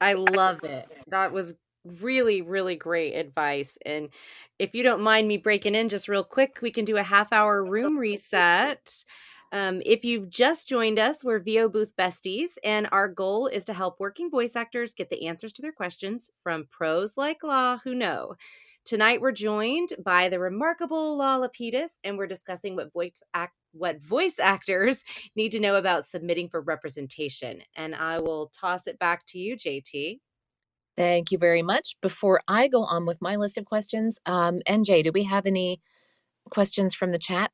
I 0.06 0.14
love 0.14 0.64
it. 0.64 0.88
That 1.08 1.32
was 1.32 1.56
really, 1.84 2.44
really 2.44 2.76
great 2.76 3.14
advice. 3.14 3.78
And 3.86 4.10
if 4.60 4.76
you 4.76 4.84
don't 4.84 5.02
mind 5.02 5.28
me 5.28 5.38
breaking 5.38 5.74
in 5.74 5.90
just 5.90 6.08
real 6.08 6.24
quick, 6.24 6.60
we 6.62 6.70
can 6.70 6.86
do 6.86 6.98
a 6.98 7.04
half 7.04 7.34
hour 7.34 7.66
room 7.66 7.98
reset. 7.98 9.04
Um, 9.52 9.82
if 9.84 10.06
you've 10.06 10.30
just 10.30 10.68
joined 10.68 11.00
us, 11.00 11.24
we're 11.24 11.40
VO 11.40 11.70
Booth 11.70 11.94
Besties, 11.98 12.52
and 12.64 12.88
our 12.92 13.08
goal 13.08 13.48
is 13.48 13.66
to 13.66 13.74
help 13.74 14.00
working 14.00 14.30
voice 14.30 14.56
actors 14.56 14.94
get 14.94 15.10
the 15.10 15.28
answers 15.28 15.54
to 15.54 15.64
their 15.64 15.72
questions 15.72 16.30
from 16.44 16.68
pros 16.70 17.18
like 17.18 17.44
Lau 17.44 17.78
who 17.84 17.96
know. 17.96 18.36
Tonight, 18.86 19.20
we're 19.20 19.32
joined 19.32 19.90
by 20.04 20.30
the 20.30 20.38
remarkable 20.38 21.18
Lau 21.18 21.40
Lapides, 21.40 21.98
and 22.04 22.20
we're 22.20 22.28
discussing 22.28 22.76
what 22.76 22.94
voice 22.94 23.24
act 23.34 23.56
what 23.72 24.00
voice 24.00 24.38
actors 24.38 25.04
need 25.36 25.52
to 25.54 25.60
know 25.60 25.76
about 25.76 26.06
submitting 26.06 26.50
for 26.50 26.62
representation. 26.62 27.62
And 27.76 27.96
I 27.96 28.20
will 28.20 28.52
toss 28.54 28.86
it 28.86 29.00
back 29.00 29.26
to 29.30 29.40
you, 29.40 29.58
JT. 29.58 30.20
Thank 30.96 31.32
you 31.32 31.40
very 31.40 31.64
much. 31.64 31.96
Before 32.00 32.40
I 32.48 32.68
go 32.68 32.84
on 32.84 33.08
with 33.08 33.24
my 33.24 33.38
list 33.38 33.58
of 33.58 33.66
questions, 33.66 34.20
um, 34.28 34.60
NJ, 34.68 35.04
do 35.04 35.12
we 35.12 35.24
have 35.24 35.48
any 35.48 35.82
questions 36.52 36.94
from 36.94 37.12
the 37.12 37.18
chat? 37.18 37.52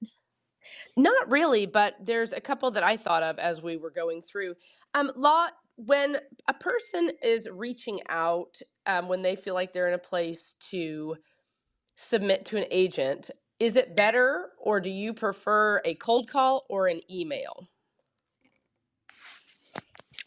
Not 0.97 1.31
really, 1.31 1.65
but 1.65 1.95
there's 2.03 2.33
a 2.33 2.41
couple 2.41 2.71
that 2.71 2.83
I 2.83 2.97
thought 2.97 3.23
of 3.23 3.39
as 3.39 3.61
we 3.61 3.77
were 3.77 3.89
going 3.89 4.21
through. 4.21 4.55
Um, 4.93 5.11
Lau, 5.15 5.47
when 5.77 6.17
a 6.47 6.53
person 6.53 7.11
is 7.23 7.47
reaching 7.51 8.01
out, 8.09 8.57
um, 8.85 9.07
when 9.07 9.21
they 9.21 9.35
feel 9.35 9.53
like 9.53 9.73
they're 9.73 9.87
in 9.87 9.93
a 9.93 9.99
place 9.99 10.55
to 10.71 11.17
submit 11.95 12.45
to 12.45 12.57
an 12.57 12.65
agent, 12.71 13.31
is 13.59 13.75
it 13.75 13.95
better 13.95 14.51
or 14.59 14.79
do 14.81 14.89
you 14.91 15.13
prefer 15.13 15.81
a 15.85 15.95
cold 15.95 16.29
call 16.29 16.65
or 16.69 16.87
an 16.87 17.01
email? 17.11 17.67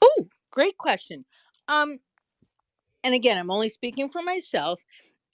Oh, 0.03 0.29
great 0.51 0.79
question. 0.79 1.25
Um, 1.69 1.99
and 3.03 3.15
again, 3.15 3.39
I'm 3.39 3.51
only 3.51 3.69
speaking 3.69 4.09
for 4.09 4.23
myself 4.23 4.81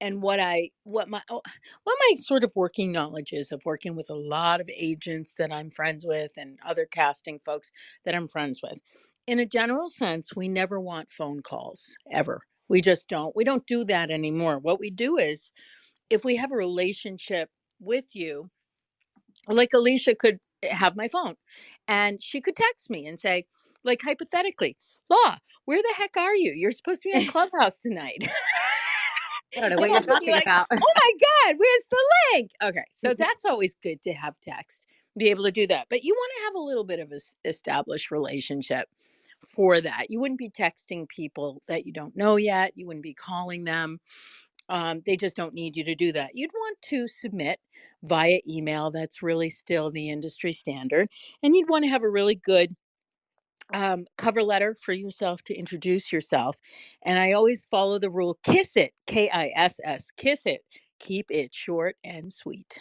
and 0.01 0.23
what 0.23 0.41
I 0.41 0.71
what 0.85 1.09
my 1.09 1.23
oh, 1.31 1.43
what 1.85 1.99
my 2.11 2.17
sort 2.21 2.45
of 2.45 2.53
working 2.55 2.93
knowledge 2.93 3.33
is 3.33 3.53
of 3.53 3.63
working 3.65 3.97
with 3.97 4.11
a 4.11 4.15
lot 4.15 4.61
of 4.61 4.71
agents 4.75 5.35
that 5.35 5.53
I'm 5.53 5.71
friends 5.71 6.05
with 6.07 6.33
and 6.37 6.59
other 6.65 6.87
casting 6.87 7.39
folks 7.41 7.71
that 8.05 8.15
I'm 8.15 8.29
friends 8.29 8.61
with. 8.63 8.79
In 9.31 9.39
a 9.39 9.47
general 9.47 9.89
sense, 9.89 10.35
we 10.35 10.49
never 10.49 10.81
want 10.81 11.13
phone 11.13 11.41
calls 11.41 11.97
ever. 12.13 12.43
We 12.69 12.81
just 12.81 13.09
don't. 13.09 13.37
We 13.37 13.45
don't 13.45 13.65
do 13.65 13.85
that 13.85 14.11
anymore. 14.11 14.59
What 14.59 14.81
we 14.81 14.91
do 14.91 15.19
is 15.19 15.53
if 16.11 16.25
we 16.25 16.35
have 16.35 16.51
a 16.51 16.57
relationship 16.57 17.49
with 17.79 18.07
you, 18.17 18.51
like 19.47 19.73
Alicia 19.73 20.17
could 20.17 20.41
have 20.65 20.97
my 20.97 21.07
phone 21.07 21.37
and 21.87 22.21
she 22.21 22.41
could 22.41 22.57
text 22.57 22.91
me 22.91 23.07
and 23.07 23.21
say, 23.21 23.47
like 23.85 24.03
hypothetically, 24.03 24.77
Lau, 25.09 25.37
where 25.65 25.81
the 25.81 25.95
heck 25.97 26.17
are 26.17 26.35
you? 26.35 26.53
You're 26.57 26.73
supposed 26.73 27.03
to 27.03 27.11
be 27.13 27.17
in 27.17 27.29
Clubhouse 27.31 27.79
tonight. 27.79 28.29
I 29.57 29.61
don't 29.61 29.71
know 29.71 29.77
what 29.77 29.91
you're 29.91 29.99
I 29.99 30.01
would 30.01 30.07
be 30.07 30.13
talking 30.13 30.33
like, 30.33 30.43
about. 30.43 30.67
oh 30.73 30.77
my 30.77 31.13
God, 31.47 31.57
where's 31.57 31.87
the 31.89 32.05
link? 32.35 32.51
Okay, 32.65 32.85
so 32.95 33.11
mm-hmm. 33.11 33.23
that's 33.23 33.45
always 33.45 33.77
good 33.81 34.03
to 34.03 34.13
have 34.13 34.35
text, 34.43 34.87
be 35.17 35.31
able 35.31 35.45
to 35.45 35.53
do 35.53 35.69
that. 35.69 35.87
But 35.89 36.03
you 36.03 36.15
want 36.15 36.33
to 36.37 36.45
have 36.47 36.55
a 36.57 36.67
little 36.67 36.85
bit 36.85 36.99
of 36.99 37.13
a 37.13 37.17
s- 37.17 37.37
established 37.45 38.11
relationship 38.11 38.89
for 39.47 39.81
that. 39.81 40.11
You 40.11 40.21
wouldn't 40.21 40.39
be 40.39 40.51
texting 40.51 41.09
people 41.09 41.63
that 41.69 41.87
you 41.87 41.93
don't 41.93 42.17
know 42.17 42.37
yet. 42.37 42.73
You 42.77 42.87
wouldn't 42.87 43.03
be 43.03 43.15
calling 43.15 43.65
them. 43.65 44.01
Um, 44.69 45.03
they 45.05 45.17
just 45.17 45.35
don't 45.35 45.55
need 45.55 45.77
you 45.77 45.85
to 45.85 45.95
do 45.95 46.13
that. 46.13 46.31
You'd 46.35 46.53
want 46.53 46.81
to 46.83 47.09
submit 47.09 47.59
via 48.05 48.41
email. 48.49 48.91
That's 48.91 49.23
really 49.23 49.51
still 49.51 49.91
the 49.91 50.11
industry 50.11 50.53
standard. 50.53 51.09
And 51.43 51.57
you'd 51.57 51.69
want 51.69 51.85
to 51.85 51.91
have 51.91 52.05
a 52.05 52.09
really 52.09 52.37
good 52.37 52.77
um, 53.73 54.07
cover 54.17 54.43
letter 54.43 54.77
for 54.81 54.93
yourself 54.93 55.43
to 55.45 55.55
introduce 55.55 56.13
yourself. 56.13 56.57
And 57.03 57.19
I 57.19 57.33
always 57.33 57.67
follow 57.71 57.99
the 57.99 58.11
rule 58.11 58.39
kiss 58.45 58.77
it, 58.77 58.93
K 59.07 59.29
I 59.31 59.53
S 59.57 59.81
S, 59.85 60.11
kiss 60.17 60.43
it. 60.47 60.61
Keep 61.01 61.31
it 61.31 61.55
short 61.55 61.97
and 62.05 62.33
sweet. 62.33 62.79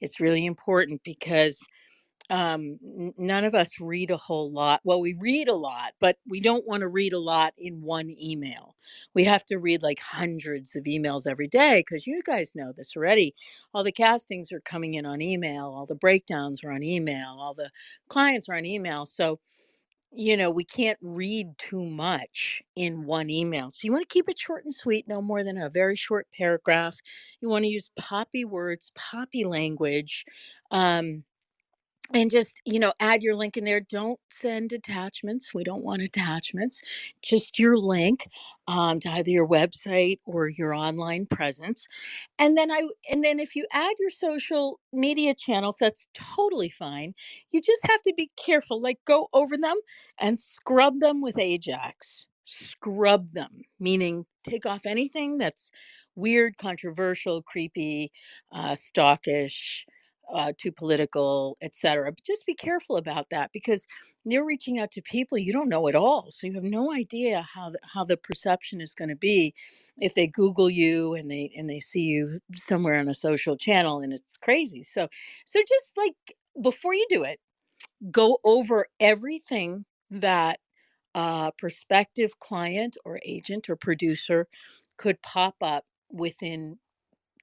It's 0.00 0.20
really 0.20 0.46
important 0.46 1.02
because 1.02 1.58
um, 2.30 2.78
none 3.16 3.44
of 3.44 3.54
us 3.54 3.78
read 3.80 4.10
a 4.10 4.16
whole 4.16 4.50
lot. 4.50 4.80
Well, 4.84 5.00
we 5.00 5.14
read 5.14 5.48
a 5.48 5.54
lot, 5.54 5.92
but 6.00 6.18
we 6.28 6.40
don't 6.40 6.66
want 6.66 6.80
to 6.80 6.88
read 6.88 7.12
a 7.12 7.18
lot 7.18 7.54
in 7.56 7.82
one 7.82 8.10
email. 8.20 8.74
We 9.14 9.24
have 9.24 9.44
to 9.46 9.58
read 9.58 9.82
like 9.82 10.00
hundreds 10.00 10.74
of 10.74 10.84
emails 10.84 11.26
every 11.26 11.48
day 11.48 11.80
because 11.86 12.06
you 12.06 12.22
guys 12.24 12.52
know 12.54 12.72
this 12.72 12.96
already. 12.96 13.34
All 13.72 13.84
the 13.84 13.92
castings 13.92 14.50
are 14.50 14.60
coming 14.60 14.94
in 14.94 15.06
on 15.06 15.22
email, 15.22 15.66
all 15.66 15.86
the 15.86 15.94
breakdowns 15.94 16.64
are 16.64 16.72
on 16.72 16.82
email, 16.82 17.36
all 17.38 17.54
the 17.54 17.70
clients 18.08 18.48
are 18.48 18.54
on 18.54 18.66
email. 18.66 19.06
So, 19.06 19.38
you 20.10 20.36
know, 20.36 20.50
we 20.50 20.64
can't 20.64 20.98
read 21.02 21.56
too 21.58 21.84
much 21.84 22.62
in 22.74 23.04
one 23.04 23.30
email. 23.30 23.70
So 23.70 23.80
you 23.82 23.92
want 23.92 24.08
to 24.08 24.12
keep 24.12 24.28
it 24.28 24.38
short 24.38 24.64
and 24.64 24.74
sweet, 24.74 25.06
no 25.06 25.22
more 25.22 25.44
than 25.44 25.58
a 25.58 25.70
very 25.70 25.94
short 25.94 26.26
paragraph. 26.36 26.96
You 27.40 27.48
want 27.50 27.64
to 27.64 27.70
use 27.70 27.90
poppy 27.96 28.44
words, 28.44 28.90
poppy 28.96 29.44
language. 29.44 30.24
Um, 30.72 31.22
and 32.14 32.30
just 32.30 32.56
you 32.64 32.78
know 32.78 32.92
add 33.00 33.22
your 33.22 33.34
link 33.34 33.56
in 33.56 33.64
there. 33.64 33.80
Don't 33.80 34.18
send 34.30 34.72
attachments. 34.72 35.54
We 35.54 35.64
don't 35.64 35.84
want 35.84 36.02
attachments. 36.02 36.80
Just 37.22 37.58
your 37.58 37.76
link 37.78 38.28
um, 38.68 39.00
to 39.00 39.10
either 39.10 39.30
your 39.30 39.48
website 39.48 40.20
or 40.26 40.48
your 40.48 40.74
online 40.74 41.26
presence. 41.26 41.86
And 42.38 42.56
then 42.56 42.70
i 42.70 42.82
and 43.10 43.24
then 43.24 43.40
if 43.40 43.56
you 43.56 43.66
add 43.72 43.94
your 44.00 44.10
social 44.10 44.80
media 44.92 45.34
channels 45.34 45.76
that's 45.80 46.08
totally 46.14 46.68
fine. 46.70 47.14
You 47.52 47.60
just 47.60 47.86
have 47.88 48.02
to 48.02 48.14
be 48.16 48.30
careful 48.44 48.80
like 48.80 48.98
go 49.06 49.28
over 49.32 49.56
them 49.56 49.76
and 50.18 50.38
scrub 50.40 51.00
them 51.00 51.20
with 51.22 51.38
ajax. 51.38 52.26
Scrub 52.44 53.32
them 53.32 53.62
meaning 53.80 54.24
take 54.44 54.66
off 54.66 54.86
anything 54.86 55.38
that's 55.38 55.70
weird 56.14 56.56
controversial 56.58 57.42
creepy 57.42 58.12
uh, 58.54 58.76
stalkish 58.76 59.84
uh, 60.32 60.52
too 60.58 60.72
political, 60.72 61.56
etc. 61.62 62.12
But 62.12 62.24
just 62.24 62.46
be 62.46 62.54
careful 62.54 62.96
about 62.98 63.30
that 63.30 63.52
because 63.52 63.86
you're 64.24 64.46
reaching 64.46 64.78
out 64.80 64.90
to 64.92 65.02
people 65.02 65.38
you 65.38 65.52
don't 65.52 65.68
know 65.70 65.88
at 65.88 65.96
all, 65.96 66.28
so 66.30 66.46
you 66.46 66.54
have 66.54 66.64
no 66.64 66.92
idea 66.94 67.42
how 67.54 67.70
the, 67.70 67.78
how 67.94 68.04
the 68.04 68.16
perception 68.18 68.80
is 68.80 68.94
going 68.94 69.10
to 69.10 69.16
be 69.16 69.54
if 69.98 70.14
they 70.14 70.26
Google 70.28 70.70
you 70.70 71.14
and 71.14 71.30
they 71.30 71.52
and 71.56 71.70
they 71.70 71.80
see 71.80 72.02
you 72.02 72.40
somewhere 72.56 72.98
on 73.00 73.08
a 73.08 73.14
social 73.14 73.56
channel, 73.56 74.00
and 74.00 74.12
it's 74.12 74.36
crazy. 74.38 74.82
So, 74.82 75.08
so 75.46 75.60
just 75.68 75.92
like 75.96 76.16
before 76.62 76.94
you 76.94 77.06
do 77.10 77.24
it, 77.24 77.40
go 78.12 78.38
over 78.44 78.86
everything 79.00 79.84
that 80.10 80.60
a 81.14 81.52
prospective 81.58 82.40
client 82.40 82.96
or 83.06 83.20
agent 83.26 83.70
or 83.70 83.76
producer 83.76 84.48
could 84.98 85.22
pop 85.22 85.56
up 85.62 85.84
within 86.12 86.78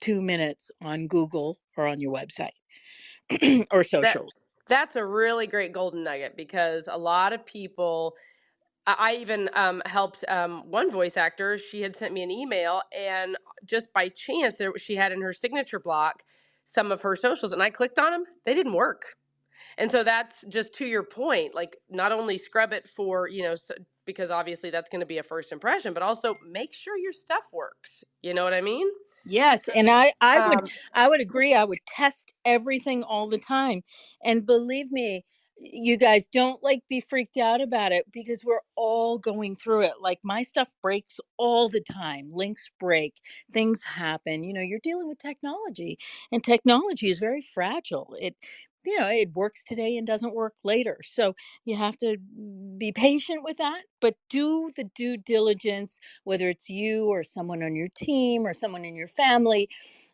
two 0.01 0.21
minutes 0.21 0.71
on 0.81 1.07
Google 1.07 1.57
or 1.77 1.87
on 1.87 2.01
your 2.01 2.13
website 2.13 2.51
or 3.71 3.83
That 4.01 4.19
socials. 4.23 4.31
that's 4.67 4.95
a 4.95 5.05
really 5.05 5.47
great 5.47 5.73
golden 5.73 6.03
nugget 6.03 6.35
because 6.37 6.87
a 6.87 6.97
lot 6.97 7.33
of 7.33 7.45
people 7.45 8.15
I 8.87 8.95
I 8.99 9.15
even 9.17 9.49
um, 9.53 9.81
helped 9.85 10.25
um, 10.29 10.69
one 10.71 10.91
voice 10.91 11.17
actor. 11.17 11.57
She 11.57 11.81
had 11.81 11.95
sent 11.95 12.13
me 12.13 12.23
an 12.23 12.31
email, 12.31 12.83
and 12.93 13.37
just 13.65 13.93
by 13.93 14.09
chance, 14.09 14.57
there 14.57 14.77
she 14.77 14.95
had 14.95 15.11
in 15.13 15.21
her 15.21 15.33
signature 15.33 15.79
block 15.79 16.23
some 16.65 16.91
of 16.91 17.01
her 17.01 17.15
socials, 17.15 17.53
and 17.53 17.63
I 17.63 17.69
clicked 17.71 17.99
on 17.99 18.11
them. 18.11 18.25
They 18.45 18.53
didn't 18.55 18.73
work, 18.73 19.15
and 19.77 19.91
so 19.91 20.03
that's 20.03 20.43
just 20.49 20.73
to 20.75 20.85
your 20.85 21.03
point. 21.03 21.55
Like, 21.55 21.77
not 21.89 22.11
only 22.13 22.37
scrub 22.37 22.73
it 22.73 22.89
for 22.89 23.27
you 23.29 23.43
know, 23.43 23.55
so, 23.55 23.75
because 24.05 24.31
obviously 24.31 24.69
that's 24.71 24.89
going 24.89 25.01
to 25.01 25.07
be 25.07 25.19
a 25.19 25.23
first 25.23 25.51
impression, 25.51 25.93
but 25.93 26.03
also 26.03 26.35
make 26.47 26.73
sure 26.73 26.97
your 26.97 27.13
stuff 27.13 27.45
works. 27.53 28.03
You 28.23 28.33
know 28.33 28.43
what 28.45 28.53
I 28.55 28.61
mean? 28.61 28.87
Yes, 29.25 29.69
and 29.73 29.89
I 29.89 30.13
I 30.21 30.39
would 30.39 30.59
Um, 30.59 30.71
I 30.93 31.07
would 31.07 31.21
agree. 31.21 31.53
I 31.55 31.63
would 31.63 31.79
test 31.87 32.33
everything 32.45 33.03
all 33.03 33.29
the 33.29 33.37
time. 33.37 33.83
And 34.23 34.45
believe 34.45 34.91
me, 34.91 35.25
you 35.57 35.97
guys 35.97 36.27
don't 36.27 36.61
like 36.63 36.83
be 36.89 36.99
freaked 36.99 37.37
out 37.37 37.61
about 37.61 37.91
it 37.93 38.05
because 38.11 38.43
we're 38.43 38.59
all 38.75 39.17
going 39.17 39.55
through 39.55 39.83
it. 39.83 39.93
Like 40.01 40.19
my 40.23 40.43
stuff 40.43 40.67
breaks 40.81 41.19
all 41.37 41.69
the 41.69 41.79
time. 41.81 42.31
Links 42.33 42.69
break, 42.79 43.13
things 43.53 43.81
happen. 43.83 44.43
You 44.43 44.53
know, 44.53 44.61
you're 44.61 44.79
dealing 44.83 45.07
with 45.07 45.19
technology 45.19 45.97
and 46.31 46.43
technology 46.43 47.09
is 47.09 47.19
very 47.19 47.41
fragile. 47.41 48.15
It 48.19 48.35
you 48.85 48.99
know, 48.99 49.07
it 49.09 49.33
works 49.33 49.63
today 49.65 49.97
and 49.97 50.05
doesn't 50.07 50.35
work 50.35 50.53
later. 50.63 50.97
So 51.03 51.35
you 51.65 51.75
have 51.77 51.97
to 51.99 52.17
be 52.77 52.91
patient 52.91 53.43
with 53.43 53.57
that, 53.57 53.83
but 54.01 54.15
do 54.29 54.71
the 54.75 54.85
due 54.95 55.17
diligence 55.17 55.99
whether 56.23 56.49
it's 56.49 56.69
you 56.69 57.05
or 57.05 57.23
someone 57.23 57.63
on 57.63 57.75
your 57.75 57.87
team 57.95 58.45
or 58.45 58.53
someone 58.53 58.85
in 58.85 58.95
your 58.95 59.07
family, 59.07 59.69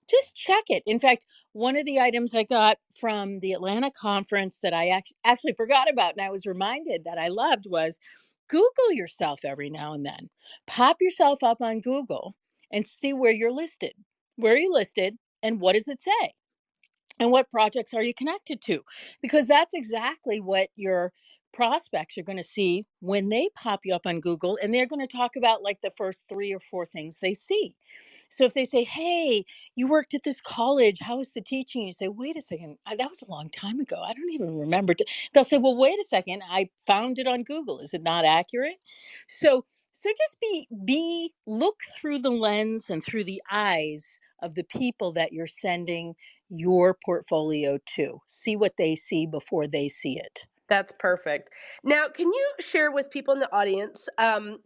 just 0.09 0.35
check 0.35 0.63
it. 0.69 0.83
In 0.85 0.99
fact, 0.99 1.25
one 1.53 1.77
of 1.77 1.85
the 1.85 1.99
items 1.99 2.33
I 2.33 2.43
got 2.43 2.77
from 2.99 3.39
the 3.39 3.53
Atlanta 3.53 3.91
conference 3.91 4.59
that 4.63 4.73
I 4.73 5.01
actually 5.23 5.53
forgot 5.53 5.89
about 5.89 6.13
and 6.13 6.21
I 6.21 6.29
was 6.31 6.45
reminded 6.45 7.03
that 7.05 7.17
I 7.19 7.27
loved 7.27 7.65
was 7.69 7.99
Google 8.47 8.91
yourself 8.93 9.41
every 9.45 9.69
now 9.69 9.93
and 9.93 10.05
then. 10.05 10.29
Pop 10.67 10.97
yourself 11.01 11.43
up 11.43 11.61
on 11.61 11.81
Google 11.81 12.35
and 12.71 12.85
see 12.87 13.13
where 13.13 13.31
you're 13.31 13.51
listed. 13.51 13.93
Where 14.35 14.53
are 14.53 14.57
you 14.57 14.73
listed 14.73 15.17
and 15.43 15.59
what 15.61 15.73
does 15.73 15.87
it 15.87 16.01
say? 16.01 16.33
And 17.19 17.31
what 17.31 17.51
projects 17.51 17.93
are 17.95 18.03
you 18.03 18.13
connected 18.15 18.61
to? 18.63 18.83
Because 19.21 19.47
that's 19.47 19.75
exactly 19.75 20.41
what 20.41 20.69
your 20.77 21.13
prospects 21.53 22.17
are 22.19 22.23
going 22.23 22.37
to 22.37 22.43
see 22.43 22.85
when 23.01 23.29
they 23.29 23.49
pop 23.55 23.81
you 23.85 23.95
up 23.95 24.05
on 24.05 24.21
google 24.21 24.59
and 24.61 24.73
they're 24.73 24.85
going 24.87 25.05
to 25.05 25.17
talk 25.17 25.35
about 25.37 25.63
like 25.63 25.81
the 25.81 25.91
first 25.97 26.25
three 26.29 26.53
or 26.53 26.59
four 26.59 26.85
things 26.85 27.19
they 27.21 27.33
see. 27.33 27.75
So 28.29 28.45
if 28.45 28.53
they 28.53 28.65
say 28.65 28.83
hey 28.83 29.45
you 29.75 29.87
worked 29.87 30.13
at 30.13 30.23
this 30.23 30.41
college 30.41 30.99
how 31.01 31.17
was 31.17 31.33
the 31.33 31.41
teaching? 31.41 31.87
You 31.87 31.93
say 31.93 32.09
wait 32.09 32.37
a 32.37 32.41
second 32.43 32.77
that 32.85 33.09
was 33.09 33.23
a 33.23 33.31
long 33.31 33.49
time 33.49 33.79
ago 33.79 33.97
i 34.03 34.13
don't 34.13 34.31
even 34.31 34.57
remember 34.59 34.93
t-" 34.93 35.05
they'll 35.33 35.43
say 35.45 35.57
well 35.57 35.77
wait 35.77 35.99
a 35.99 36.05
second 36.05 36.43
i 36.51 36.69
found 36.87 37.19
it 37.19 37.27
on 37.27 37.43
google 37.43 37.79
is 37.79 37.93
it 37.95 38.03
not 38.03 38.25
accurate? 38.25 38.77
So 39.27 39.65
so 39.93 40.09
just 40.11 40.37
be 40.41 40.67
be 40.85 41.33
look 41.47 41.79
through 41.99 42.19
the 42.19 42.31
lens 42.31 42.89
and 42.91 43.03
through 43.03 43.25
the 43.25 43.41
eyes 43.51 44.05
of 44.41 44.55
the 44.55 44.63
people 44.63 45.13
that 45.13 45.33
you're 45.33 45.47
sending 45.47 46.15
your 46.49 46.97
portfolio 47.05 47.77
to. 47.95 48.21
See 48.27 48.55
what 48.55 48.73
they 48.77 48.95
see 48.95 49.25
before 49.25 49.67
they 49.67 49.87
see 49.87 50.17
it. 50.17 50.45
That's 50.67 50.93
perfect. 50.99 51.49
Now, 51.83 52.07
can 52.07 52.27
you 52.27 52.51
share 52.59 52.91
with 52.91 53.09
people 53.09 53.33
in 53.33 53.39
the 53.39 53.51
audience? 53.53 54.07
Um, 54.17 54.59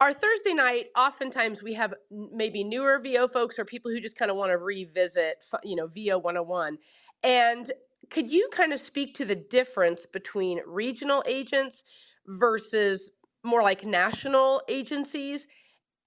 our 0.00 0.12
Thursday 0.12 0.54
night, 0.54 0.86
oftentimes 0.96 1.62
we 1.62 1.74
have 1.74 1.92
maybe 2.10 2.64
newer 2.64 2.98
VO 2.98 3.28
folks 3.28 3.58
or 3.58 3.66
people 3.66 3.90
who 3.90 4.00
just 4.00 4.16
kind 4.16 4.30
of 4.30 4.36
want 4.38 4.50
to 4.50 4.56
revisit, 4.56 5.36
you 5.62 5.76
know, 5.76 5.86
VO 5.88 6.18
101. 6.18 6.78
And 7.22 7.70
could 8.08 8.30
you 8.30 8.48
kind 8.50 8.72
of 8.72 8.80
speak 8.80 9.14
to 9.16 9.26
the 9.26 9.36
difference 9.36 10.06
between 10.06 10.60
regional 10.66 11.22
agents 11.26 11.84
versus 12.26 13.10
more 13.44 13.62
like 13.62 13.84
national 13.84 14.62
agencies? 14.68 15.46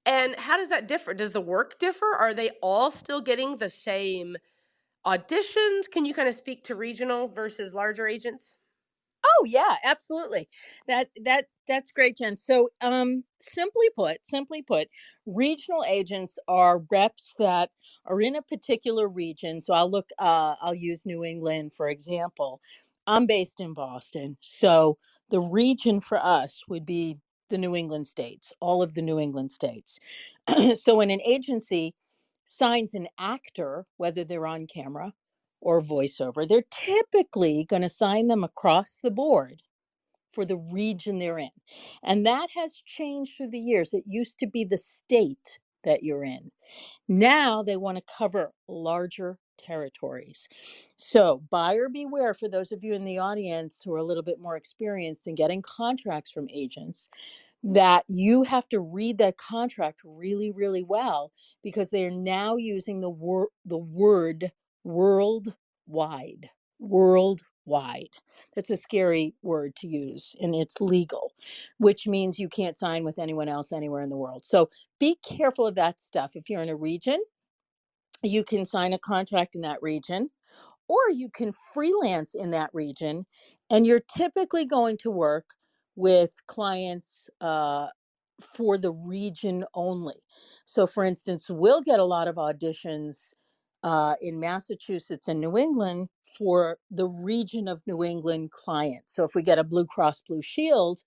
And 0.06 0.36
how 0.38 0.56
does 0.58 0.70
that 0.70 0.88
differ? 0.88 1.14
Does 1.14 1.34
the 1.34 1.42
work 1.42 1.78
differ? 1.80 2.16
Are 2.16 2.34
they 2.34 2.52
all 2.62 2.90
still 2.92 3.20
getting 3.22 3.58
the 3.58 3.70
same 3.70 4.38
auditions? 5.06 5.90
Can 5.92 6.06
you 6.06 6.14
kind 6.14 6.30
of 6.30 6.36
speak 6.36 6.66
to 6.66 6.76
regional 6.76 7.28
versus 7.30 7.74
larger 7.74 8.08
agents? 8.08 8.58
Oh 9.26 9.46
yeah, 9.46 9.78
absolutely. 9.84 10.48
That 10.88 11.10
that 11.24 11.48
that's 11.68 11.92
great, 11.92 12.18
Jen. 12.18 12.36
So, 12.38 12.70
um, 12.82 13.24
simply 13.40 13.90
put, 13.96 14.26
simply 14.26 14.62
put, 14.62 14.90
regional 15.26 15.84
agents 15.86 16.38
are 16.48 16.80
reps 16.92 17.34
that 17.40 17.72
are 18.06 18.20
in 18.22 18.36
a 18.36 18.42
particular 18.42 19.08
region. 19.08 19.62
So 19.62 19.74
I'll 19.74 19.90
look. 19.90 20.10
Uh, 20.20 20.56
I'll 20.62 20.76
use 20.76 21.06
New 21.06 21.24
England 21.24 21.74
for 21.74 21.90
example. 21.90 22.62
I'm 23.08 23.26
based 23.26 23.60
in 23.60 23.74
Boston, 23.74 24.38
so 24.42 24.98
the 25.30 25.42
region 25.42 26.00
for 26.00 26.18
us 26.24 26.62
would 26.70 26.86
be 26.86 27.18
the 27.50 27.58
New 27.58 27.76
England 27.76 28.08
states, 28.08 28.54
all 28.60 28.82
of 28.82 28.94
the 28.94 29.02
New 29.02 29.20
England 29.20 29.52
states. 29.52 30.00
so 30.74 30.96
when 30.96 31.12
an 31.12 31.22
agency 31.22 31.94
signs 32.46 32.94
an 32.94 33.08
actor, 33.20 33.86
whether 33.98 34.24
they're 34.24 34.48
on 34.48 34.68
camera 34.68 35.14
or 35.62 35.82
voiceover, 35.82 36.48
they're 36.48 36.64
typically 36.72 37.66
going 37.70 37.82
to 37.82 37.90
sign 37.90 38.28
them 38.28 38.44
across 38.44 39.00
the 39.02 39.12
board 39.12 39.62
for 40.34 40.46
the 40.46 40.58
region 40.58 41.20
they're 41.20 41.38
in. 41.38 41.50
And 42.04 42.26
that 42.26 42.50
has 42.56 42.82
changed 42.86 43.38
through 43.38 43.52
the 43.52 43.60
years. 43.60 43.94
It 43.94 44.04
used 44.08 44.40
to 44.40 44.48
be 44.48 44.66
the 44.66 44.78
state 44.78 45.60
that 45.84 46.04
you're 46.04 46.24
in. 46.24 46.52
Now 47.08 47.64
they 47.64 47.78
want 47.78 47.98
to 47.98 48.14
cover 48.18 48.54
larger 48.68 49.38
territories. 49.58 50.48
So, 50.98 51.44
buyer 51.52 51.90
beware 51.90 52.34
for 52.34 52.50
those 52.50 52.72
of 52.72 52.84
you 52.84 52.94
in 52.94 53.06
the 53.06 53.20
audience 53.20 53.82
who 53.84 53.94
are 53.94 53.98
a 54.00 54.04
little 54.04 54.24
bit 54.24 54.40
more 54.40 54.58
experienced 54.58 55.28
in 55.28 55.36
getting 55.36 55.62
contracts 55.64 56.32
from 56.32 56.48
agents 56.54 57.10
that 57.64 58.06
you 58.08 58.44
have 58.44 58.68
to 58.70 58.80
read 58.80 59.18
that 59.18 59.38
contract 59.38 60.02
really 60.06 60.52
really 60.52 60.84
well 60.84 61.32
because 61.64 61.90
they're 61.90 62.12
now 62.12 62.56
using 62.56 63.02
the 63.02 63.10
word 63.10 63.48
the 63.66 63.78
word 63.78 64.52
worldwide 64.84 66.50
worldwide. 66.80 68.08
That's 68.56 68.70
a 68.70 68.78
scary 68.78 69.36
word 69.42 69.76
to 69.78 69.88
use 69.88 70.36
and 70.40 70.56
it's 70.56 70.80
legal 70.80 71.34
which 71.80 72.08
means 72.08 72.40
you 72.40 72.48
can't 72.48 72.78
sign 72.78 73.04
with 73.04 73.20
anyone 73.20 73.50
else 73.50 73.74
anywhere 73.74 74.02
in 74.02 74.10
the 74.10 74.16
world. 74.18 74.46
So 74.46 74.70
be 75.00 75.18
careful 75.28 75.68
of 75.68 75.76
that 75.76 76.00
stuff. 76.00 76.32
If 76.36 76.50
you're 76.50 76.64
in 76.64 76.70
a 76.70 76.76
region 76.76 77.22
you 78.24 78.44
can 78.44 78.66
sign 78.66 78.94
a 78.94 79.00
contract 79.00 79.56
in 79.56 79.62
that 79.62 79.82
region 79.82 80.30
or 80.88 81.12
you 81.12 81.30
can 81.30 81.54
freelance 81.74 82.36
in 82.36 82.52
that 82.52 82.70
region 82.74 83.26
and 83.70 83.86
you're 83.88 84.02
typically 84.16 84.66
going 84.66 84.98
to 84.98 85.12
work 85.12 85.46
with 85.96 86.32
clients 86.48 87.30
uh, 87.42 87.88
for 88.56 88.78
the 88.78 88.92
region 88.92 89.66
only. 89.76 90.16
So 90.66 90.88
for 90.88 91.04
instance 91.04 91.48
we'll 91.50 91.82
get 91.82 92.00
a 92.00 92.06
lot 92.06 92.28
of 92.28 92.36
auditions 92.36 93.34
uh, 93.84 94.16
in 94.22 94.40
massachusetts 94.40 95.28
and 95.28 95.42
new 95.42 95.58
england 95.58 96.10
for 96.38 96.78
the 96.92 97.08
region 97.08 97.68
of 97.68 97.82
new 97.88 98.04
england 98.04 98.52
clients. 98.52 99.16
So 99.16 99.26
if 99.26 99.36
we 99.36 99.44
get 99.44 99.60
a 99.60 99.64
blue 99.64 99.86
cross 99.86 100.22
blue 100.22 100.42
shield 100.42 101.02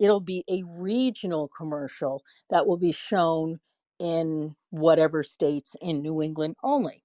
it'll 0.00 0.20
be 0.20 0.44
a 0.50 0.62
regional 0.66 1.48
commercial 1.56 2.22
that 2.50 2.66
will 2.66 2.78
be 2.78 2.92
shown 2.92 3.60
in 4.00 4.54
whatever 4.70 5.22
states 5.22 5.76
in 5.82 6.02
new 6.02 6.22
england 6.22 6.56
only 6.62 7.02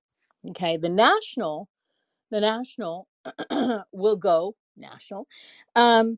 okay? 0.50 0.78
The 0.78 0.90
national 0.90 1.70
the 2.32 2.42
national 2.42 3.08
will 3.94 4.18
go 4.18 4.56
national 4.78 5.28
um, 5.76 6.18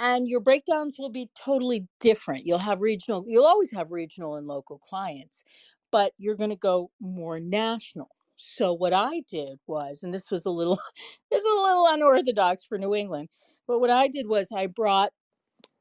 and 0.00 0.28
your 0.28 0.40
breakdowns 0.40 0.96
will 0.98 1.10
be 1.10 1.30
totally 1.36 1.86
different. 2.00 2.46
You'll 2.46 2.58
have 2.58 2.80
regional 2.82 3.24
you'll 3.28 3.46
always 3.46 3.72
have 3.72 3.92
regional 3.92 4.36
and 4.36 4.46
local 4.46 4.78
clients 4.78 5.44
but 5.92 6.12
you're 6.18 6.36
going 6.36 6.50
to 6.50 6.56
go 6.56 6.90
more 7.00 7.40
national. 7.40 8.08
So 8.36 8.72
what 8.74 8.92
i 8.94 9.22
did 9.28 9.58
was 9.66 10.02
and 10.02 10.14
this 10.14 10.30
was 10.30 10.46
a 10.46 10.50
little 10.50 10.80
this 11.30 11.42
was 11.44 11.60
a 11.60 11.68
little 11.68 11.86
unorthodox 11.88 12.64
for 12.64 12.78
new 12.78 12.94
england 12.94 13.28
but 13.68 13.80
what 13.80 13.90
i 13.90 14.08
did 14.08 14.26
was 14.28 14.48
i 14.52 14.66
brought 14.66 15.12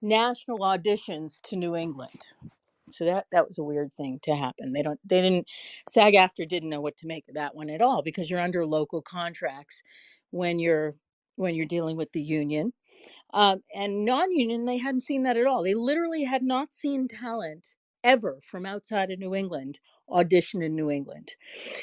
national 0.01 0.59
auditions 0.59 1.41
to 1.43 1.55
new 1.57 1.75
england 1.75 2.21
so 2.91 3.05
that 3.05 3.27
that 3.31 3.47
was 3.47 3.57
a 3.57 3.63
weird 3.63 3.93
thing 3.93 4.19
to 4.23 4.35
happen. 4.35 4.71
They 4.73 4.83
don't 4.83 4.99
they 5.05 5.21
didn't 5.21 5.47
SAG-AFTRA 5.89 6.47
didn't 6.47 6.69
know 6.69 6.81
what 6.81 6.97
to 6.97 7.07
make 7.07 7.27
of 7.29 7.35
that 7.35 7.55
one 7.55 7.69
at 7.69 7.81
all 7.81 8.01
because 8.03 8.29
you're 8.29 8.39
under 8.39 8.65
local 8.65 9.01
contracts 9.01 9.81
when 10.31 10.59
you're 10.59 10.95
when 11.35 11.55
you're 11.55 11.65
dealing 11.65 11.97
with 11.97 12.11
the 12.11 12.21
union. 12.21 12.73
Um, 13.33 13.61
and 13.75 14.05
non-union, 14.05 14.65
they 14.65 14.77
hadn't 14.77 15.01
seen 15.01 15.23
that 15.23 15.37
at 15.37 15.45
all. 15.45 15.63
They 15.63 15.75
literally 15.75 16.23
had 16.23 16.43
not 16.43 16.73
seen 16.73 17.07
talent 17.07 17.75
ever 18.03 18.39
from 18.43 18.65
outside 18.65 19.11
of 19.11 19.19
New 19.19 19.35
England 19.35 19.79
audition 20.09 20.63
in 20.63 20.75
New 20.75 20.89
England. 20.89 21.33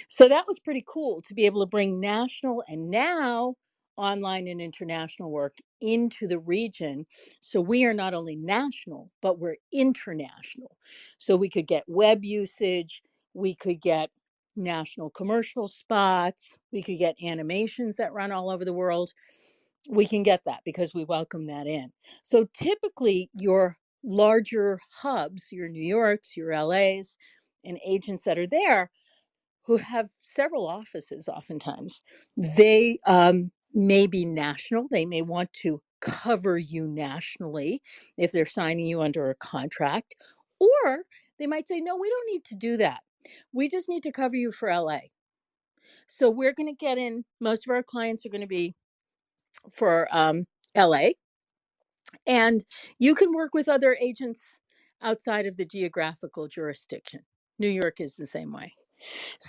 So 0.09 0.29
that 0.29 0.47
was 0.49 0.59
pretty 0.59 0.85
cool 0.87 1.23
to 1.23 1.35
be 1.35 1.47
able 1.47 1.61
to 1.61 1.71
bring 1.71 2.01
national 2.01 2.65
and 2.69 2.91
now 2.91 3.55
online 3.97 4.49
and 4.49 4.61
international 4.61 5.31
work 5.31 5.57
into 5.81 6.29
the 6.29 6.39
region. 6.39 7.07
So 7.41 7.61
we 7.61 7.85
are 7.85 7.95
not 7.95 8.15
only 8.15 8.37
national, 8.37 9.11
but 9.23 9.39
we're 9.39 9.57
international. 9.73 10.77
So 11.19 11.37
we 11.37 11.51
could 11.51 11.67
get 11.67 11.85
web 11.89 12.25
usage, 12.25 13.03
we 13.35 13.55
could 13.55 13.81
get 13.81 14.11
national 14.57 15.11
commercial 15.11 15.69
spots, 15.69 16.59
we 16.73 16.83
could 16.83 16.99
get 16.99 17.17
animations 17.23 17.97
that 17.97 18.13
run 18.15 18.33
all 18.33 18.51
over 18.51 18.65
the 18.65 18.73
world. 18.75 19.13
We 19.89 20.07
can 20.07 20.23
get 20.25 20.43
that 20.47 20.63
because 20.65 20.95
we 20.95 21.05
welcome 21.05 21.47
that 21.49 21.67
in. 21.67 21.93
So 22.23 22.49
typically, 22.55 23.31
your 23.35 23.79
larger 24.05 24.81
hubs, 25.03 25.53
your 25.53 25.69
New 25.69 25.83
Yorks, 25.85 26.37
your 26.37 26.57
LAs, 26.63 27.17
and 27.65 27.79
agents 27.87 28.25
that 28.25 28.39
are 28.39 28.47
there 28.49 28.91
who 29.65 29.79
have 29.79 30.11
several 30.23 30.67
offices 30.67 31.29
oftentimes 31.29 32.03
they 32.37 32.99
um, 33.07 33.51
may 33.75 34.07
be 34.07 34.25
national 34.25 34.87
they 34.91 35.07
may 35.07 35.23
want 35.23 35.53
to 35.53 35.81
cover 36.01 36.59
you 36.59 36.87
nationally 36.87 37.83
if 38.19 38.33
they're 38.33 38.47
signing 38.47 38.87
you 38.87 39.03
under 39.03 39.31
a 39.31 39.35
contract 39.37 40.17
or 40.61 41.01
they 41.39 41.47
might 41.47 41.69
say 41.69 41.81
no 41.81 41.97
we 41.97 42.11
don't 42.11 42.33
need 42.33 42.45
to 42.45 42.55
do 42.57 42.77
that. 42.79 43.01
We 43.53 43.69
just 43.69 43.89
need 43.89 44.03
to 44.05 44.13
cover 44.13 44.37
you 44.37 44.53
for 44.53 44.75
la 44.81 45.01
so 46.09 46.31
we're 46.31 46.55
going 46.55 46.69
to 46.75 46.87
get 46.87 46.99
in 46.99 47.25
most 47.41 47.67
of 47.67 47.73
our 47.73 47.83
clients 47.85 48.27
are 48.27 48.31
going 48.31 48.43
to 48.43 48.49
be 48.49 48.75
for 49.75 50.09
um, 50.17 50.47
la 50.77 51.09
and 52.27 52.65
you 52.99 53.15
can 53.15 53.35
work 53.35 53.55
with 53.55 53.69
other 53.69 53.97
agents 54.01 54.61
outside 55.03 55.47
of 55.47 55.57
the 55.57 55.67
geographical 55.67 56.49
jurisdiction. 56.49 57.21
New 57.59 57.69
york 57.71 58.01
is 58.01 58.17
the 58.17 58.27
same 58.27 58.53
way 58.53 58.75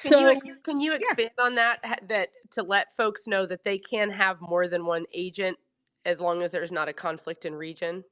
Can 0.01 0.17
you 0.17 0.29
so 0.29 0.31
ex- 0.31 0.57
can 0.63 0.79
you 0.81 0.93
yeah 0.99 1.15
expand 1.15 1.31
on 1.39 1.55
that 1.55 1.79
ha- 1.85 1.97
that 2.09 2.29
to 2.53 2.63
let 2.63 2.95
folks 2.97 3.27
know 3.27 3.45
that 3.47 3.63
they 3.63 3.79
can 3.79 4.09
have 4.11 4.41
more 4.41 4.67
than 4.67 4.85
one 4.85 5.05
agent 5.13 5.57
as 6.05 6.21
long 6.21 6.43
as 6.43 6.51
there's 6.51 6.71
not 6.71 6.89
a 6.89 6.93
conflict 6.93 7.45
in 7.45 7.55
region? 7.55 8.03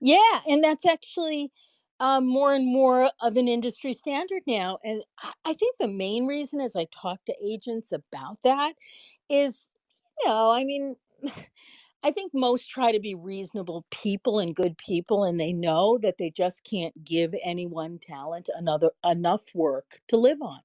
Yeah, 0.00 0.40
and 0.46 0.62
that's 0.62 0.86
actually 0.86 1.52
um, 2.00 2.26
more 2.26 2.54
and 2.54 2.66
more 2.66 3.10
of 3.22 3.36
an 3.36 3.48
industry 3.48 3.92
standard 3.92 4.42
now. 4.46 4.78
And 4.84 5.02
I 5.22 5.32
I 5.46 5.54
think 5.54 5.76
the 5.78 5.88
main 5.88 6.26
reason, 6.26 6.60
as 6.60 6.76
I 6.76 6.86
talk 6.92 7.24
to 7.26 7.34
agents 7.44 7.92
about 7.92 8.38
that, 8.44 8.74
is, 9.30 9.72
you 10.20 10.28
know, 10.28 10.50
I 10.52 10.64
mean, 10.64 10.96
I 12.04 12.12
think 12.12 12.32
most 12.34 12.70
try 12.70 12.92
to 12.92 13.00
be 13.00 13.14
reasonable 13.16 13.86
people 13.90 14.38
and 14.40 14.54
good 14.56 14.78
people, 14.78 15.24
and 15.24 15.40
they 15.40 15.52
know 15.54 15.98
that 16.02 16.18
they 16.18 16.30
just 16.30 16.64
can't 16.64 17.04
give 17.04 17.34
any 17.44 17.66
one 17.66 17.98
talent 18.00 18.48
another 18.56 18.90
enough 19.04 19.44
work 19.54 20.00
to 20.08 20.16
live 20.18 20.42
on. 20.42 20.60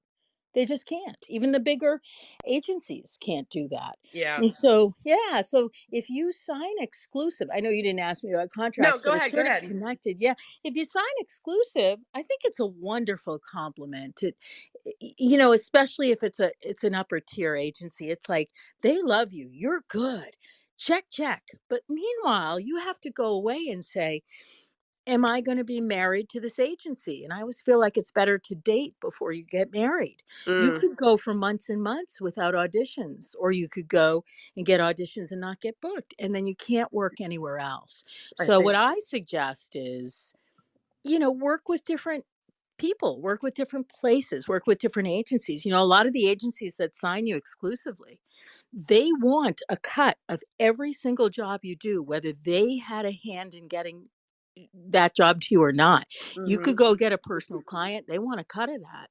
They 0.54 0.64
just 0.64 0.86
can't. 0.86 1.16
Even 1.28 1.52
the 1.52 1.60
bigger 1.60 2.00
agencies 2.46 3.18
can't 3.24 3.48
do 3.50 3.68
that. 3.68 3.96
Yeah. 4.12 4.36
And 4.36 4.52
so, 4.52 4.94
yeah, 5.04 5.40
so 5.42 5.70
if 5.92 6.10
you 6.10 6.32
sign 6.32 6.74
exclusive, 6.78 7.48
I 7.54 7.60
know 7.60 7.70
you 7.70 7.82
didn't 7.82 8.00
ask 8.00 8.24
me 8.24 8.32
about 8.32 8.50
contracts. 8.50 9.00
No, 9.04 9.12
go 9.12 9.16
ahead. 9.16 9.32
Go 9.32 9.40
ahead. 9.40 9.62
connected. 9.62 10.16
Yeah. 10.20 10.34
If 10.64 10.76
you 10.76 10.84
sign 10.84 11.04
exclusive, 11.18 11.98
I 12.14 12.22
think 12.22 12.40
it's 12.44 12.60
a 12.60 12.66
wonderful 12.66 13.38
compliment 13.38 14.16
to 14.16 14.32
you 15.00 15.36
know, 15.36 15.52
especially 15.52 16.10
if 16.10 16.22
it's 16.22 16.40
a 16.40 16.52
it's 16.60 16.84
an 16.84 16.94
upper 16.94 17.20
tier 17.20 17.54
agency. 17.54 18.10
It's 18.10 18.28
like 18.28 18.50
they 18.82 19.00
love 19.02 19.32
you. 19.32 19.48
You're 19.52 19.84
good. 19.88 20.30
Check, 20.78 21.04
check. 21.12 21.42
But 21.68 21.82
meanwhile, 21.88 22.58
you 22.58 22.78
have 22.78 23.00
to 23.02 23.10
go 23.10 23.26
away 23.26 23.68
and 23.68 23.84
say, 23.84 24.22
am 25.06 25.24
I 25.24 25.40
going 25.40 25.58
to 25.58 25.64
be 25.64 25.80
married 25.80 26.28
to 26.30 26.40
this 26.40 26.58
agency? 26.58 27.24
And 27.24 27.32
I 27.32 27.40
always 27.40 27.60
feel 27.62 27.80
like 27.80 27.96
it's 27.96 28.10
better 28.10 28.38
to 28.38 28.54
date 28.54 28.94
before 29.00 29.32
you 29.32 29.44
get 29.44 29.72
married. 29.72 30.22
You 30.58 30.72
Mm, 30.72 30.80
could 30.80 30.96
go 30.96 31.16
for 31.16 31.34
months 31.34 31.68
and 31.68 31.82
months 31.82 32.20
without 32.20 32.54
auditions, 32.54 33.34
or 33.38 33.52
you 33.52 33.68
could 33.68 33.88
go 33.88 34.24
and 34.56 34.66
get 34.66 34.80
auditions 34.80 35.30
and 35.32 35.40
not 35.40 35.60
get 35.60 35.80
booked, 35.80 36.14
and 36.18 36.34
then 36.34 36.46
you 36.46 36.56
can't 36.56 36.92
work 36.92 37.20
anywhere 37.20 37.58
else. 37.58 38.04
I 38.40 38.48
So, 38.48 38.60
see. 38.60 38.62
what 38.62 38.74
I 38.76 38.98
suggest 39.00 39.76
is, 39.76 40.34
you 41.04 41.18
know, 41.18 41.30
work 41.30 41.68
with 41.68 41.84
different 41.84 42.24
people, 42.78 43.20
work 43.22 43.42
with 43.42 43.54
different 43.54 43.88
places, 43.88 44.48
work 44.48 44.66
with 44.66 44.78
different 44.80 45.08
agencies. 45.08 45.64
You 45.64 45.72
know, 45.72 45.82
a 45.82 45.84
lot 45.84 46.06
of 46.06 46.12
the 46.12 46.28
agencies 46.28 46.76
that 46.76 46.96
sign 46.96 47.26
you 47.26 47.36
exclusively, 47.36 48.20
they 48.72 49.10
want 49.20 49.62
a 49.68 49.76
cut 49.76 50.18
of 50.28 50.42
every 50.60 50.92
single 50.92 51.30
job 51.30 51.60
you 51.64 51.76
do, 51.76 52.02
whether 52.02 52.32
they 52.32 52.78
had 52.78 53.06
a 53.06 53.12
hand 53.12 53.54
in 53.54 53.68
getting 53.68 54.08
that 54.90 55.16
job 55.16 55.40
to 55.42 55.48
you 55.52 55.62
or 55.62 55.72
not. 55.72 56.06
You 56.44 56.58
hmm 56.58 56.60
could 56.60 56.76
go 56.76 56.94
get 56.94 57.12
a 57.12 57.18
personal 57.18 57.62
client, 57.62 58.06
they 58.08 58.18
want 58.18 58.40
a 58.40 58.44
cut 58.44 58.70
of 58.70 58.80
that. 58.80 59.08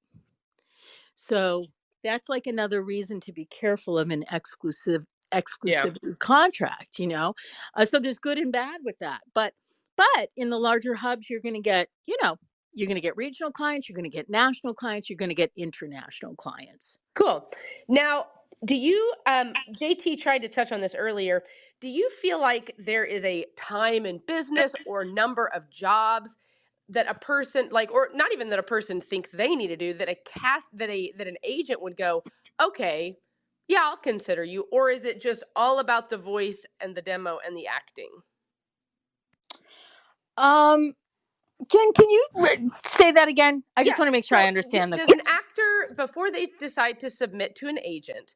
So 1.16 1.68
that's 2.04 2.30
like 2.30 2.47
another 2.47 2.82
reason 2.82 3.20
to 3.22 3.34
be 3.34 3.45
careful 3.45 4.00
of 4.00 4.10
an 4.10 4.26
exclusive 4.32 5.06
exclusivity 5.34 6.18
contract, 6.20 7.00
you 7.00 7.08
know. 7.08 7.34
Uh, 7.76 7.86
so 7.86 8.00
there's 8.00 8.20
good 8.20 8.38
and 8.38 8.52
bad 8.52 8.82
with 8.84 8.97
that. 9.00 9.22
But 9.34 9.54
but 9.97 10.30
in 10.38 10.50
the 10.50 10.58
larger 10.58 10.95
hubs, 10.95 11.30
you're 11.30 11.41
going 11.41 11.56
to 11.56 11.62
get, 11.62 11.89
you 12.06 12.16
know, 12.24 12.38
you're 12.74 12.88
going 12.88 12.95
to 12.95 13.02
get 13.02 13.18
regional 13.18 13.52
clients, 13.52 13.89
you're 13.89 13.95
going 13.95 14.10
to 14.10 14.16
get 14.16 14.30
national 14.30 14.74
clients, 14.74 15.10
you're 15.10 15.18
going 15.18 15.30
to 15.30 15.36
get 15.36 15.52
international 15.58 16.36
clients. 16.36 16.97
Cool. 17.16 17.50
Now, 17.89 18.28
do 18.66 18.76
you, 18.76 19.14
um, 19.28 19.57
JT 19.74 20.22
tried 20.22 20.39
to 20.43 20.49
touch 20.49 20.72
on 20.72 20.82
this 20.82 20.95
earlier. 20.95 21.43
Do 21.82 21.88
you 21.89 22.10
feel 22.22 22.39
like 22.41 22.76
there 22.78 23.05
is 23.05 23.24
a 23.24 23.45
time 23.57 24.05
in 24.05 24.22
business 24.28 24.76
or 24.86 25.05
number 25.05 25.47
of 25.47 25.70
jobs 25.70 26.38
that 26.89 27.07
a 27.10 27.16
person 27.16 27.70
like, 27.72 27.91
or 27.91 28.10
not 28.14 28.34
even 28.34 28.49
that 28.49 28.60
a 28.60 28.64
person 28.64 29.01
thinks 29.01 29.32
they 29.32 29.55
need 29.55 29.68
to 29.70 29.78
do 29.78 29.93
that 29.95 30.10
a 30.10 30.18
cast 30.26 30.70
that 30.78 30.89
a 30.89 31.14
that 31.18 31.28
an 31.28 31.38
agent 31.43 31.82
would 31.82 31.97
go, 31.97 32.24
okay, 32.62 33.18
yeah, 33.68 33.82
I'll 33.84 33.97
consider 33.97 34.43
you, 34.43 34.68
or 34.72 34.89
is 34.91 35.05
it 35.05 35.22
just 35.22 35.43
all 35.55 35.80
about 35.80 36.10
the 36.10 36.18
voice 36.18 36.66
and 36.82 36.95
the 36.95 37.01
demo 37.01 37.39
and 37.45 37.57
the 37.57 37.68
acting? 37.68 38.12
Um, 40.38 40.95
Jen, 41.72 41.93
can 41.93 42.10
you 42.10 42.28
re- 42.36 42.72
say 42.86 43.12
that 43.12 43.28
again? 43.30 43.64
I 43.78 43.84
just 43.84 43.97
Yeah. 43.97 43.99
want 43.99 44.07
to 44.07 44.12
make 44.14 44.26
sure 44.26 44.38
So, 44.38 44.39
I 44.39 44.47
d- 44.47 44.49
understand 44.49 44.93
the. 44.93 44.99
does 44.99 45.10
que- 45.10 45.14
an 45.14 45.22
actor 45.28 45.93
before 45.97 46.32
they 46.32 46.47
decide 46.60 46.99
to 47.01 47.10
submit 47.10 47.55
to 47.57 47.68
an 47.68 47.80
agent, 47.84 48.36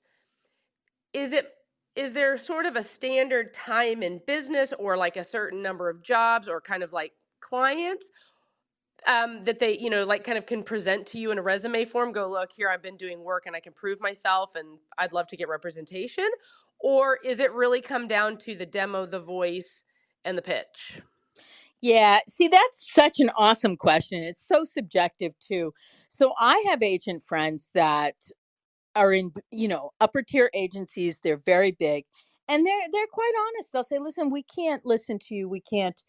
is 1.14 1.34
it 1.34 1.47
is 1.95 2.14
there 2.14 2.38
sort 2.38 2.66
of 2.66 2.76
a 2.76 2.84
standard 2.84 3.53
time 3.53 4.03
in 4.03 4.22
business 4.28 4.74
or 4.80 4.97
like 4.97 5.18
a 5.18 5.24
certain 5.24 5.61
number 5.61 5.89
of 5.89 6.03
jobs 6.03 6.49
or 6.49 6.61
kind 6.61 6.84
of 6.84 6.93
like 6.93 7.14
clients 7.41 8.11
um, 9.07 9.43
that 9.43 9.59
they 9.59 9.78
you 9.80 9.89
know 9.89 10.05
like 10.05 10.24
kind 10.24 10.38
of 10.38 10.45
can 10.45 10.64
present 10.64 11.07
to 11.07 11.20
you 11.20 11.32
in 11.32 11.38
a 11.39 11.41
resume 11.41 11.86
form 11.86 12.11
go 12.14 12.30
look 12.30 12.51
here 12.53 12.70
i've 12.70 12.84
been 12.84 12.97
doing 12.97 13.24
work 13.24 13.45
and 13.47 13.55
i 13.55 13.59
can 13.59 13.74
prove 13.74 14.01
myself 14.01 14.55
and 14.55 14.80
i'd 14.99 15.14
love 15.14 15.28
to 15.28 15.38
get 15.38 15.49
representation 15.49 16.30
or 16.82 17.20
is 17.26 17.39
it 17.39 17.51
really 17.53 17.82
come 17.82 18.07
down 18.07 18.38
to 18.38 18.55
the 18.55 18.66
demo 18.66 19.05
the 19.05 19.20
voice 19.20 19.84
and 20.26 20.38
the 20.38 20.41
pitch 20.41 21.01
Yeah, 21.82 22.20
see, 22.28 22.47
that's 22.47 22.93
such 22.93 23.20
an 23.20 23.30
awesome 23.38 23.78
question. 23.78 24.24
It's 24.24 24.45
so 24.47 24.64
subjective 24.64 25.34
too. 25.39 25.74
So 26.09 26.34
I 26.39 26.64
have 26.70 26.82
agent 26.82 27.24
friends 27.26 27.70
that 27.76 28.16
are 28.96 29.14
in, 29.14 29.34
you 29.52 29.68
know, 29.68 29.91
upper 30.02 30.24
tier 30.24 30.50
agencies. 30.54 31.20
They're 31.24 31.38
very 31.46 31.72
big, 31.72 32.06
and 32.50 32.66
they're 32.66 32.88
they're 32.91 33.08
quite 33.12 33.34
honest. 33.48 33.74
They'll 33.74 33.84
say, 33.84 34.00
"Listen, 34.00 34.32
we 34.32 34.44
can't 34.44 34.86
listen 34.86 35.20
to 35.28 35.36
you. 35.36 35.50
We 35.50 35.62
can't." 35.62 36.02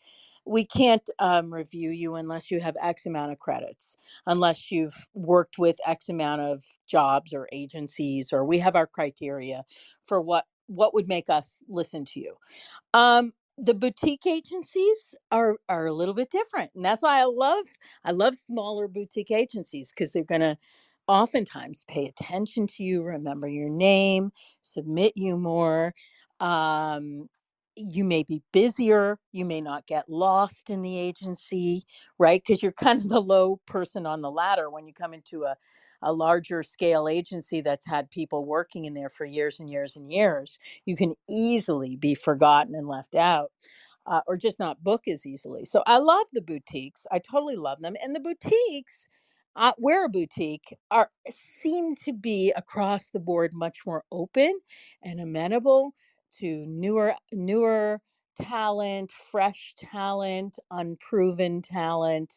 We 0.46 0.66
can't 0.66 1.08
um, 1.20 1.54
review 1.54 1.90
you 1.90 2.16
unless 2.16 2.50
you 2.50 2.60
have 2.60 2.76
X 2.82 3.06
amount 3.06 3.32
of 3.32 3.38
credits, 3.38 3.96
unless 4.26 4.72
you've 4.72 4.94
worked 5.14 5.58
with 5.58 5.76
X 5.86 6.08
amount 6.08 6.42
of 6.42 6.64
jobs 6.88 7.34
or 7.34 7.48
agencies, 7.52 8.32
or 8.32 8.44
we 8.44 8.58
have 8.60 8.76
our 8.76 8.86
criteria 8.88 9.64
for 10.06 10.20
what 10.20 10.46
what 10.68 10.94
would 10.94 11.08
make 11.08 11.30
us 11.30 11.62
listen 11.68 12.04
to 12.06 12.20
you. 12.20 12.34
Um, 12.94 13.32
the 13.58 13.74
boutique 13.74 14.26
agencies 14.26 15.14
are 15.30 15.56
are 15.68 15.86
a 15.86 15.92
little 15.92 16.14
bit 16.14 16.30
different, 16.30 16.70
and 16.74 16.84
that's 16.84 17.02
why 17.02 17.20
I 17.20 17.24
love 17.24 17.66
I 18.04 18.12
love 18.12 18.34
smaller 18.36 18.88
boutique 18.88 19.30
agencies 19.30 19.90
because 19.90 20.12
they're 20.12 20.24
gonna 20.24 20.58
oftentimes 21.08 21.84
pay 21.88 22.06
attention 22.06 22.66
to 22.68 22.84
you, 22.84 23.02
remember 23.02 23.48
your 23.48 23.70
name, 23.70 24.32
submit 24.62 25.14
you 25.16 25.36
more. 25.38 25.94
Um, 26.40 27.28
you 27.76 28.04
may 28.04 28.22
be 28.24 28.42
busier, 28.52 29.18
you 29.32 29.44
may 29.44 29.60
not 29.60 29.86
get 29.86 30.08
lost 30.08 30.70
in 30.70 30.82
the 30.82 30.98
agency, 30.98 31.84
right? 32.18 32.42
Because 32.46 32.62
you're 32.62 32.72
kind 32.72 33.02
of 33.02 33.08
the 33.08 33.20
low 33.20 33.60
person 33.66 34.06
on 34.06 34.22
the 34.22 34.30
ladder 34.30 34.70
when 34.70 34.86
you 34.86 34.94
come 34.94 35.14
into 35.14 35.44
a, 35.44 35.56
a 36.02 36.12
larger 36.12 36.62
scale 36.62 37.08
agency 37.08 37.62
that's 37.62 37.86
had 37.86 38.10
people 38.10 38.46
working 38.46 38.86
in 38.86 38.94
there 38.94 39.10
for 39.10 39.24
years 39.26 39.60
and 39.60 39.70
years 39.70 39.96
and 39.96 40.12
years 40.12 40.52
you 40.86 40.96
can 40.96 41.14
easily 41.30 41.96
be 41.96 42.16
forgotten 42.16 42.76
and 42.76 42.88
left 42.88 43.16
out 43.16 43.52
uh, 44.06 44.22
or 44.28 44.36
just 44.36 44.58
not 44.58 44.82
book 44.84 45.08
as 45.08 45.26
easily. 45.26 45.64
So 45.64 45.82
I 45.86 45.98
love 45.98 46.26
the 46.32 46.42
boutiques. 46.42 47.06
I 47.12 47.20
totally 47.20 47.56
love 47.56 47.80
them. 47.82 47.96
And 48.02 48.14
the 48.16 48.20
boutiques, 48.20 49.06
uh, 49.56 49.72
we're 49.78 50.06
a 50.06 50.08
boutique, 50.08 50.76
are 50.90 51.10
seem 51.30 51.94
to 52.04 52.12
be 52.12 52.52
across 52.56 53.10
the 53.10 53.20
board 53.20 53.52
much 53.54 53.80
more 53.86 54.04
open 54.12 54.60
and 55.02 55.20
amenable 55.20 55.92
to 56.40 56.66
newer 56.66 57.14
newer 57.32 58.00
talent, 58.40 59.12
fresh 59.12 59.74
talent, 59.78 60.58
unproven 60.70 61.62
talent. 61.62 62.34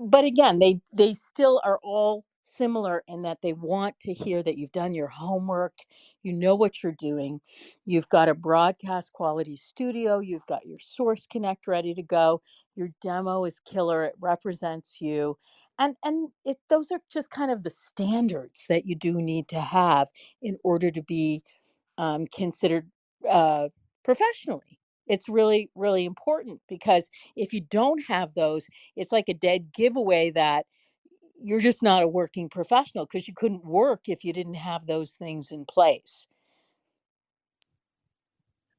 But 0.00 0.24
again 0.24 0.58
they 0.60 0.80
they 0.94 1.14
still 1.14 1.60
are 1.64 1.80
all 1.82 2.24
similar 2.42 3.04
in 3.08 3.22
that 3.22 3.38
they 3.42 3.52
want 3.52 3.98
to 4.00 4.12
hear 4.12 4.42
that 4.42 4.58
you've 4.58 4.72
done 4.72 4.94
your 4.94 5.08
homework 5.08 5.74
you 6.22 6.32
know 6.32 6.54
what 6.54 6.82
you're 6.82 6.92
doing 6.98 7.40
you've 7.86 8.08
got 8.08 8.28
a 8.28 8.34
broadcast 8.34 9.12
quality 9.12 9.56
studio 9.56 10.20
you've 10.20 10.46
got 10.46 10.66
your 10.66 10.78
Source-Connect 10.78 11.66
ready 11.66 11.94
to 11.94 12.02
go 12.02 12.42
your 12.76 12.88
demo 13.02 13.44
is 13.44 13.60
killer 13.60 14.04
it 14.04 14.14
represents 14.20 14.98
you 15.00 15.36
and 15.78 15.96
and 16.04 16.30
it 16.44 16.58
those 16.70 16.90
are 16.92 17.00
just 17.12 17.30
kind 17.30 17.50
of 17.50 17.62
the 17.62 17.70
standards 17.70 18.64
that 18.68 18.86
you 18.86 18.94
do 18.96 19.14
need 19.22 19.48
to 19.48 19.60
have 19.60 20.08
in 20.42 20.58
order 20.64 20.90
to 20.90 21.02
be 21.02 21.42
um, 21.98 22.26
considered 22.26 22.90
uh, 23.28 23.68
professionally. 24.04 24.78
It's 25.06 25.28
really, 25.28 25.70
really 25.74 26.04
important 26.04 26.60
because 26.68 27.08
if 27.36 27.52
you 27.52 27.60
don't 27.60 28.02
have 28.06 28.34
those, 28.34 28.66
it's 28.96 29.12
like 29.12 29.28
a 29.28 29.34
dead 29.34 29.72
giveaway 29.74 30.30
that 30.30 30.66
you're 31.42 31.60
just 31.60 31.82
not 31.82 32.02
a 32.02 32.08
working 32.08 32.48
professional 32.48 33.06
because 33.06 33.28
you 33.28 33.34
couldn't 33.34 33.64
work 33.64 34.08
if 34.08 34.24
you 34.24 34.32
didn't 34.32 34.54
have 34.54 34.86
those 34.86 35.12
things 35.12 35.50
in 35.50 35.64
place. 35.64 36.26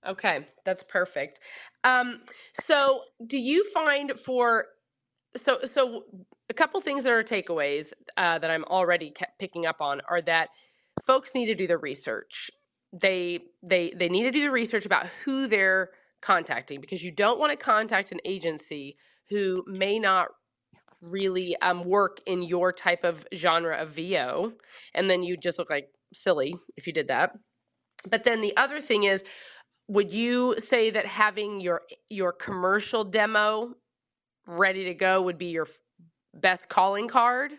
okay 0.08 0.48
that's 0.66 0.84
perfect 0.84 1.40
um, 1.84 2.22
so 2.62 3.02
do 3.28 3.38
you 3.38 3.70
find 3.72 4.14
for 4.20 4.66
so 5.36 5.60
so 5.64 6.04
a 6.50 6.54
couple 6.54 6.80
things 6.82 7.04
that 7.04 7.12
are 7.12 7.24
takeaways 7.24 7.94
uh, 8.18 8.38
that 8.40 8.52
i'm 8.52 8.66
already 8.66 9.10
kept 9.10 9.40
picking 9.40 9.66
up 9.66 9.82
on 9.82 10.02
are 10.10 10.22
that 10.22 10.50
folks 11.06 11.32
need 11.34 11.46
to 11.46 11.56
do 11.56 11.68
the 11.68 11.78
research 11.78 12.52
they 12.94 13.40
they 13.64 13.94
they 13.98 14.10
need 14.10 14.24
to 14.24 14.32
do 14.32 14.42
the 14.42 14.52
research 14.52 14.86
about 14.86 15.08
who 15.24 15.48
they're 15.48 15.90
contacting 16.22 16.80
because 16.80 17.04
you 17.04 17.12
don't 17.12 17.40
want 17.40 17.52
to 17.52 17.58
contact 17.58 18.12
an 18.12 18.20
agency 18.26 18.96
who 19.30 19.64
may 19.68 19.98
not 20.00 20.30
really 21.04 21.56
um, 21.62 21.86
work 21.86 22.22
in 22.26 22.44
your 22.44 22.74
type 22.74 23.04
of 23.04 23.26
genre 23.36 23.76
of 23.78 23.92
vo 23.92 24.54
and 24.94 25.10
then 25.10 25.24
you 25.24 25.38
just 25.38 25.60
look 25.60 25.70
like 25.70 25.90
silly 26.14 26.56
if 26.78 26.88
you 26.88 26.94
did 26.94 27.08
that. 27.10 27.34
But 28.10 28.24
then 28.24 28.42
the 28.42 28.56
other 28.58 28.82
thing 28.82 29.04
is 29.06 29.24
would 29.90 30.12
you 30.12 30.56
say 30.60 30.92
that 30.92 31.06
having 31.06 31.62
your 31.62 31.82
your 32.10 32.34
commercial 32.34 33.04
demo 33.04 33.76
ready 34.48 34.86
to 34.86 34.94
go 34.94 35.22
would 35.24 35.38
be 35.38 35.48
your 35.48 35.68
best 36.34 36.70
calling 36.70 37.08
card? 37.08 37.54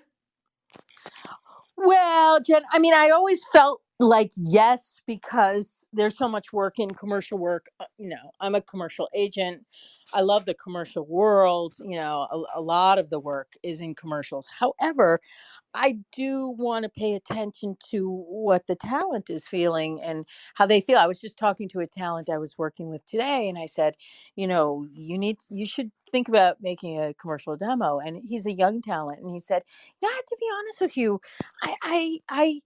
Well, 1.76 2.40
Jen, 2.40 2.62
I 2.72 2.78
mean, 2.78 2.95
I 2.95 3.11
always 3.11 3.42
felt 3.53 3.82
like 4.01 4.32
yes 4.36 5.01
because 5.07 5.86
there's 5.92 6.18
so 6.18 6.28
much 6.28 6.53
work 6.53 6.78
in 6.78 6.90
commercial 6.90 7.38
work. 7.38 7.66
Uh, 7.80 7.84
You 7.99 8.11
know, 8.11 8.30
I'm 8.40 8.55
a 8.55 8.61
commercial 8.61 9.09
agent. 9.14 9.64
I 10.12 10.20
love 10.22 10.45
the 10.47 10.55
commercial 10.55 11.07
world. 11.07 11.74
You 11.80 11.97
know, 11.99 12.26
a, 12.30 12.61
a 12.61 12.61
lot 12.61 12.99
of 12.99 13.11
the 13.11 13.20
work 13.20 13.53
is 13.62 13.80
in 13.80 13.95
commercials. 13.95 14.47
However, 14.59 15.20
I 15.74 15.99
do 16.12 16.51
want 16.59 16.84
to 16.84 16.88
pay 16.88 17.14
attention 17.14 17.76
to 17.90 18.09
what 18.28 18.66
the 18.66 18.76
talent 18.76 19.30
is 19.30 19.47
feeling 19.47 20.01
and 20.03 20.26
how 20.55 20.66
they 20.66 20.80
feel. 20.80 20.99
I 20.99 21.07
was 21.07 21.20
just 21.20 21.38
talking 21.38 21.68
to 21.70 21.80
a 21.80 21.86
talent 21.86 22.30
I 22.30 22.38
was 22.38 22.59
working 22.59 22.90
with 22.90 23.05
today, 23.07 23.49
and 23.49 23.59
I 23.59 23.66
said, 23.66 23.95
you 24.36 24.47
know, 24.49 24.86
you 24.95 25.18
need, 25.18 25.38
you 25.51 25.66
should 25.66 25.90
think 26.12 26.28
about 26.28 26.59
making 26.62 27.01
a 27.01 27.14
commercial 27.14 27.57
demo. 27.57 27.99
And 28.01 28.22
he's 28.24 28.47
a 28.47 28.53
young 28.53 28.82
talent, 28.82 29.20
and 29.20 29.30
he 29.30 29.38
said, 29.38 29.62
yeah, 30.03 30.09
to 30.09 30.36
be 30.40 30.47
honest 30.59 30.80
with 30.80 30.97
you, 30.97 31.20
I, 31.62 31.74
I, 31.82 32.18
I, 32.30 32.61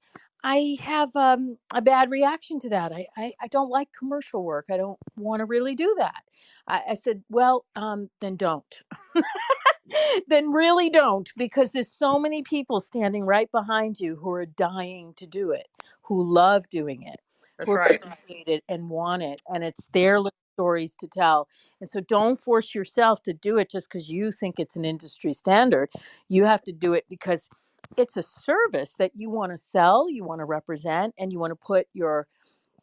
I 0.45 0.76
have 0.80 1.14
um, 1.16 1.59
a 1.74 1.82
bad 1.82 2.11
reaction 2.11 2.61
to 2.61 2.68
that. 2.70 2.93
I, 2.93 3.07
I, 3.16 3.32
I 3.43 3.47
don't 3.49 3.70
like 3.70 3.89
commercial 3.97 4.45
work. 4.45 4.66
I 4.70 4.76
don't 4.76 4.99
want 5.16 5.41
to 5.41 5.47
really 5.47 5.74
do 5.74 5.95
that. 5.99 6.22
I, 6.66 6.82
I 6.91 6.95
said, 6.95 7.22
well, 7.28 7.64
um, 7.74 8.09
then 8.20 8.36
don't. 8.36 8.82
then 10.28 10.51
really 10.51 10.91
don't 10.91 11.30
because 11.36 11.70
there's 11.70 11.93
so 11.93 12.18
many 12.18 12.43
people 12.43 12.80
standing 12.80 13.24
right 13.24 13.51
behind 13.53 13.99
you 13.99 14.16
who 14.16 14.30
are 14.30 14.47
dying 14.47 15.14
to 15.16 15.26
do 15.26 15.51
it 15.51 15.66
who 16.03 16.22
love 16.22 16.68
doing 16.68 17.03
it 17.03 17.20
that's 17.59 17.68
who 17.68 17.74
right 17.74 18.01
appreciate 18.05 18.49
it 18.49 18.64
and 18.68 18.89
want 18.89 19.22
it 19.22 19.41
and 19.49 19.64
it's 19.64 19.86
their 19.95 20.20
stories 20.55 20.95
to 20.97 21.07
tell 21.07 21.49
and 21.80 21.89
so 21.89 22.01
don't 22.01 22.41
force 22.41 22.74
yourself 22.74 23.22
to 23.22 23.32
do 23.32 23.59
it 23.59 23.70
just 23.70 23.89
because 23.91 24.11
you 24.11 24.32
think 24.32 24.59
it's 24.59 24.76
an 24.76 24.84
industry 24.84 25.32
standard 25.32 25.89
you 26.28 26.45
have 26.45 26.62
to 26.62 26.72
do 26.72 26.93
it 26.93 27.05
because 27.09 27.49
it's 27.97 28.16
a 28.16 28.22
service 28.22 28.95
that 28.99 29.12
you 29.14 29.30
want 29.30 29.53
to 29.53 29.59
sell 29.59 30.09
you 30.11 30.24
want 30.24 30.41
to 30.41 30.45
represent 30.45 31.14
and 31.18 31.32
you 31.32 31.39
want 31.39 31.51
to 31.51 31.57
put 31.57 31.86
your 31.95 32.26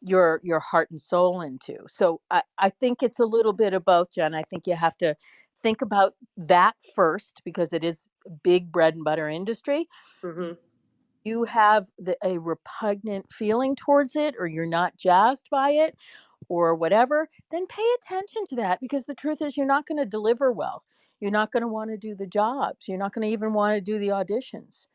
your 0.02 0.40
your 0.44 0.60
heart 0.60 0.90
and 0.90 1.00
soul 1.00 1.40
into. 1.40 1.76
So 1.88 2.20
I, 2.30 2.42
I 2.58 2.70
think 2.70 3.02
it's 3.02 3.18
a 3.18 3.24
little 3.24 3.52
bit 3.52 3.72
of 3.74 3.84
both, 3.84 4.14
Jen. 4.14 4.34
I 4.34 4.42
think 4.44 4.66
you 4.66 4.76
have 4.76 4.96
to 4.98 5.16
think 5.62 5.82
about 5.82 6.14
that 6.36 6.74
first 6.94 7.42
because 7.44 7.72
it 7.72 7.82
is 7.84 8.08
big 8.42 8.70
bread 8.70 8.94
and 8.94 9.04
butter 9.04 9.28
industry. 9.28 9.88
hmm 10.22 10.52
you 11.24 11.44
have 11.44 11.88
the, 11.98 12.16
a 12.24 12.38
repugnant 12.38 13.30
feeling 13.30 13.74
towards 13.76 14.16
it 14.16 14.34
or 14.38 14.46
you're 14.46 14.66
not 14.66 14.96
jazzed 14.96 15.48
by 15.50 15.70
it 15.70 15.96
or 16.48 16.74
whatever, 16.74 17.28
then 17.50 17.66
pay 17.66 17.86
attention 17.96 18.46
to 18.48 18.56
that 18.56 18.80
because 18.80 19.06
the 19.06 19.14
truth 19.14 19.42
is 19.42 19.56
you're 19.56 19.66
not 19.66 19.86
going 19.86 19.98
to 19.98 20.06
deliver 20.06 20.52
well. 20.52 20.84
You're 21.20 21.32
not 21.32 21.50
going 21.52 21.62
to 21.62 21.68
want 21.68 21.90
to 21.90 21.96
do 21.96 22.14
the 22.14 22.26
jobs. 22.26 22.88
You're 22.88 22.98
not 22.98 23.12
going 23.12 23.26
to 23.26 23.32
even 23.32 23.52
want 23.52 23.74
to 23.76 23.80
do 23.80 23.98
the 23.98 24.08
auditions. 24.08 24.86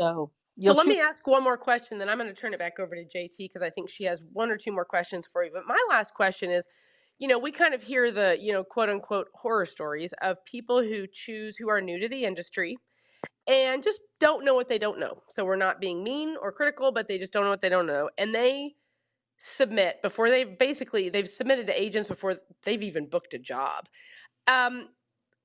So 0.00 0.32
so 0.62 0.72
let 0.74 0.86
me 0.86 1.00
ask 1.00 1.26
one 1.26 1.42
more 1.42 1.56
question, 1.56 1.98
then 1.98 2.08
I'm 2.10 2.18
going 2.18 2.28
to 2.28 2.38
turn 2.38 2.52
it 2.52 2.58
back 2.58 2.78
over 2.78 2.94
to 2.94 3.04
JT 3.04 3.38
because 3.38 3.62
I 3.62 3.70
think 3.70 3.88
she 3.88 4.04
has 4.04 4.22
one 4.32 4.50
or 4.50 4.58
two 4.58 4.72
more 4.72 4.84
questions 4.84 5.26
for 5.32 5.42
you. 5.44 5.50
But 5.52 5.66
my 5.66 5.78
last 5.88 6.12
question 6.14 6.50
is, 6.50 6.66
you 7.18 7.28
know, 7.28 7.38
we 7.38 7.50
kind 7.50 7.72
of 7.74 7.82
hear 7.82 8.12
the, 8.12 8.36
you 8.38 8.52
know, 8.52 8.62
quote 8.64 8.90
unquote 8.90 9.28
horror 9.34 9.64
stories 9.66 10.12
of 10.22 10.44
people 10.44 10.82
who 10.82 11.06
choose 11.12 11.56
who 11.56 11.70
are 11.70 11.80
new 11.80 11.98
to 11.98 12.08
the 12.08 12.24
industry 12.26 12.76
and 13.46 13.82
just 13.82 14.02
don't 14.20 14.44
know 14.44 14.54
what 14.54 14.68
they 14.68 14.78
don't 14.78 14.98
know. 15.00 15.22
So 15.30 15.44
we're 15.44 15.56
not 15.56 15.80
being 15.80 16.04
mean 16.04 16.36
or 16.40 16.52
critical, 16.52 16.92
but 16.92 17.08
they 17.08 17.18
just 17.18 17.32
don't 17.32 17.44
know 17.44 17.50
what 17.50 17.62
they 17.62 17.68
don't 17.70 17.86
know. 17.86 18.10
And 18.18 18.34
they 18.34 18.74
submit 19.38 20.02
before 20.02 20.30
they've 20.30 20.58
basically 20.58 21.08
they've 21.08 21.30
submitted 21.30 21.66
to 21.66 21.82
agents 21.82 22.08
before 22.08 22.36
they've 22.64 22.82
even 22.82 23.08
booked 23.08 23.34
a 23.34 23.38
job. 23.38 23.88
Um, 24.46 24.88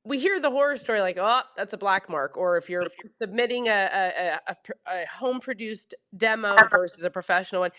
we 0.06 0.20
hear 0.20 0.40
the 0.40 0.52
horror 0.52 0.78
story 0.78 1.02
like, 1.02 1.18
oh, 1.20 1.44
that's 1.58 1.74
a 1.74 1.78
black 1.78 2.10
mark, 2.10 2.38
or 2.38 2.58
if 2.58 2.70
you're 2.70 2.88
submitting 3.22 3.68
a, 3.68 3.72
a, 3.72 4.40
a, 4.48 4.58
a 5.04 5.08
home 5.08 5.40
produced 5.42 5.96
demo 6.18 6.68
versus 6.68 7.04
a 7.04 7.12
professional 7.12 7.62
one. 7.62 7.72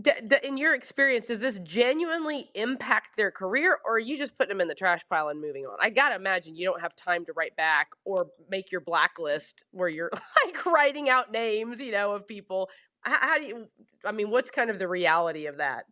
D- 0.00 0.12
d- 0.26 0.38
in 0.44 0.58
your 0.58 0.74
experience, 0.74 1.26
does 1.26 1.40
this 1.40 1.58
genuinely 1.60 2.50
impact 2.54 3.16
their 3.16 3.30
career, 3.30 3.78
or 3.86 3.96
are 3.96 3.98
you 3.98 4.18
just 4.18 4.36
putting 4.38 4.50
them 4.50 4.60
in 4.60 4.68
the 4.68 4.74
trash 4.74 5.02
pile 5.10 5.28
and 5.28 5.40
moving 5.40 5.66
on? 5.66 5.78
I 5.80 5.90
gotta 5.90 6.16
imagine 6.16 6.56
you 6.56 6.66
don't 6.66 6.80
have 6.82 6.96
time 6.96 7.26
to 7.26 7.32
write 7.34 7.56
back 7.56 7.90
or 8.04 8.30
make 8.48 8.72
your 8.72 8.82
blacklist 8.82 9.64
where 9.72 9.88
you're 9.88 10.10
like 10.46 10.66
writing 10.66 11.08
out 11.10 11.32
names, 11.32 11.80
you 11.80 11.92
know, 11.92 12.12
of 12.12 12.26
people. 12.28 12.70
How, 13.02 13.18
how 13.20 13.38
do 13.38 13.44
you? 13.46 13.68
I 14.04 14.12
mean, 14.12 14.30
what's 14.30 14.50
kind 14.50 14.70
of 14.70 14.78
the 14.78 14.88
reality 14.88 15.46
of 15.46 15.58
that? 15.58 15.86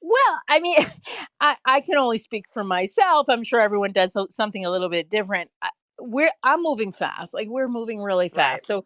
Well, 0.00 0.40
I 0.48 0.60
mean, 0.60 0.76
I, 1.40 1.56
I 1.64 1.80
can 1.80 1.96
only 1.96 2.18
speak 2.18 2.46
for 2.52 2.64
myself. 2.64 3.26
I'm 3.28 3.44
sure 3.44 3.60
everyone 3.60 3.92
does 3.92 4.16
something 4.30 4.64
a 4.64 4.70
little 4.70 4.88
bit 4.88 5.10
different. 5.10 5.50
I, 5.62 5.70
we're 5.98 6.30
I'm 6.42 6.62
moving 6.62 6.92
fast. 6.92 7.34
Like 7.34 7.48
we're 7.48 7.68
moving 7.68 8.00
really 8.00 8.28
fast. 8.28 8.62
Right. 8.62 8.66
So 8.66 8.84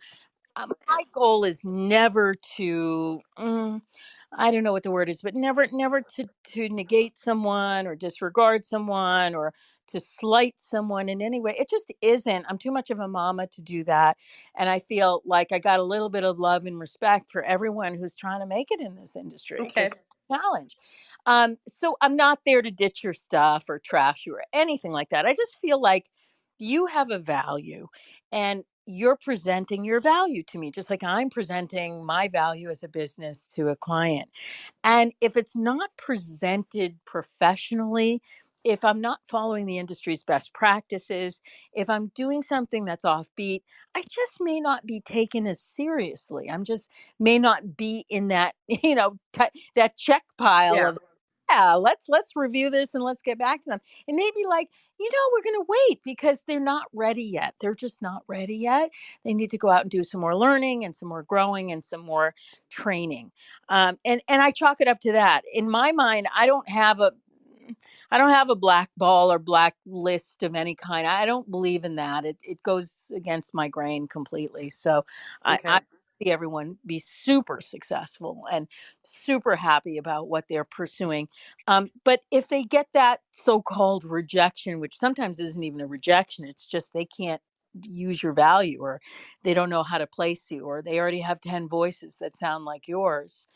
um, 0.57 0.73
my 0.89 1.03
goal 1.13 1.45
is 1.45 1.65
never 1.65 2.35
to 2.57 3.21
mm, 3.39 3.81
I 4.37 4.51
don't 4.51 4.65
know 4.65 4.73
what 4.73 4.83
the 4.83 4.91
word 4.91 5.09
is, 5.09 5.21
but 5.23 5.35
never 5.35 5.67
never 5.73 6.01
to 6.01 6.27
to 6.53 6.69
negate 6.69 7.17
someone 7.19 7.87
or 7.87 7.95
disregard 7.95 8.65
someone 8.65 9.35
or 9.35 9.53
to 9.89 10.01
slight 10.01 10.55
someone 10.57 11.09
in 11.09 11.21
any 11.21 11.41
way. 11.41 11.55
It 11.59 11.69
just 11.69 11.93
isn't. 12.01 12.47
I'm 12.49 12.59
too 12.59 12.73
much 12.73 12.91
of 12.91 13.01
a 13.01 13.09
mama 13.09 13.47
to 13.49 13.63
do 13.63 13.85
that. 13.85 14.17
And 14.57 14.69
I 14.69 14.79
feel 14.79 15.23
like 15.25 15.53
I 15.53 15.59
got 15.59 15.79
a 15.81 15.85
little 15.85 16.09
bit 16.09 16.25
of 16.25 16.39
love 16.39 16.67
and 16.67 16.79
respect 16.79 17.31
for 17.31 17.43
everyone 17.43 17.95
who's 17.95 18.15
trying 18.15 18.41
to 18.41 18.47
make 18.47 18.71
it 18.71 18.81
in 18.81 18.97
this 18.97 19.15
industry. 19.17 19.61
Okay. 19.61 19.91
Challenge. 20.33 20.77
Um, 21.27 21.57
so 21.69 21.97
I'm 22.01 22.17
not 22.17 22.41
there 22.47 22.63
to 22.63 22.71
ditch 22.71 23.05
your 23.05 23.15
stuff 23.15 23.65
or 23.69 23.79
trash 23.79 24.27
you 24.27 24.35
or 24.35 24.45
anything 24.53 24.93
like 24.93 25.11
that. 25.11 25.27
I 25.27 25.35
just 25.35 25.59
feel 25.61 25.81
like 25.81 26.07
you 26.59 26.87
have 26.87 27.11
a 27.11 27.19
value 27.19 27.89
and 28.33 28.65
you're 28.87 29.17
presenting 29.17 29.85
your 29.85 30.01
value 30.01 30.43
to 30.45 30.59
me, 30.59 30.71
just 30.71 30.91
like 30.91 31.03
I'm 31.03 31.31
presenting 31.31 32.05
my 32.05 32.29
value 32.29 32.69
as 32.71 32.83
a 32.83 32.89
business 32.89 33.47
to 33.49 33.69
a 33.69 33.77
client. 33.77 34.29
And 34.85 35.15
if 35.21 35.37
it's 35.37 35.57
not 35.57 35.91
presented 35.97 36.99
professionally, 37.07 38.23
if 38.65 38.85
I'm 38.85 39.01
not 39.01 39.21
following 39.25 39.67
the 39.67 39.79
industry's 39.79 40.23
best 40.23 40.53
practices, 40.55 41.39
if 41.75 41.91
I'm 41.91 42.11
doing 42.15 42.43
something 42.43 42.85
that's 42.85 43.05
offbeat, 43.05 43.63
I 43.95 44.03
just 44.03 44.39
may 44.41 44.61
not 44.61 44.87
be 44.87 45.01
taken 45.01 45.47
as 45.47 45.61
seriously. 45.61 46.51
I'm 46.51 46.65
just 46.65 46.89
may 47.21 47.39
not 47.39 47.77
be 47.77 48.07
in 48.09 48.29
that, 48.29 48.55
you 48.69 48.95
know, 48.95 49.19
t- 49.33 49.71
that 49.77 49.97
check 49.97 50.25
pile 50.39 50.77
yeah. 50.77 50.89
of 50.89 50.99
yeah, 51.51 51.75
let's 51.75 52.07
let's 52.09 52.33
review 52.35 52.71
this 52.71 52.95
and 52.95 53.05
let's 53.05 53.23
get 53.23 53.39
back 53.39 53.61
to 53.63 53.71
them. 53.71 53.81
And 54.09 54.17
maybe 54.17 54.47
like, 54.49 54.71
you 54.99 55.09
know, 55.11 55.19
we're 55.33 55.43
going 55.43 55.65
to 55.65 55.73
wait 55.89 56.01
because 56.05 56.43
they're 56.47 56.61
not 56.61 56.87
ready 56.93 57.25
yet. 57.25 57.55
They're 57.61 57.75
just 57.75 58.01
not 58.01 58.23
ready 58.27 58.57
yet. 58.57 58.91
They 59.25 59.35
need 59.35 59.51
to 59.51 59.59
go 59.59 59.71
out 59.71 59.83
and 59.83 59.91
do 59.91 60.05
some 60.05 60.21
more 60.21 60.37
learning 60.37 60.85
and 60.85 60.95
some 60.95 61.09
more 61.09 61.23
growing 61.23 61.73
and 61.73 61.85
some 61.85 62.01
more 62.01 62.35
training. 62.71 63.31
Um, 63.69 63.99
and 64.05 64.23
and 64.29 64.41
I 64.41 64.51
chalk 64.51 64.81
it 64.81 64.89
up 64.89 65.01
to 65.01 65.13
that. 65.13 65.43
In 65.53 65.71
my 65.71 65.93
mind, 65.93 66.29
I 66.35 66.47
don't 66.47 66.69
have 66.69 67.01
a 67.01 67.13
I 68.11 68.19
don't 68.19 68.31
have 68.31 68.51
a 68.51 68.57
black 68.57 68.91
ball 68.97 69.33
or 69.33 69.39
black 69.39 69.77
list 69.87 70.43
of 70.43 70.55
any 70.55 70.75
kind. 70.75 71.07
I 71.07 71.27
don't 71.27 71.51
believe 71.51 71.85
in 71.85 71.97
that. 71.97 72.25
It 72.25 72.39
it 72.43 72.63
goes 72.63 73.13
against 73.15 73.55
my 73.55 73.69
grain 73.69 74.09
completely. 74.09 74.71
So 74.71 75.05
okay. 75.49 75.69
I, 75.69 75.77
I 75.77 75.81
see 76.23 76.31
everyone 76.31 76.79
be 76.87 76.99
super 77.01 77.61
successful 77.61 78.45
and 78.53 78.69
super 79.05 79.57
happy 79.57 79.99
about 79.99 80.29
what 80.29 80.47
they're 80.49 80.65
pursuing. 80.65 81.29
Um, 81.67 81.91
but 82.05 82.21
if 82.31 82.49
they 82.49 82.65
get 82.65 82.89
that 82.95 83.21
so-called 83.33 84.05
rejection, 84.05 84.81
which 84.81 84.99
sometimes 84.99 85.41
isn't 85.41 85.63
even 85.65 85.81
a 85.81 85.87
rejection, 85.87 86.47
it's 86.47 86.67
just 86.67 86.93
they 86.93 87.07
can't 87.07 87.43
use 87.83 88.23
your 88.23 88.33
value 88.33 88.81
or 88.81 89.01
they 89.43 89.53
don't 89.55 89.71
know 89.71 89.83
how 89.83 89.99
to 89.99 90.07
place 90.07 90.51
you 90.51 90.65
or 90.65 90.81
they 90.83 91.01
already 91.01 91.21
have 91.21 91.41
10 91.41 91.69
voices 91.69 92.17
that 92.21 92.37
sound 92.37 92.65
like 92.65 92.87
yours 92.89 93.49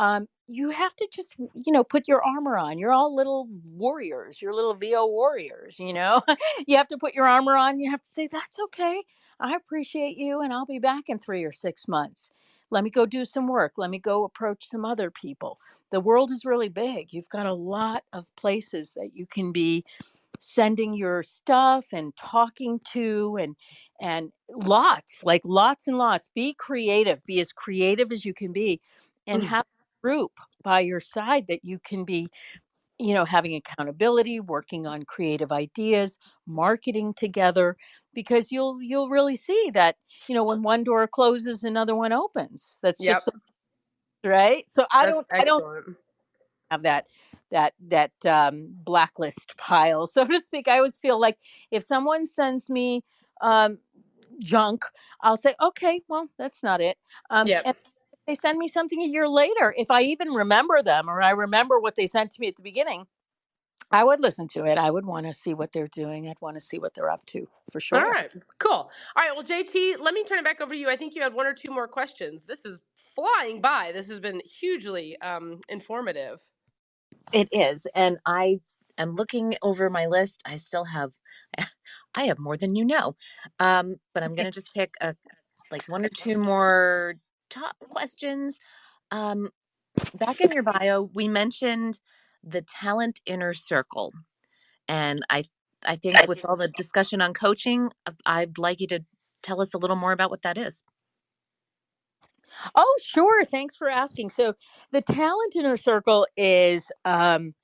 um, 0.00 0.26
you 0.48 0.70
have 0.70 0.96
to 0.96 1.06
just 1.12 1.34
you 1.38 1.72
know 1.72 1.84
put 1.84 2.08
your 2.08 2.24
armor 2.24 2.56
on. 2.56 2.78
You're 2.78 2.92
all 2.92 3.14
little 3.14 3.46
warriors 3.72 4.42
you're 4.42 4.54
little 4.54 4.74
vo 4.74 5.06
warriors 5.06 5.78
you 5.78 5.92
know? 5.92 6.22
You 6.66 6.76
have 6.76 6.88
to 6.88 6.98
put 6.98 7.14
your 7.14 7.26
armor 7.26 7.56
on 7.56 7.78
you 7.78 7.90
have 7.90 8.02
to 8.02 8.10
say 8.10 8.26
that's 8.26 8.58
okay. 8.64 9.02
I 9.38 9.54
appreciate 9.54 10.16
you 10.16 10.40
and 10.40 10.52
i'll 10.52 10.66
be 10.66 10.80
back 10.80 11.04
in 11.08 11.18
three 11.18 11.44
or 11.44 11.52
six 11.52 11.86
months. 11.86 12.30
Let 12.70 12.82
me 12.84 12.90
go 12.90 13.04
do 13.04 13.24
some 13.24 13.48
work. 13.48 13.72
Let 13.76 13.90
me 13.90 13.98
go 13.98 14.24
approach 14.24 14.68
some 14.68 14.84
other 14.84 15.10
people. 15.10 15.58
The 15.90 16.00
world 16.00 16.30
is 16.30 16.44
really 16.44 16.68
big. 16.68 17.12
You've 17.12 17.28
got 17.28 17.46
a 17.46 17.52
lot 17.52 18.04
of 18.12 18.34
places 18.36 18.92
that 18.94 19.10
you 19.12 19.26
can 19.26 19.50
be 19.52 19.84
sending 20.38 20.94
your 20.94 21.22
stuff 21.22 21.86
and 21.92 22.16
talking 22.16 22.80
to 22.92 23.36
and 23.38 23.56
and 24.00 24.32
lots 24.64 25.22
like 25.24 25.42
lots 25.44 25.86
and 25.88 25.98
lots. 25.98 26.30
Be 26.34 26.54
creative. 26.54 27.24
Be 27.26 27.40
as 27.40 27.52
creative 27.52 28.12
as 28.12 28.24
you 28.24 28.32
can 28.32 28.52
be 28.52 28.80
and 29.26 29.42
mm. 29.42 29.46
have 29.46 29.66
group 30.02 30.32
by 30.62 30.80
your 30.80 31.00
side 31.00 31.46
that 31.48 31.64
you 31.64 31.78
can 31.78 32.04
be 32.04 32.28
you 33.00 33.14
know 33.14 33.24
having 33.24 33.54
accountability 33.54 34.40
working 34.40 34.86
on 34.86 35.02
creative 35.04 35.50
ideas 35.50 36.18
marketing 36.46 37.14
together 37.14 37.76
because 38.14 38.52
you'll 38.52 38.80
you'll 38.82 39.08
really 39.08 39.36
see 39.36 39.70
that 39.72 39.96
you 40.28 40.34
know 40.34 40.44
when 40.44 40.62
one 40.62 40.84
door 40.84 41.06
closes 41.06 41.64
another 41.64 41.96
one 41.96 42.12
opens 42.12 42.78
that's 42.82 43.00
yep. 43.00 43.24
just 43.24 43.36
right 44.22 44.66
so 44.68 44.84
i 44.92 45.06
don't 45.06 45.26
i 45.32 45.42
don't 45.42 45.96
have 46.70 46.82
that 46.82 47.06
that 47.50 47.72
that 47.88 48.12
um, 48.26 48.68
blacklist 48.84 49.56
pile 49.56 50.06
so 50.06 50.26
to 50.26 50.38
speak 50.38 50.68
i 50.68 50.76
always 50.76 50.96
feel 50.98 51.18
like 51.18 51.38
if 51.70 51.82
someone 51.82 52.26
sends 52.26 52.68
me 52.68 53.02
um, 53.40 53.78
junk 54.40 54.84
i'll 55.22 55.36
say 55.38 55.54
okay 55.62 56.02
well 56.08 56.28
that's 56.38 56.62
not 56.62 56.80
it 56.82 56.98
um, 57.30 57.46
yep. 57.46 57.62
and 57.64 57.76
they 58.26 58.34
send 58.34 58.58
me 58.58 58.68
something 58.68 59.00
a 59.02 59.06
year 59.06 59.28
later, 59.28 59.74
if 59.76 59.90
I 59.90 60.02
even 60.02 60.28
remember 60.28 60.82
them 60.82 61.08
or 61.08 61.22
I 61.22 61.30
remember 61.30 61.80
what 61.80 61.96
they 61.96 62.06
sent 62.06 62.30
to 62.32 62.40
me 62.40 62.48
at 62.48 62.56
the 62.56 62.62
beginning, 62.62 63.06
I 63.90 64.04
would 64.04 64.20
listen 64.20 64.46
to 64.48 64.64
it. 64.66 64.78
I 64.78 64.90
would 64.90 65.04
want 65.04 65.26
to 65.26 65.32
see 65.32 65.54
what 65.54 65.72
they're 65.72 65.88
doing. 65.88 66.28
I'd 66.28 66.40
want 66.40 66.56
to 66.56 66.64
see 66.64 66.78
what 66.78 66.94
they're 66.94 67.10
up 67.10 67.26
to 67.26 67.48
for 67.72 67.80
sure. 67.80 67.98
All 67.98 68.10
right, 68.10 68.30
cool. 68.58 68.70
All 68.70 68.90
right, 69.16 69.32
well, 69.34 69.44
JT, 69.44 69.98
let 70.00 70.14
me 70.14 70.22
turn 70.22 70.38
it 70.38 70.44
back 70.44 70.60
over 70.60 70.72
to 70.72 70.78
you. 70.78 70.88
I 70.88 70.96
think 70.96 71.14
you 71.14 71.22
had 71.22 71.34
one 71.34 71.46
or 71.46 71.54
two 71.54 71.70
more 71.70 71.88
questions. 71.88 72.44
This 72.44 72.64
is 72.64 72.80
flying 73.14 73.60
by. 73.60 73.90
This 73.92 74.06
has 74.08 74.20
been 74.20 74.40
hugely 74.44 75.20
um, 75.22 75.60
informative. 75.68 76.40
It 77.32 77.48
is, 77.52 77.86
and 77.94 78.18
I 78.24 78.60
am 78.96 79.16
looking 79.16 79.56
over 79.62 79.90
my 79.90 80.06
list. 80.06 80.42
I 80.46 80.56
still 80.56 80.84
have, 80.84 81.10
I 82.14 82.24
have 82.24 82.38
more 82.38 82.56
than 82.56 82.76
you 82.76 82.84
know, 82.84 83.16
um, 83.58 83.96
but 84.14 84.22
I'm 84.22 84.34
going 84.34 84.44
to 84.46 84.52
just 84.52 84.72
pick 84.72 84.94
a 85.00 85.16
like 85.72 85.88
one 85.88 86.04
or 86.04 86.08
two 86.08 86.38
more 86.38 87.14
top 87.50 87.76
questions. 87.80 88.58
Um, 89.10 89.50
back 90.14 90.40
in 90.40 90.52
your 90.52 90.62
bio, 90.62 91.10
we 91.14 91.28
mentioned 91.28 92.00
the 92.42 92.62
talent 92.62 93.20
inner 93.26 93.52
circle, 93.52 94.12
and 94.88 95.24
I 95.30 95.44
I 95.84 95.96
think 95.96 96.16
with 96.28 96.44
all 96.44 96.56
the 96.56 96.68
discussion 96.68 97.20
on 97.20 97.34
coaching, 97.34 97.90
I'd 98.26 98.58
like 98.58 98.80
you 98.80 98.86
to 98.88 99.00
tell 99.42 99.60
us 99.60 99.74
a 99.74 99.78
little 99.78 99.96
more 99.96 100.12
about 100.12 100.30
what 100.30 100.42
that 100.42 100.58
is. 100.58 100.82
Oh, 102.74 102.98
sure. 103.02 103.44
Thanks 103.44 103.76
for 103.76 103.88
asking. 103.88 104.30
So, 104.30 104.54
the 104.92 105.00
talent 105.00 105.56
inner 105.56 105.76
circle 105.76 106.26
is 106.36 106.90
um, 107.04 107.54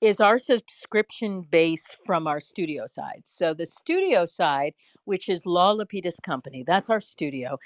is 0.00 0.20
our 0.20 0.38
subscription 0.38 1.42
base 1.42 1.84
from 2.06 2.26
our 2.26 2.40
studio 2.40 2.86
side. 2.86 3.22
So 3.24 3.52
the 3.52 3.66
studio 3.66 4.26
side, 4.26 4.74
which 5.04 5.28
is 5.28 5.44
Lau 5.44 5.74
Lapides 5.74 6.20
Company, 6.22 6.62
that's 6.66 6.88
our 6.88 7.00
studio 7.00 7.58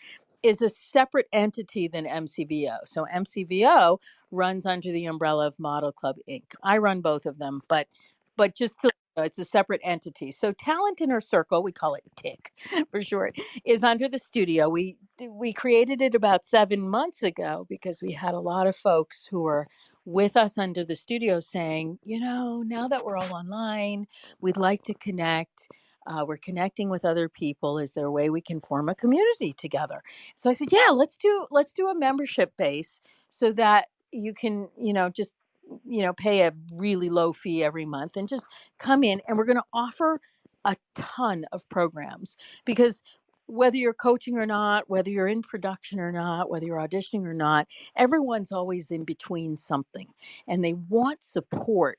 is 0.42 0.62
a 0.62 0.68
separate 0.70 1.28
entity 1.32 1.88
than 1.88 2.06
MCVO. 2.06 2.78
So 2.86 3.06
MCVO 3.14 3.98
runs 4.32 4.66
under 4.66 4.92
the 4.92 5.06
umbrella 5.06 5.48
of 5.48 5.58
Model 5.60 5.92
Club 5.92 6.16
Inc. 6.28 6.44
I 6.62 6.78
run 6.78 7.00
both 7.02 7.26
of 7.26 7.38
them, 7.38 7.62
but 7.68 7.88
but 8.36 8.54
just 8.56 8.80
to 8.82 8.90
it's 9.18 9.38
a 9.38 9.44
separate 9.44 9.82
entity. 9.84 10.32
So 10.32 10.52
Talent 10.54 11.02
Inner 11.02 11.20
Circle, 11.20 11.62
we 11.62 11.72
call 11.72 11.96
it 11.96 12.04
TIC 12.16 12.52
for 12.92 13.02
short, 13.02 13.36
is 13.66 13.84
under 13.84 14.08
the 14.08 14.18
studio. 14.18 14.68
We 14.70 14.96
we 15.28 15.52
created 15.52 16.02
it 16.02 16.14
about 16.16 16.44
seven 16.44 16.80
months 16.88 17.22
ago 17.22 17.66
because 17.68 18.02
we 18.02 18.12
had 18.12 18.34
a 18.34 18.40
lot 18.40 18.66
of 18.68 18.76
folks 18.76 19.26
who 19.26 19.42
were 19.42 19.68
with 20.06 20.36
us 20.36 20.58
under 20.58 20.84
the 20.84 20.96
studio 20.96 21.40
saying, 21.40 21.98
you 22.04 22.20
know, 22.20 22.62
now 22.66 22.88
that 22.88 23.04
we're 23.04 23.18
all 23.18 23.34
online, 23.34 24.06
we'd 24.40 24.56
like 24.58 24.82
to 24.84 24.94
connect. 24.94 25.68
Uh, 26.06 26.24
we're 26.26 26.36
connecting 26.36 26.90
with 26.90 27.04
other 27.04 27.28
people. 27.28 27.78
Is 27.78 27.94
there 27.94 28.06
a 28.06 28.10
way 28.10 28.30
we 28.30 28.40
can 28.40 28.60
form 28.60 28.88
a 28.88 28.94
community 28.94 29.52
together? 29.52 30.02
So 30.36 30.50
I 30.50 30.52
said, 30.52 30.68
yeah, 30.70 30.90
let's 30.92 31.16
do 31.16 31.46
let's 31.50 31.72
do 31.72 31.88
a 31.88 31.94
membership 31.94 32.56
base 32.56 33.00
so 33.30 33.52
that 33.52 33.88
you 34.10 34.34
can, 34.34 34.68
you 34.78 34.92
know, 34.92 35.08
just 35.08 35.34
you 35.86 36.02
know, 36.02 36.12
pay 36.12 36.42
a 36.42 36.52
really 36.74 37.08
low 37.08 37.32
fee 37.32 37.64
every 37.64 37.86
month 37.86 38.16
and 38.16 38.28
just 38.28 38.44
come 38.78 39.04
in 39.04 39.20
and 39.26 39.38
we're 39.38 39.44
going 39.44 39.56
to 39.56 39.64
offer 39.72 40.20
a 40.64 40.76
ton 40.94 41.44
of 41.52 41.68
programs 41.68 42.36
because 42.64 43.02
whether 43.46 43.76
you're 43.76 43.94
coaching 43.94 44.38
or 44.38 44.46
not, 44.46 44.88
whether 44.88 45.10
you're 45.10 45.28
in 45.28 45.42
production 45.42 45.98
or 46.00 46.12
not, 46.12 46.48
whether 46.48 46.64
you're 46.64 46.78
auditioning 46.78 47.26
or 47.26 47.34
not, 47.34 47.66
everyone's 47.96 48.52
always 48.52 48.90
in 48.90 49.04
between 49.04 49.56
something 49.56 50.06
and 50.46 50.64
they 50.64 50.72
want 50.72 51.22
support 51.22 51.98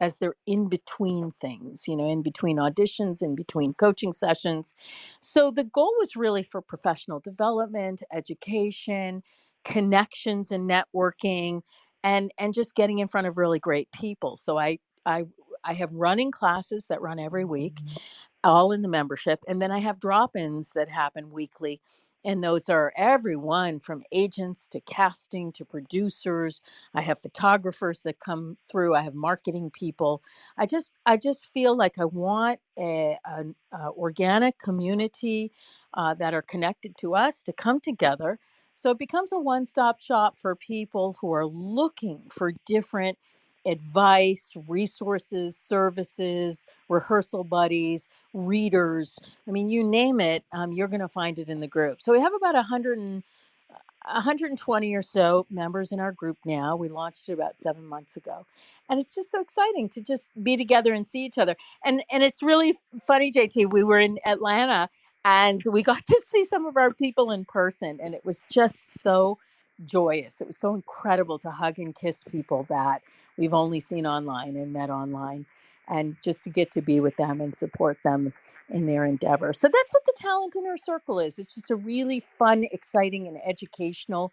as 0.00 0.18
they're 0.18 0.36
in 0.46 0.68
between 0.68 1.32
things, 1.40 1.86
you 1.86 1.96
know, 1.96 2.08
in 2.08 2.22
between 2.22 2.58
auditions, 2.58 3.22
in 3.22 3.34
between 3.34 3.74
coaching 3.74 4.12
sessions. 4.12 4.74
So 5.20 5.50
the 5.50 5.64
goal 5.64 5.94
was 5.98 6.16
really 6.16 6.42
for 6.42 6.60
professional 6.60 7.20
development, 7.20 8.02
education, 8.12 9.22
connections 9.64 10.50
and 10.50 10.68
networking 10.70 11.62
and 12.04 12.30
and 12.38 12.54
just 12.54 12.74
getting 12.74 12.98
in 12.98 13.08
front 13.08 13.26
of 13.26 13.36
really 13.36 13.58
great 13.58 13.90
people. 13.92 14.36
So 14.36 14.58
I 14.58 14.78
I 15.06 15.24
I 15.64 15.72
have 15.72 15.92
running 15.92 16.30
classes 16.30 16.84
that 16.88 17.00
run 17.00 17.18
every 17.18 17.46
week, 17.46 17.76
mm-hmm. 17.76 17.96
all 18.44 18.72
in 18.72 18.82
the 18.82 18.88
membership, 18.88 19.40
and 19.48 19.60
then 19.60 19.72
I 19.72 19.78
have 19.78 19.98
drop-ins 19.98 20.70
that 20.74 20.90
happen 20.90 21.30
weekly. 21.30 21.80
And 22.24 22.44
those 22.44 22.68
are 22.70 22.92
everyone 22.96 23.80
from 23.80 24.04
agents 24.12 24.68
to 24.68 24.80
casting 24.80 25.52
to 25.52 25.64
producers. 25.64 26.62
I 26.94 27.02
have 27.02 27.20
photographers 27.22 28.00
that 28.04 28.20
come 28.20 28.58
through. 28.70 28.94
I 28.94 29.02
have 29.02 29.14
marketing 29.14 29.70
people. 29.72 30.22
I 30.58 30.66
just 30.66 30.92
I 31.06 31.16
just 31.18 31.46
feel 31.52 31.76
like 31.76 31.98
I 31.98 32.06
want 32.06 32.60
a, 32.78 33.18
an 33.26 33.54
a 33.72 33.90
organic 33.90 34.58
community 34.58 35.52
uh, 35.94 36.14
that 36.14 36.34
are 36.34 36.42
connected 36.42 36.96
to 36.98 37.14
us 37.16 37.42
to 37.44 37.52
come 37.54 37.80
together 37.80 38.38
so 38.74 38.90
it 38.90 38.98
becomes 38.98 39.32
a 39.32 39.38
one 39.38 39.66
stop 39.66 40.00
shop 40.00 40.38
for 40.38 40.56
people 40.56 41.16
who 41.20 41.32
are 41.32 41.46
looking 41.46 42.22
for 42.30 42.52
different 42.66 43.18
advice, 43.66 44.52
resources, 44.68 45.56
services, 45.56 46.66
rehearsal 46.88 47.44
buddies, 47.44 48.08
readers. 48.34 49.18
I 49.48 49.52
mean, 49.52 49.68
you 49.68 49.84
name 49.84 50.20
it, 50.20 50.44
um, 50.52 50.72
you're 50.72 50.88
going 50.88 51.00
to 51.00 51.08
find 51.08 51.38
it 51.38 51.48
in 51.48 51.60
the 51.60 51.68
group. 51.68 52.02
So 52.02 52.12
we 52.12 52.20
have 52.20 52.34
about 52.34 52.54
100 52.54 52.98
and, 52.98 53.22
120 54.06 54.94
or 54.94 55.02
so 55.02 55.46
members 55.50 55.92
in 55.92 56.00
our 56.00 56.12
group 56.12 56.38
now. 56.44 56.76
We 56.76 56.88
launched 56.88 57.28
it 57.28 57.32
about 57.32 57.58
seven 57.58 57.84
months 57.86 58.16
ago, 58.16 58.46
and 58.90 59.00
it's 59.00 59.14
just 59.14 59.30
so 59.30 59.40
exciting 59.40 59.88
to 59.90 60.02
just 60.02 60.28
be 60.42 60.56
together 60.56 60.92
and 60.94 61.06
see 61.06 61.24
each 61.24 61.38
other. 61.38 61.56
And 61.84 62.02
and 62.10 62.22
it's 62.22 62.42
really 62.42 62.78
funny, 63.06 63.32
JT. 63.32 63.72
We 63.72 63.84
were 63.84 64.00
in 64.00 64.18
Atlanta 64.26 64.90
and 65.24 65.62
we 65.70 65.82
got 65.82 66.04
to 66.08 66.22
see 66.26 66.44
some 66.44 66.66
of 66.66 66.76
our 66.76 66.92
people 66.92 67.30
in 67.30 67.44
person 67.46 67.98
and 68.02 68.14
it 68.14 68.24
was 68.24 68.40
just 68.50 69.00
so 69.00 69.38
joyous 69.86 70.40
it 70.40 70.46
was 70.46 70.58
so 70.58 70.74
incredible 70.74 71.38
to 71.38 71.50
hug 71.50 71.78
and 71.78 71.94
kiss 71.94 72.24
people 72.24 72.66
that 72.68 73.02
we've 73.38 73.54
only 73.54 73.80
seen 73.80 74.06
online 74.06 74.56
and 74.56 74.72
met 74.72 74.90
online 74.90 75.46
and 75.88 76.16
just 76.22 76.44
to 76.44 76.50
get 76.50 76.70
to 76.72 76.82
be 76.82 77.00
with 77.00 77.16
them 77.16 77.40
and 77.40 77.56
support 77.56 77.98
them 78.04 78.32
in 78.70 78.86
their 78.86 79.04
endeavor 79.04 79.52
so 79.52 79.68
that's 79.68 79.92
what 79.92 80.04
the 80.06 80.14
talent 80.18 80.56
inner 80.56 80.76
circle 80.76 81.20
is 81.20 81.38
it's 81.38 81.54
just 81.54 81.70
a 81.70 81.76
really 81.76 82.20
fun 82.38 82.64
exciting 82.72 83.28
and 83.28 83.38
educational 83.46 84.32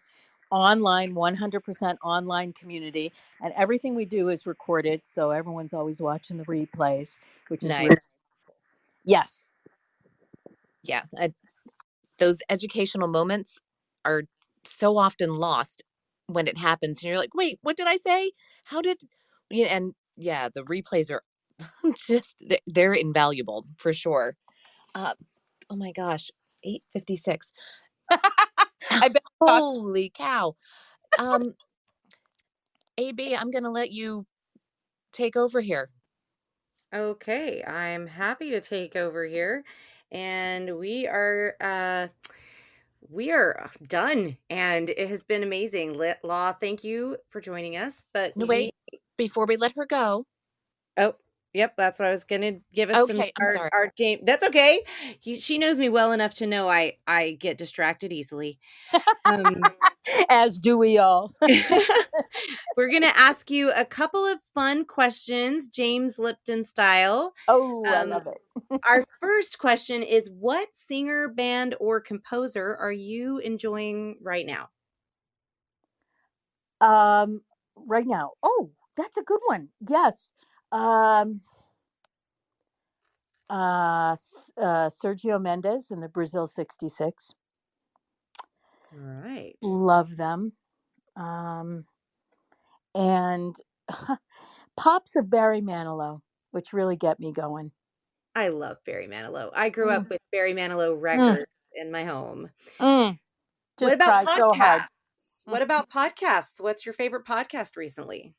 online 0.50 1.14
100% 1.14 1.96
online 2.04 2.52
community 2.54 3.12
and 3.42 3.52
everything 3.56 3.94
we 3.94 4.06
do 4.06 4.28
is 4.30 4.46
recorded 4.46 5.02
so 5.04 5.30
everyone's 5.30 5.74
always 5.74 6.00
watching 6.00 6.38
the 6.38 6.44
replays 6.46 7.16
which 7.48 7.64
is 7.64 7.78
Nice. 7.78 7.80
really 7.80 7.98
yes 9.04 9.48
Yeah. 10.84 11.02
I, 11.18 11.32
those 12.18 12.40
educational 12.50 13.08
moments 13.08 13.60
are 14.04 14.24
so 14.64 14.98
often 14.98 15.34
lost 15.36 15.82
when 16.26 16.46
it 16.48 16.58
happens. 16.58 17.02
And 17.02 17.08
you're 17.10 17.18
like, 17.18 17.34
wait, 17.34 17.58
what 17.62 17.76
did 17.76 17.86
I 17.86 17.96
say? 17.96 18.32
How 18.64 18.80
did. 18.82 18.98
And 19.50 19.94
yeah, 20.16 20.48
the 20.54 20.62
replays 20.64 21.10
are 21.10 21.22
just, 21.96 22.36
they- 22.40 22.62
they're 22.66 22.94
invaluable 22.94 23.66
for 23.76 23.92
sure. 23.92 24.36
Uh, 24.94 25.14
oh 25.70 25.76
my 25.76 25.92
gosh, 25.92 26.30
856. 26.64 27.52
I 29.00 29.08
bet 29.08 29.22
Holy 29.40 30.10
cow. 30.14 30.56
Um, 31.18 31.54
AB, 32.98 33.34
I'm 33.36 33.50
going 33.50 33.64
to 33.64 33.70
let 33.70 33.92
you 33.92 34.26
take 35.12 35.36
over 35.36 35.60
here. 35.60 35.90
Okay, 36.92 37.62
I'm 37.64 38.06
happy 38.06 38.50
to 38.50 38.60
take 38.60 38.96
over 38.96 39.24
here. 39.24 39.64
And 40.10 40.78
we 40.78 41.06
are 41.06 41.56
uh 41.60 42.08
we 43.08 43.30
are 43.32 43.64
uh, 43.64 43.68
done 43.86 44.36
and 44.50 44.90
it 44.90 45.08
has 45.08 45.24
been 45.24 45.42
amazing. 45.42 45.94
Lit 45.94 46.18
Lau, 46.22 46.52
thank 46.52 46.84
you 46.84 47.16
for 47.30 47.40
joining 47.40 47.76
us. 47.76 48.04
But 48.12 48.36
No, 48.36 48.44
we- 48.46 48.48
wait. 48.48 48.74
Before 49.16 49.46
we 49.46 49.56
let 49.56 49.72
her 49.76 49.86
go, 49.86 50.26
Oh, 50.96 51.14
yep, 51.54 51.74
that's 51.76 51.98
what 51.98 52.08
I 52.08 52.10
was 52.10 52.24
gonna 52.24 52.58
give 52.72 52.90
us 52.90 53.04
some 53.04 53.24
Okay, 53.24 53.32
I'm 53.36 53.44
our, 53.44 53.52
sorry. 53.52 53.70
our. 53.72 53.92
That's 54.24 54.46
okay. 54.46 54.84
He, 55.20 55.36
she 55.36 55.58
knows 55.58 55.78
me 55.78 55.88
well 55.88 56.12
enough 56.12 56.34
to 56.34 56.46
know 56.46 56.68
I 56.68 56.98
I 57.06 57.32
get 57.32 57.58
distracted 57.58 58.12
easily. 58.12 58.58
Um, 59.26 59.74
as 60.28 60.58
do 60.58 60.78
we 60.78 60.98
all. 60.98 61.34
we're 62.76 62.90
gonna 62.90 63.12
ask 63.14 63.50
you 63.50 63.72
a 63.72 63.84
couple 63.84 64.24
of 64.26 64.38
fun 64.54 64.84
questions, 64.84 65.68
James 65.68 66.18
Lipton 66.18 66.64
style. 66.64 67.32
Oh, 67.48 67.92
I 67.92 68.02
Um, 68.02 68.04
love 68.04 68.26
it. 68.26 68.40
Our 68.88 69.04
first 69.20 69.58
question 69.58 70.02
is: 70.02 70.30
What 70.30 70.74
singer, 70.74 71.28
band, 71.28 71.74
or 71.80 72.00
composer 72.00 72.76
are 72.76 72.92
you 72.92 73.38
enjoying 73.38 74.16
right 74.22 74.46
now? 74.46 74.68
Um, 76.80 77.42
right 77.76 78.06
now. 78.06 78.32
Oh, 78.42 78.70
that's 78.96 79.16
a 79.16 79.22
good 79.22 79.40
one. 79.46 79.68
Yes. 79.88 80.32
Um, 80.72 81.40
uh, 83.50 84.16
uh, 84.56 84.88
Sergio 84.90 85.40
Mendes 85.40 85.90
and 85.90 86.02
the 86.02 86.08
Brazil 86.08 86.46
66. 86.46 87.34
All 88.92 88.98
right. 89.00 89.56
Love 89.62 90.16
them. 90.16 90.52
Um, 91.16 91.84
and 92.94 93.54
pops 94.76 95.16
of 95.16 95.30
Barry 95.30 95.60
Manilow, 95.60 96.20
which 96.50 96.72
really 96.72 96.96
get 96.96 97.20
me 97.20 97.32
going. 97.32 97.70
I 98.34 98.48
love 98.48 98.78
Barry 98.86 99.06
Manilow. 99.08 99.50
I 99.54 99.68
grew 99.68 99.88
Mm. 99.88 99.96
up 99.96 100.08
with 100.08 100.20
Barry 100.30 100.54
Manilow 100.54 100.98
records 100.98 101.46
in 101.74 101.90
my 101.90 102.04
home. 102.04 102.50
Mm, 102.80 103.18
just 103.78 103.90
what 103.90 103.92
about 103.94 104.24
podcasts? 104.24 104.86
so. 105.16 105.52
What 105.52 105.62
about 105.62 105.90
podcasts? 105.90 106.60
What's 106.60 106.86
your 106.86 106.92
favorite 106.94 107.26
podcast 107.26 107.76
recently? 107.76 108.34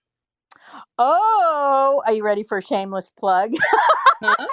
Oh, 0.98 2.02
are 2.06 2.14
you 2.14 2.24
ready 2.24 2.44
for 2.44 2.58
a 2.58 2.62
shameless 2.62 3.10
plug? 3.18 3.54
Huh? 4.24 4.48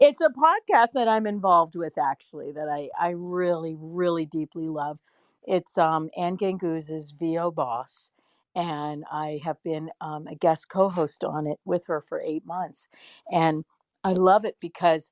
it's 0.00 0.20
a 0.22 0.30
podcast 0.30 0.92
that 0.94 1.08
I'm 1.08 1.26
involved 1.26 1.76
with 1.76 1.98
actually 1.98 2.52
that 2.52 2.68
I, 2.68 2.88
I 2.98 3.10
really, 3.10 3.76
really 3.78 4.24
deeply 4.24 4.68
love. 4.68 4.98
It's 5.44 5.76
um 5.76 6.08
Anne 6.16 6.38
Ganguzza's 6.38 7.12
VO 7.12 7.50
Boss. 7.50 8.10
And 8.54 9.04
I 9.12 9.40
have 9.44 9.62
been 9.62 9.90
um, 10.00 10.26
a 10.26 10.34
guest 10.34 10.68
co-host 10.70 11.22
on 11.22 11.46
it 11.46 11.58
with 11.66 11.82
her 11.86 12.00
for 12.08 12.20
eight 12.22 12.46
months. 12.46 12.88
And 13.30 13.64
I 14.02 14.12
love 14.12 14.44
it 14.44 14.56
because 14.60 15.10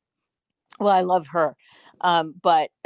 well, 0.79 0.95
I 0.95 1.01
love 1.03 1.26
her. 1.29 1.57
Um, 2.01 2.35
but 2.43 2.70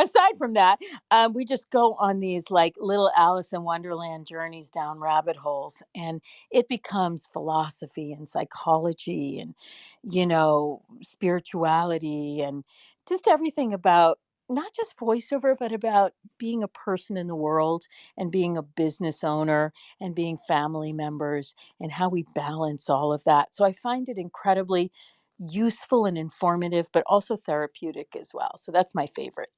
aside 0.00 0.38
from 0.38 0.54
that, 0.54 0.78
um, 1.10 1.34
we 1.34 1.44
just 1.44 1.70
go 1.70 1.94
on 1.94 2.20
these 2.20 2.44
like 2.50 2.74
little 2.78 3.10
Alice 3.16 3.52
in 3.52 3.62
Wonderland 3.64 4.26
journeys 4.26 4.70
down 4.70 4.98
rabbit 4.98 5.36
holes, 5.36 5.82
and 5.94 6.22
it 6.50 6.66
becomes 6.68 7.26
philosophy 7.32 8.12
and 8.12 8.26
psychology 8.28 9.40
and, 9.40 9.54
you 10.02 10.26
know, 10.26 10.82
spirituality 11.02 12.40
and 12.40 12.64
just 13.08 13.28
everything 13.28 13.74
about 13.74 14.18
not 14.48 14.72
just 14.74 14.96
voiceover, 14.96 15.56
but 15.58 15.72
about 15.72 16.12
being 16.38 16.62
a 16.62 16.68
person 16.68 17.16
in 17.16 17.26
the 17.26 17.34
world 17.34 17.84
and 18.16 18.30
being 18.30 18.56
a 18.56 18.62
business 18.62 19.24
owner 19.24 19.72
and 20.00 20.14
being 20.14 20.38
family 20.46 20.92
members 20.92 21.52
and 21.80 21.90
how 21.90 22.08
we 22.08 22.24
balance 22.34 22.88
all 22.88 23.12
of 23.12 23.24
that. 23.24 23.52
So 23.54 23.64
I 23.64 23.72
find 23.72 24.08
it 24.08 24.18
incredibly 24.18 24.92
useful 25.38 26.06
and 26.06 26.16
informative, 26.18 26.86
but 26.92 27.04
also 27.06 27.36
therapeutic 27.36 28.16
as 28.18 28.30
well. 28.34 28.58
So 28.58 28.72
that's 28.72 28.94
my 28.94 29.06
favorite. 29.08 29.50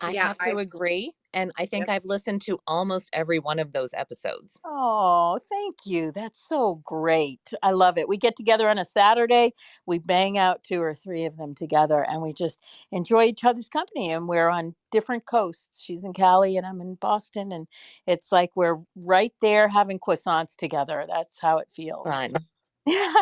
I 0.00 0.12
Yeah, 0.12 0.28
have 0.28 0.38
to 0.38 0.58
I- 0.58 0.60
agree. 0.60 1.14
And 1.32 1.52
I 1.58 1.66
think 1.66 1.88
I've 1.88 2.04
listened 2.06 2.42
to 2.42 2.58
almost 2.66 3.10
every 3.12 3.38
one 3.38 3.58
of 3.58 3.72
those 3.72 3.92
episodes. 3.94 4.58
Oh, 4.64 5.38
thank 5.50 5.76
you. 5.84 6.10
That's 6.12 6.40
so 6.48 6.76
great. 6.84 7.40
I 7.62 7.72
love 7.72 7.98
it. 7.98 8.08
We 8.08 8.16
get 8.16 8.36
together 8.36 8.68
on 8.70 8.78
a 8.78 8.84
Saturday, 8.84 9.52
we 9.86 9.98
bang 9.98 10.38
out 10.38 10.64
two 10.64 10.80
or 10.82 10.94
three 10.94 11.24
of 11.26 11.36
them 11.36 11.54
together, 11.54 12.04
and 12.08 12.22
we 12.22 12.32
just 12.32 12.58
enjoy 12.90 13.24
each 13.24 13.44
other's 13.44 13.68
company. 13.68 14.10
And 14.10 14.28
we're 14.28 14.48
on 14.48 14.74
different 14.92 15.26
coasts. 15.26 15.80
She's 15.80 16.04
in 16.04 16.14
Cali, 16.14 16.56
and 16.56 16.66
I'm 16.66 16.80
in 16.80 16.94
Boston. 16.96 17.52
And 17.52 17.68
it's 18.06 18.32
like 18.32 18.50
we're 18.56 18.78
right 18.96 19.32
there 19.40 19.68
having 19.68 19.98
croissants 20.00 20.56
together. 20.56 21.06
That's 21.08 21.38
how 21.40 21.58
it 21.58 21.68
feels. 21.74 22.06
Fun. 22.10 22.32
Yeah. 22.86 23.12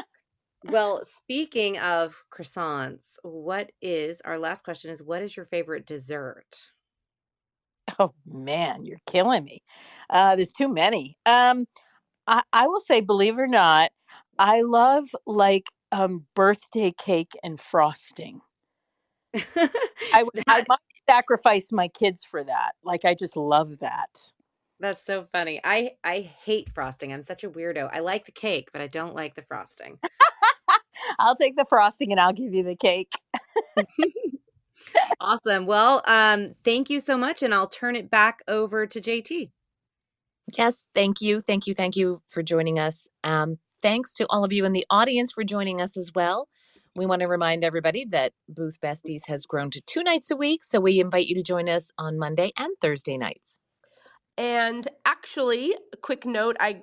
Well, 0.64 1.04
speaking 1.04 1.78
of 1.78 2.24
croissants, 2.32 3.18
what 3.22 3.70
is 3.82 4.20
our 4.22 4.38
last 4.38 4.64
question 4.64 4.90
is 4.90 5.02
what 5.02 5.22
is 5.22 5.36
your 5.36 5.46
favorite 5.46 5.86
dessert? 5.86 6.46
Oh 7.98 8.14
man, 8.26 8.84
you're 8.84 9.00
killing 9.06 9.44
me. 9.44 9.62
Uh, 10.10 10.36
there's 10.36 10.52
too 10.52 10.68
many. 10.68 11.16
Um, 11.26 11.66
I, 12.26 12.42
I 12.52 12.66
will 12.66 12.80
say, 12.80 13.00
believe 13.00 13.38
it 13.38 13.42
or 13.42 13.46
not, 13.46 13.90
I 14.38 14.62
love 14.62 15.04
like 15.26 15.70
um, 15.92 16.26
birthday 16.34 16.92
cake 16.98 17.32
and 17.44 17.60
frosting. 17.60 18.40
I 20.12 20.22
would 20.22 20.42
I 20.48 20.64
might 20.68 20.78
sacrifice 21.08 21.70
my 21.72 21.88
kids 21.88 22.24
for 22.24 22.42
that. 22.44 22.72
Like 22.82 23.04
I 23.04 23.14
just 23.14 23.36
love 23.36 23.78
that. 23.80 24.08
that's 24.80 25.02
so 25.04 25.26
funny. 25.32 25.60
I 25.64 25.92
I 26.02 26.20
hate 26.20 26.70
frosting. 26.74 27.12
I'm 27.12 27.22
such 27.22 27.44
a 27.44 27.50
weirdo. 27.50 27.90
I 27.92 28.00
like 28.00 28.26
the 28.26 28.32
cake, 28.32 28.70
but 28.72 28.82
I 28.82 28.86
don't 28.86 29.14
like 29.14 29.34
the 29.34 29.42
frosting. 29.42 29.98
I'll 31.18 31.36
take 31.36 31.56
the 31.56 31.66
frosting 31.68 32.12
and 32.12 32.20
I'll 32.20 32.32
give 32.32 32.54
you 32.54 32.62
the 32.62 32.76
cake. 32.76 33.12
awesome. 35.20 35.66
Well, 35.66 36.02
um, 36.06 36.54
thank 36.64 36.90
you 36.90 37.00
so 37.00 37.16
much, 37.16 37.42
and 37.42 37.54
I'll 37.54 37.68
turn 37.68 37.96
it 37.96 38.10
back 38.10 38.40
over 38.48 38.86
to 38.86 39.00
JT. 39.00 39.50
Yes, 40.56 40.86
thank 40.94 41.20
you. 41.20 41.40
Thank 41.40 41.66
you. 41.66 41.74
Thank 41.74 41.96
you 41.96 42.20
for 42.28 42.42
joining 42.42 42.78
us. 42.78 43.08
Um, 43.24 43.58
thanks 43.82 44.14
to 44.14 44.26
all 44.28 44.44
of 44.44 44.52
you 44.52 44.64
in 44.64 44.72
the 44.72 44.86
audience 44.90 45.32
for 45.32 45.44
joining 45.44 45.80
us 45.80 45.96
as 45.96 46.12
well. 46.14 46.48
We 46.96 47.06
want 47.06 47.20
to 47.20 47.28
remind 47.28 47.64
everybody 47.64 48.04
that 48.10 48.32
Booth 48.48 48.78
Besties 48.80 49.26
has 49.26 49.46
grown 49.46 49.70
to 49.70 49.80
two 49.80 50.02
nights 50.02 50.30
a 50.30 50.36
week. 50.36 50.62
So 50.62 50.80
we 50.80 51.00
invite 51.00 51.26
you 51.26 51.34
to 51.36 51.42
join 51.42 51.68
us 51.68 51.90
on 51.98 52.18
Monday 52.18 52.52
and 52.56 52.72
Thursday 52.80 53.16
nights. 53.16 53.58
And 54.36 54.86
actually, 55.04 55.74
a 55.92 55.96
quick 55.96 56.24
note: 56.26 56.56
I 56.60 56.82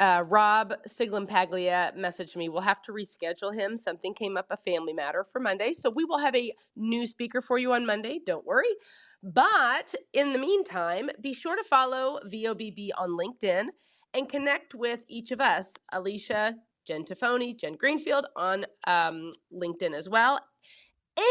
uh, 0.00 0.24
Rob 0.26 0.74
Sciglimpaglia 0.86 1.92
messaged 1.96 2.36
me. 2.36 2.48
We'll 2.48 2.60
have 2.60 2.82
to 2.82 2.92
reschedule 2.92 3.54
him. 3.54 3.76
Something 3.76 4.14
came 4.14 4.36
up, 4.36 4.46
a 4.50 4.56
family 4.56 4.92
matter 4.92 5.24
for 5.24 5.40
Monday, 5.40 5.72
so 5.72 5.90
we 5.90 6.04
will 6.04 6.18
have 6.18 6.36
a 6.36 6.52
new 6.76 7.06
speaker 7.06 7.40
for 7.40 7.58
you 7.58 7.72
on 7.72 7.84
Monday. 7.84 8.20
Don't 8.24 8.46
worry. 8.46 8.68
But 9.22 9.94
in 10.12 10.32
the 10.32 10.38
meantime, 10.38 11.10
be 11.20 11.34
sure 11.34 11.56
to 11.56 11.64
follow 11.64 12.20
VOBB 12.26 12.90
on 12.96 13.10
LinkedIn 13.10 13.68
and 14.14 14.28
connect 14.28 14.74
with 14.74 15.04
each 15.08 15.32
of 15.32 15.40
us, 15.40 15.74
Alicia, 15.92 16.54
Jen 16.86 17.04
Tafoni, 17.04 17.58
Jen 17.58 17.76
Greenfield 17.76 18.26
on 18.36 18.64
um, 18.86 19.32
LinkedIn 19.52 19.92
as 19.94 20.08
well. 20.08 20.40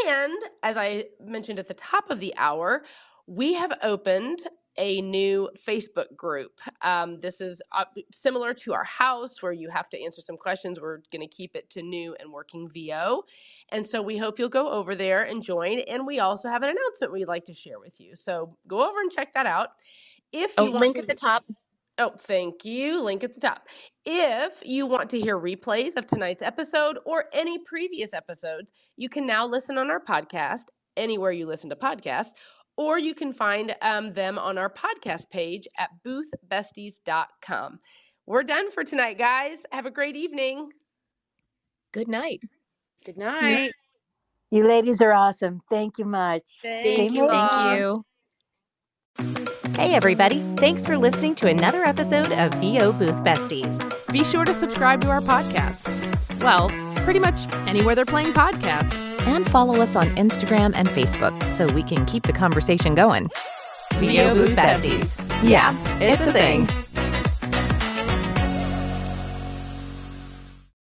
And 0.08 0.38
as 0.64 0.76
I 0.76 1.06
mentioned 1.24 1.60
at 1.60 1.68
the 1.68 1.74
top 1.74 2.10
of 2.10 2.20
the 2.20 2.34
hour, 2.38 2.84
we 3.26 3.54
have 3.54 3.72
opened 3.82 4.40
a 4.78 5.02
new 5.02 5.50
Facebook 5.68 6.16
group. 6.16 6.60
Um, 6.82 7.20
this 7.20 7.42
is 7.42 7.62
uh, 7.72 7.86
similar 8.12 8.54
to 8.56 8.74
our 8.74 8.84
house 8.86 9.42
where 9.42 9.54
you 9.54 9.70
have 9.70 9.90
to 9.90 10.04
answer 10.04 10.22
some 10.22 10.38
questions. 10.38 10.80
We're 10.80 11.00
going 11.12 11.22
to 11.22 11.28
keep 11.28 11.56
it 11.56 11.70
to 11.72 11.84
new 11.84 12.16
and 12.20 12.32
working 12.32 12.70
VO. 12.70 13.24
And 13.72 13.86
so 13.86 14.02
we 14.02 14.18
hope 14.18 14.40
you'll 14.40 14.50
go 14.50 14.70
over 14.70 14.96
there 14.96 15.24
and 15.24 15.44
join. 15.44 15.80
And 15.80 16.08
we 16.08 16.20
also 16.20 16.50
have 16.50 16.64
an 16.64 16.70
announcement 16.70 17.14
we'd 17.14 17.28
like 17.28 17.46
to 17.46 17.54
share 17.54 17.80
with 17.80 18.00
you. 18.02 18.16
So 18.16 18.58
go 18.68 18.88
over 18.90 19.02
and 19.02 19.12
check 19.12 19.34
that 19.34 19.46
out. 19.48 19.70
If 20.34 20.54
Oh, 20.58 20.66
you 20.66 20.72
want 20.72 20.82
link 20.82 20.96
to 20.96 21.02
at 21.02 21.08
the 21.08 21.16
top. 21.16 21.46
Oh, 21.98 22.12
thank 22.18 22.66
you. 22.66 23.02
Link 23.02 23.24
at 23.24 23.34
the 23.34 23.40
top. 23.42 23.68
If 24.06 24.62
you 24.66 24.86
want 24.86 25.10
to 25.12 25.20
hear 25.20 25.40
replays 25.40 25.96
of 25.96 26.08
tonight's 26.08 26.42
episode 26.44 27.00
or 27.06 27.26
any 27.34 27.58
previous 27.60 28.14
episodes, 28.14 28.74
you 28.98 29.10
can 29.10 29.26
now 29.26 29.48
listen 29.48 29.78
on 29.78 29.90
our 29.90 30.02
podcast 30.04 30.66
anywhere 30.98 31.32
you 31.32 31.46
listen 31.46 31.70
to 31.70 31.76
podcasts, 31.76 32.32
or 32.78 33.00
you 33.00 33.14
can 33.14 33.34
find 33.34 33.76
um, 33.82 34.14
them 34.14 34.38
on 34.38 34.58
our 34.58 34.70
podcast 34.70 35.30
page 35.30 35.68
at 35.78 35.90
boothbesties.com. 36.06 37.80
We're 38.26 38.44
done 38.44 38.72
for 38.72 38.84
tonight, 38.84 39.18
guys. 39.18 39.66
Have 39.72 39.86
a 39.86 39.92
great 39.92 40.16
evening. 40.16 40.70
Good 41.94 42.08
night. 42.08 42.42
Good 43.06 43.18
night. 43.18 43.72
You 44.52 44.68
ladies 44.68 45.02
are 45.02 45.12
awesome. 45.12 45.62
Thank 45.70 45.98
you 45.98 46.06
much. 46.06 46.44
Thank 46.62 47.12
you, 47.12 47.24
you. 47.24 47.28
Mom. 47.28 47.50
Thank 47.50 47.80
you. 47.80 48.06
Hey, 49.76 49.94
everybody. 49.94 50.44
Thanks 50.58 50.86
for 50.86 50.98
listening 50.98 51.36
to 51.36 51.48
another 51.48 51.84
episode 51.84 52.32
of 52.32 52.54
VO 52.56 52.94
Booth 52.94 53.16
Besties. 53.24 53.78
Be 54.12 54.24
sure 54.24 54.46
to 54.46 54.54
subscribe 54.54 55.02
to 55.02 55.10
our 55.10 55.22
podcast. 55.22 55.84
Well, 56.42 56.70
pretty 57.08 57.20
much 57.22 57.48
anywhere 57.70 57.96
they're 57.96 58.04
playing 58.04 58.34
podcasts. 58.34 59.02
And 59.22 59.50
follow 59.50 59.80
us 59.82 59.96
on 59.96 60.14
Instagram 60.18 60.74
and 60.76 60.90
Facebook 60.90 61.50
so 61.50 61.66
we 61.68 61.82
can 61.82 62.06
keep 62.06 62.24
the 62.24 62.34
conversation 62.34 62.96
going. 62.96 63.30
VO 63.94 64.34
Booth 64.34 64.50
Besties. 64.52 65.18
Yeah, 65.42 65.74
it's 66.02 66.28
a 66.28 66.34
thing. 66.34 66.68